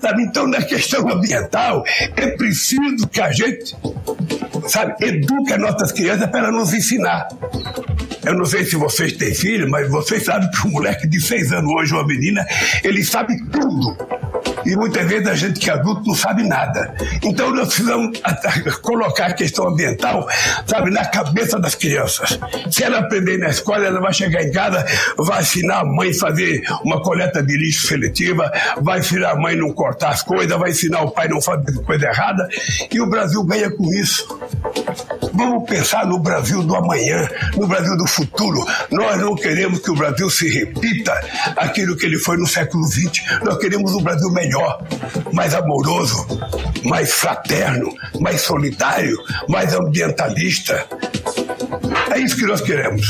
Sabe? 0.01 0.23
Então, 0.23 0.47
na 0.47 0.63
questão 0.63 1.09
ambiental, 1.09 1.85
é 2.17 2.29
preciso 2.29 3.09
que 3.09 3.21
a 3.21 3.31
gente 3.31 3.77
sabe, 4.69 4.95
eduque 5.01 5.53
as 5.53 5.61
nossas 5.61 5.93
crianças 5.93 6.29
para 6.31 6.51
nos 6.51 6.73
ensinar. 6.73 7.29
Eu 8.25 8.35
não 8.35 8.45
sei 8.45 8.65
se 8.65 8.77
vocês 8.77 9.15
têm 9.15 9.35
filho, 9.35 9.69
mas 9.71 9.89
vocês 9.89 10.25
sabem 10.25 10.51
que 10.51 10.67
um 10.67 10.71
moleque 10.71 11.07
de 11.07 11.21
seis 11.21 11.53
anos 11.53 11.71
hoje, 11.73 11.95
uma 11.95 12.07
menina, 12.07 12.47
ele 12.85 13.03
sabe 13.03 13.35
tudo. 13.51 13.97
E 14.65 14.77
muitas 14.77 15.07
vezes 15.07 15.27
a 15.27 15.35
gente 15.35 15.61
que 15.61 15.71
é 15.71 15.73
adulto 15.73 16.03
não 16.07 16.15
sabe 16.15 16.43
nada. 16.43 16.95
Então 17.23 17.51
nós 17.55 17.69
precisamos 17.69 18.21
colocar 18.83 19.27
a 19.27 19.33
questão 19.33 19.69
ambiental, 19.69 20.29
sabe, 20.67 20.91
na 20.91 21.05
cabeça 21.05 21.59
das 21.59 21.75
crianças. 21.75 22.39
Se 22.71 22.85
ela 22.85 22.99
aprender 22.99 23.39
na 23.39 23.49
escola, 23.49 23.85
ela 23.85 24.01
vai 24.01 24.13
chegar 24.13 24.43
em 24.43 24.51
casa, 24.51 24.85
vai 25.17 25.43
ensinar 25.43 25.81
a 25.81 25.85
mãe 25.85 26.11
a 26.11 26.15
fazer 26.15 26.63
uma 26.85 27.03
coleta 27.03 27.43
de 27.43 27.57
lixo 27.57 27.87
seletiva, 27.87 28.51
vai 28.81 29.01
ensinar 29.01 29.31
a 29.31 29.37
mãe 29.37 29.55
a 29.55 29.59
não 29.59 29.73
cortar 29.73 30.11
as 30.11 30.23
coisas, 30.23 30.59
vai 30.59 30.71
ensinar 30.71 31.03
o 31.03 31.11
pai 31.11 31.27
a 31.27 31.31
não 31.31 31.41
fazer 31.41 31.73
coisa 31.85 32.07
errada. 32.07 32.49
E 32.93 33.01
o 33.01 33.09
Brasil 33.09 33.43
ganha 33.45 33.71
com 33.71 33.93
isso. 33.95 34.27
Vamos 35.33 35.69
pensar 35.69 36.07
no 36.07 36.19
Brasil 36.19 36.63
do 36.63 36.75
amanhã, 36.75 37.29
no 37.57 37.67
Brasil 37.67 37.97
do 37.97 38.07
futuro. 38.07 38.65
Nós 38.91 39.19
não 39.21 39.35
queremos 39.35 39.79
que 39.79 39.91
o 39.91 39.95
Brasil 39.95 40.29
se 40.29 40.49
repita 40.49 41.13
aquilo 41.57 41.97
que 41.97 42.07
ele 42.07 42.19
foi 42.19 42.37
no 42.37 42.47
século 42.47 42.85
XX. 42.85 43.41
Nós 43.45 43.59
queremos 43.59 43.95
um 43.95 44.03
Brasil 44.03 44.31
melhor, 44.31 44.50
mais 45.33 45.55
amoroso, 45.55 46.27
mais 46.85 47.13
fraterno, 47.13 47.95
mais 48.21 48.41
solidário, 48.41 49.17
mais 49.49 49.75
ambientalista. 49.75 50.87
É 52.13 52.19
isso 52.19 52.37
que 52.37 52.47
nós 52.47 52.61
queremos. 52.61 53.07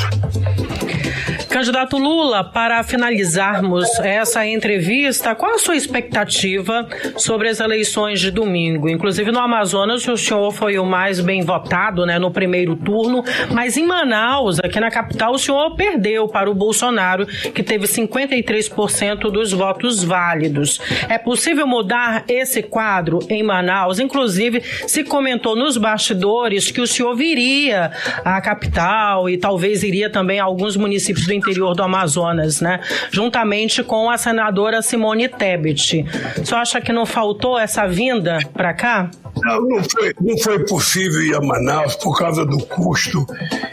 Candidato 1.51 1.99
Lula, 1.99 2.45
para 2.45 2.81
finalizarmos 2.85 3.85
essa 3.99 4.47
entrevista, 4.47 5.35
qual 5.35 5.57
a 5.57 5.59
sua 5.59 5.75
expectativa 5.75 6.87
sobre 7.17 7.49
as 7.49 7.59
eleições 7.59 8.21
de 8.21 8.31
domingo? 8.31 8.89
Inclusive 8.89 9.33
no 9.33 9.41
Amazonas, 9.41 10.07
o 10.07 10.17
senhor 10.17 10.53
foi 10.53 10.79
o 10.79 10.87
mais 10.87 11.19
bem 11.19 11.43
votado 11.43 12.07
né, 12.07 12.21
no 12.21 12.31
primeiro 12.31 12.77
turno, 12.77 13.25
mas 13.53 13.77
em 13.77 13.85
Manaus, 13.85 14.61
aqui 14.61 14.79
na 14.79 14.93
capital, 14.93 15.33
o 15.33 15.39
senhor 15.39 15.75
perdeu 15.75 16.29
para 16.29 16.49
o 16.49 16.55
Bolsonaro, 16.55 17.27
que 17.27 17.65
teve 17.65 17.85
53% 17.85 19.29
dos 19.29 19.53
votos 19.53 20.05
válidos. 20.05 20.81
É 21.09 21.19
possível 21.19 21.67
mudar 21.67 22.25
esse 22.29 22.63
quadro 22.63 23.19
em 23.29 23.43
Manaus? 23.43 23.99
Inclusive, 23.99 24.63
se 24.87 25.03
comentou 25.03 25.57
nos 25.57 25.77
bastidores 25.77 26.71
que 26.71 26.81
o 26.81 26.87
senhor 26.87 27.17
viria 27.17 27.91
à 28.25 28.41
capital 28.41 29.29
e 29.29 29.37
talvez 29.37 29.83
iria 29.83 30.09
também 30.09 30.39
a 30.39 30.45
alguns 30.45 30.77
municípios 30.77 31.27
do 31.27 31.40
interior 31.41 31.75
do 31.75 31.83
Amazonas, 31.83 32.61
né? 32.61 32.81
Juntamente 33.11 33.83
com 33.83 34.11
a 34.11 34.17
senadora 34.17 34.83
Simone 34.83 35.29
Tebet. 35.29 36.05
Você 36.37 36.55
acha 36.55 36.81
que 36.81 36.93
não 36.93 37.05
faltou 37.05 37.59
essa 37.59 37.87
vinda 37.87 38.39
para 38.53 38.73
cá? 38.73 39.11
Não, 39.43 39.61
não 39.63 39.83
foi, 39.85 40.15
não 40.21 40.39
foi 40.39 40.65
possível 40.67 41.23
ir 41.23 41.35
a 41.35 41.41
Manaus 41.41 41.97
por 41.97 42.19
causa 42.19 42.45
do 42.45 42.59
custo 42.67 43.25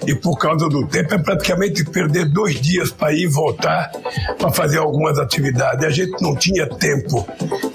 e 0.06 0.16
por 0.16 0.38
causa 0.38 0.70
do 0.70 0.88
tempo. 0.88 1.14
É 1.14 1.18
praticamente 1.18 1.84
perder 1.84 2.26
dois 2.26 2.60
dias 2.62 2.92
para 2.92 3.14
ir 3.14 3.24
e 3.24 3.28
voltar 3.28 3.92
para 4.38 4.52
fazer 4.52 4.78
algumas 4.78 5.20
atividades. 5.20 5.84
A 5.84 5.90
gente 5.90 6.22
não 6.22 6.36
tinha 6.36 6.68
tempo 6.68 7.26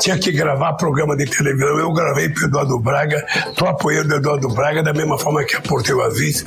tinha 0.03 0.19
que 0.19 0.33
gravar 0.33 0.73
programa 0.75 1.17
de 1.17 1.27
televisão. 1.27 1.79
Eu 1.79 1.93
gravei 1.93 2.29
para 2.29 2.45
Eduardo 2.45 2.79
Braga, 2.81 3.25
estou 3.49 3.69
apoiando 3.69 4.13
o 4.13 4.17
Eduardo 4.17 4.49
Braga 4.49 4.83
da 4.83 4.93
mesma 4.93 5.17
forma 5.17 5.45
que 5.45 5.55
a 5.55 5.61
Porteu 5.61 6.03
Aziz. 6.03 6.45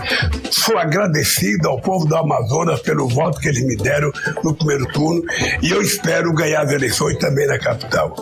Sou 0.52 0.78
agradecido 0.78 1.70
ao 1.70 1.80
povo 1.80 2.06
do 2.06 2.16
Amazonas 2.16 2.82
pelo 2.82 3.08
voto 3.08 3.35
que 3.40 3.50
eles 3.50 3.64
me 3.64 3.76
deram 3.76 4.12
no 4.44 4.56
primeiro 4.56 4.86
turno 4.88 5.24
e 5.62 5.72
eu 5.72 5.82
espero 5.82 6.34
ganhar 6.34 6.62
as 6.62 6.72
eleições 6.72 7.18
também 7.18 7.48
na 7.48 7.58
capital. 7.58 8.16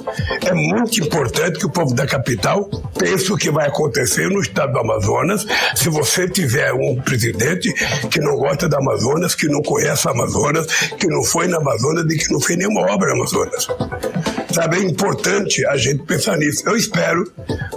É 0.45 0.53
muito 0.53 0.99
importante 1.01 1.59
que 1.59 1.65
o 1.65 1.71
povo 1.71 1.93
da 1.93 2.05
capital 2.05 2.69
pense 2.97 3.31
o 3.31 3.37
que 3.37 3.51
vai 3.51 3.67
acontecer 3.67 4.29
no 4.29 4.41
estado 4.41 4.73
do 4.73 4.79
Amazonas 4.79 5.45
se 5.75 5.89
você 5.89 6.27
tiver 6.27 6.73
um 6.73 7.01
presidente 7.01 7.73
que 8.09 8.19
não 8.19 8.35
gosta 8.35 8.67
da 8.67 8.77
Amazonas, 8.77 9.35
que 9.35 9.47
não 9.47 9.61
conhece 9.61 10.07
a 10.07 10.11
Amazonas, 10.11 10.67
que 10.99 11.07
não 11.07 11.23
foi 11.23 11.47
na 11.47 11.57
Amazonas 11.57 12.05
e 12.11 12.17
que 12.17 12.31
não 12.31 12.39
fez 12.39 12.57
nenhuma 12.57 12.81
obra 12.91 13.09
na 13.09 13.15
Amazonas. 13.15 13.67
Sabe, 14.53 14.77
é 14.77 14.83
importante 14.83 15.65
a 15.65 15.75
gente 15.77 16.03
pensar 16.03 16.37
nisso. 16.37 16.61
Eu 16.67 16.77
espero 16.77 17.23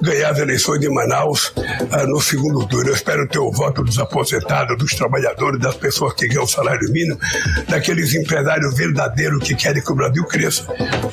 ganhar 0.02 0.30
as 0.30 0.38
eleições 0.38 0.78
de 0.78 0.90
Manaus 0.90 1.54
ah, 1.90 2.04
no 2.06 2.20
segundo 2.20 2.66
turno. 2.66 2.90
Eu 2.90 2.94
espero 2.94 3.26
ter 3.28 3.38
o 3.38 3.50
voto 3.50 3.82
dos 3.82 3.98
aposentados, 3.98 4.76
dos 4.76 4.94
trabalhadores, 4.94 5.58
das 5.58 5.74
pessoas 5.74 6.12
que 6.12 6.28
ganham 6.28 6.44
o 6.44 6.46
salário 6.46 6.90
mínimo, 6.92 7.18
daqueles 7.68 8.14
empresários 8.14 8.76
verdadeiros 8.76 9.42
que 9.42 9.54
querem 9.54 9.82
que 9.82 9.92
o 9.92 9.94
Brasil 9.94 10.24
cresça. 10.24 10.64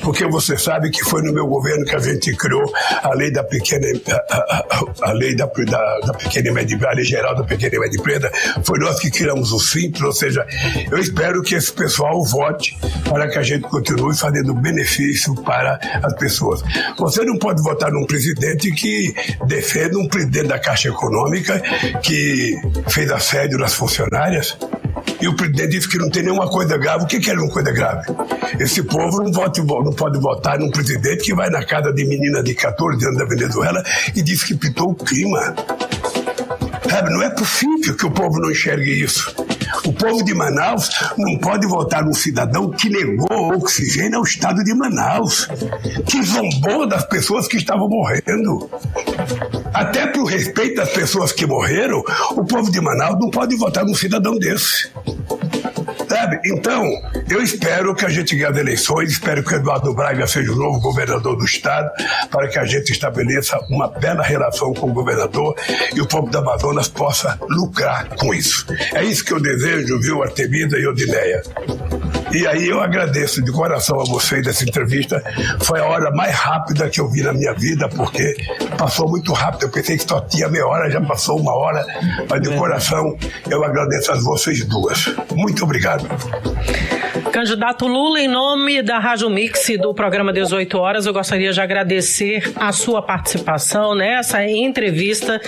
Porque 0.02 0.26
você 0.26 0.56
sabe 0.56 0.90
que 0.90 1.02
foi 1.04 1.22
no 1.22 1.32
meu 1.32 1.46
governo 1.46 1.84
que 1.84 1.94
a 1.94 1.98
gente 1.98 2.34
criou 2.36 2.72
a 3.02 3.14
lei 3.14 3.30
da 3.30 3.44
pequena, 3.44 3.86
a, 4.30 4.36
a, 4.36 4.84
a 5.10 5.12
lei 5.12 5.34
da, 5.34 5.46
da, 5.46 5.98
da 6.00 6.14
pequena 6.14 6.48
e 6.48 6.52
média, 6.52 6.78
a 6.88 6.92
lei 6.92 7.04
geral 7.04 7.34
da 7.34 7.44
pequena 7.44 7.76
e 7.76 7.78
média 7.78 7.98
empresa. 7.98 8.30
Foi 8.64 8.78
nós 8.78 8.98
que 8.98 9.10
criamos 9.10 9.52
o 9.52 9.58
simples, 9.58 10.02
ou 10.02 10.12
seja, 10.12 10.46
eu 10.90 10.98
espero 10.98 11.42
que 11.42 11.54
esse 11.54 11.72
pessoal 11.72 12.22
vote 12.24 12.76
para 13.08 13.28
que 13.28 13.38
a 13.38 13.42
gente 13.42 13.62
continue 13.68 14.16
fazendo 14.16 14.54
benefício 14.54 15.34
para 15.42 15.78
as 16.02 16.14
pessoas. 16.14 16.62
Você 16.98 17.24
não 17.24 17.38
pode 17.38 17.62
votar 17.62 17.90
num 17.90 18.06
presidente 18.06 18.70
que 18.72 19.14
defende 19.46 19.96
um 19.96 20.08
presidente 20.08 20.48
da 20.48 20.58
Caixa 20.58 20.88
Econômica 20.88 21.60
que 22.02 22.54
fez 22.88 23.10
assédio 23.10 23.58
nas 23.58 23.74
funcionárias. 23.74 24.56
E 25.24 25.28
o 25.28 25.34
presidente 25.34 25.70
disse 25.70 25.88
que 25.88 25.96
não 25.96 26.10
tem 26.10 26.22
nenhuma 26.22 26.46
coisa 26.50 26.76
grave. 26.76 27.04
O 27.04 27.06
que, 27.06 27.18
que 27.18 27.30
é 27.30 27.32
uma 27.32 27.48
coisa 27.48 27.72
grave? 27.72 28.12
Esse 28.60 28.82
povo 28.82 29.22
não, 29.22 29.32
vote, 29.32 29.62
não 29.62 29.92
pode 29.94 30.18
votar 30.18 30.58
num 30.58 30.70
presidente 30.70 31.24
que 31.24 31.34
vai 31.34 31.48
na 31.48 31.64
casa 31.64 31.90
de 31.94 32.04
menina 32.04 32.42
de 32.42 32.54
14 32.54 33.02
anos 33.06 33.16
da 33.16 33.24
Venezuela 33.24 33.82
e 34.14 34.20
diz 34.20 34.44
que 34.44 34.54
pintou 34.54 34.90
o 34.90 34.94
clima. 34.94 35.54
Sabe, 36.90 37.10
não 37.10 37.22
é 37.22 37.30
possível 37.30 37.96
que 37.96 38.04
o 38.04 38.10
povo 38.10 38.38
não 38.38 38.50
enxergue 38.50 39.02
isso. 39.02 39.34
O 39.86 39.94
povo 39.94 40.22
de 40.22 40.34
Manaus 40.34 40.90
não 41.16 41.38
pode 41.38 41.66
votar 41.66 42.04
num 42.04 42.12
cidadão 42.12 42.70
que 42.70 42.90
negou 42.90 43.54
oxigênio 43.56 44.18
ao 44.18 44.24
estado 44.24 44.62
de 44.62 44.74
Manaus, 44.74 45.48
que 46.06 46.22
zombou 46.22 46.86
das 46.86 47.06
pessoas 47.06 47.48
que 47.48 47.56
estavam 47.56 47.88
morrendo. 47.88 48.70
Até 49.74 50.06
para 50.06 50.22
o 50.22 50.24
respeito 50.24 50.76
das 50.76 50.90
pessoas 50.90 51.32
que 51.32 51.44
morreram, 51.44 52.00
o 52.36 52.44
povo 52.44 52.70
de 52.70 52.80
Manaus 52.80 53.18
não 53.20 53.28
pode 53.28 53.56
votar 53.56 53.84
num 53.84 53.94
cidadão 53.94 54.38
desse. 54.38 54.88
Sabe? 56.08 56.38
Então, 56.46 56.88
eu 57.28 57.42
espero 57.42 57.92
que 57.92 58.04
a 58.04 58.08
gente 58.08 58.36
ganhe 58.36 58.52
as 58.52 58.56
eleições, 58.56 59.10
espero 59.10 59.42
que 59.42 59.52
o 59.52 59.56
Eduardo 59.56 59.92
Braga 59.92 60.28
seja 60.28 60.52
o 60.52 60.56
novo 60.56 60.80
governador 60.80 61.36
do 61.36 61.44
Estado, 61.44 61.90
para 62.30 62.46
que 62.48 62.58
a 62.58 62.64
gente 62.64 62.92
estabeleça 62.92 63.58
uma 63.68 63.88
bela 63.88 64.22
relação 64.22 64.72
com 64.74 64.90
o 64.90 64.92
governador 64.92 65.56
e 65.92 66.00
o 66.00 66.06
povo 66.06 66.30
do 66.30 66.38
Amazonas 66.38 66.86
possa 66.86 67.36
lucrar 67.48 68.08
com 68.16 68.32
isso. 68.32 68.64
É 68.94 69.02
isso 69.02 69.24
que 69.24 69.32
eu 69.32 69.40
desejo, 69.40 69.98
viu, 69.98 70.22
Artemida 70.22 70.78
e 70.78 70.86
Odineia. 70.86 71.42
E 72.32 72.46
aí 72.46 72.68
eu 72.68 72.80
agradeço 72.80 73.42
de 73.42 73.52
coração 73.52 74.00
a 74.00 74.04
vocês 74.04 74.44
dessa 74.44 74.64
entrevista. 74.64 75.22
Foi 75.60 75.80
a 75.80 75.84
hora 75.84 76.10
mais 76.10 76.34
rápida 76.34 76.88
que 76.88 77.00
eu 77.00 77.08
vi 77.08 77.22
na 77.22 77.32
minha 77.32 77.52
vida, 77.54 77.88
porque 77.88 78.34
passou 78.76 79.08
muito 79.08 79.32
rápido. 79.32 79.64
Eu 79.64 79.70
pensei 79.70 79.96
que 79.96 80.04
só 80.08 80.20
tinha 80.20 80.48
meia 80.48 80.66
hora, 80.66 80.90
já 80.90 81.00
passou 81.00 81.38
uma 81.38 81.54
hora. 81.54 81.84
Mas 82.28 82.40
de 82.42 82.56
coração 82.56 83.16
eu 83.50 83.64
agradeço 83.64 84.12
a 84.12 84.14
vocês 84.16 84.64
duas. 84.64 85.14
Muito 85.34 85.64
obrigado. 85.64 86.04
Candidato 87.32 87.86
Lula, 87.88 88.20
em 88.20 88.28
nome 88.28 88.80
da 88.80 88.98
Rádio 89.00 89.28
Mix 89.28 89.66
do 89.80 89.92
programa 89.92 90.32
18 90.32 90.78
Horas, 90.78 91.06
eu 91.06 91.12
gostaria 91.12 91.52
de 91.52 91.60
agradecer 91.60 92.52
a 92.54 92.70
sua 92.70 93.02
participação 93.02 93.94
nessa 93.94 94.46
entrevista 94.46 95.40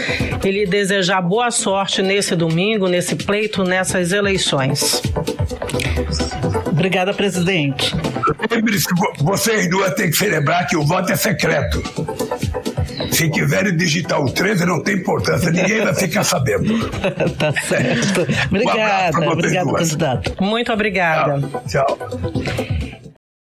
e 0.45 0.51
lhe 0.51 0.67
desejar 0.67 1.21
boa 1.23 1.51
sorte 1.51 2.03
nesse 2.03 2.35
domingo, 2.35 2.89
nesse 2.89 3.15
pleito, 3.15 3.63
nessas 3.63 4.11
eleições. 4.11 5.01
Obrigada, 6.77 7.15
presidente. 7.15 7.95
Lembre-se, 8.51 8.87
vocês 9.23 9.69
duas 9.71 9.95
têm 9.95 10.11
que 10.11 10.17
celebrar 10.17 10.67
que 10.67 10.77
o 10.77 10.85
voto 10.85 11.11
é 11.11 11.17
secreto. 11.17 11.83
Se 13.11 13.31
quiserem 13.31 13.75
digitar 13.75 14.21
o 14.21 14.31
13, 14.31 14.67
não 14.67 14.83
tem 14.83 14.97
importância, 14.97 15.51
ninguém 15.51 15.83
vai 15.83 15.95
ficar 15.95 16.23
sabendo. 16.23 16.91
tá 17.39 17.51
certo. 17.63 18.27
Obrigada, 18.51 19.21
um 19.21 19.31
obrigada, 19.31 19.73
candidato. 19.73 20.45
Muito 20.45 20.71
obrigada. 20.71 21.41
Tchau. 21.67 21.97
Tchau. 21.97 22.76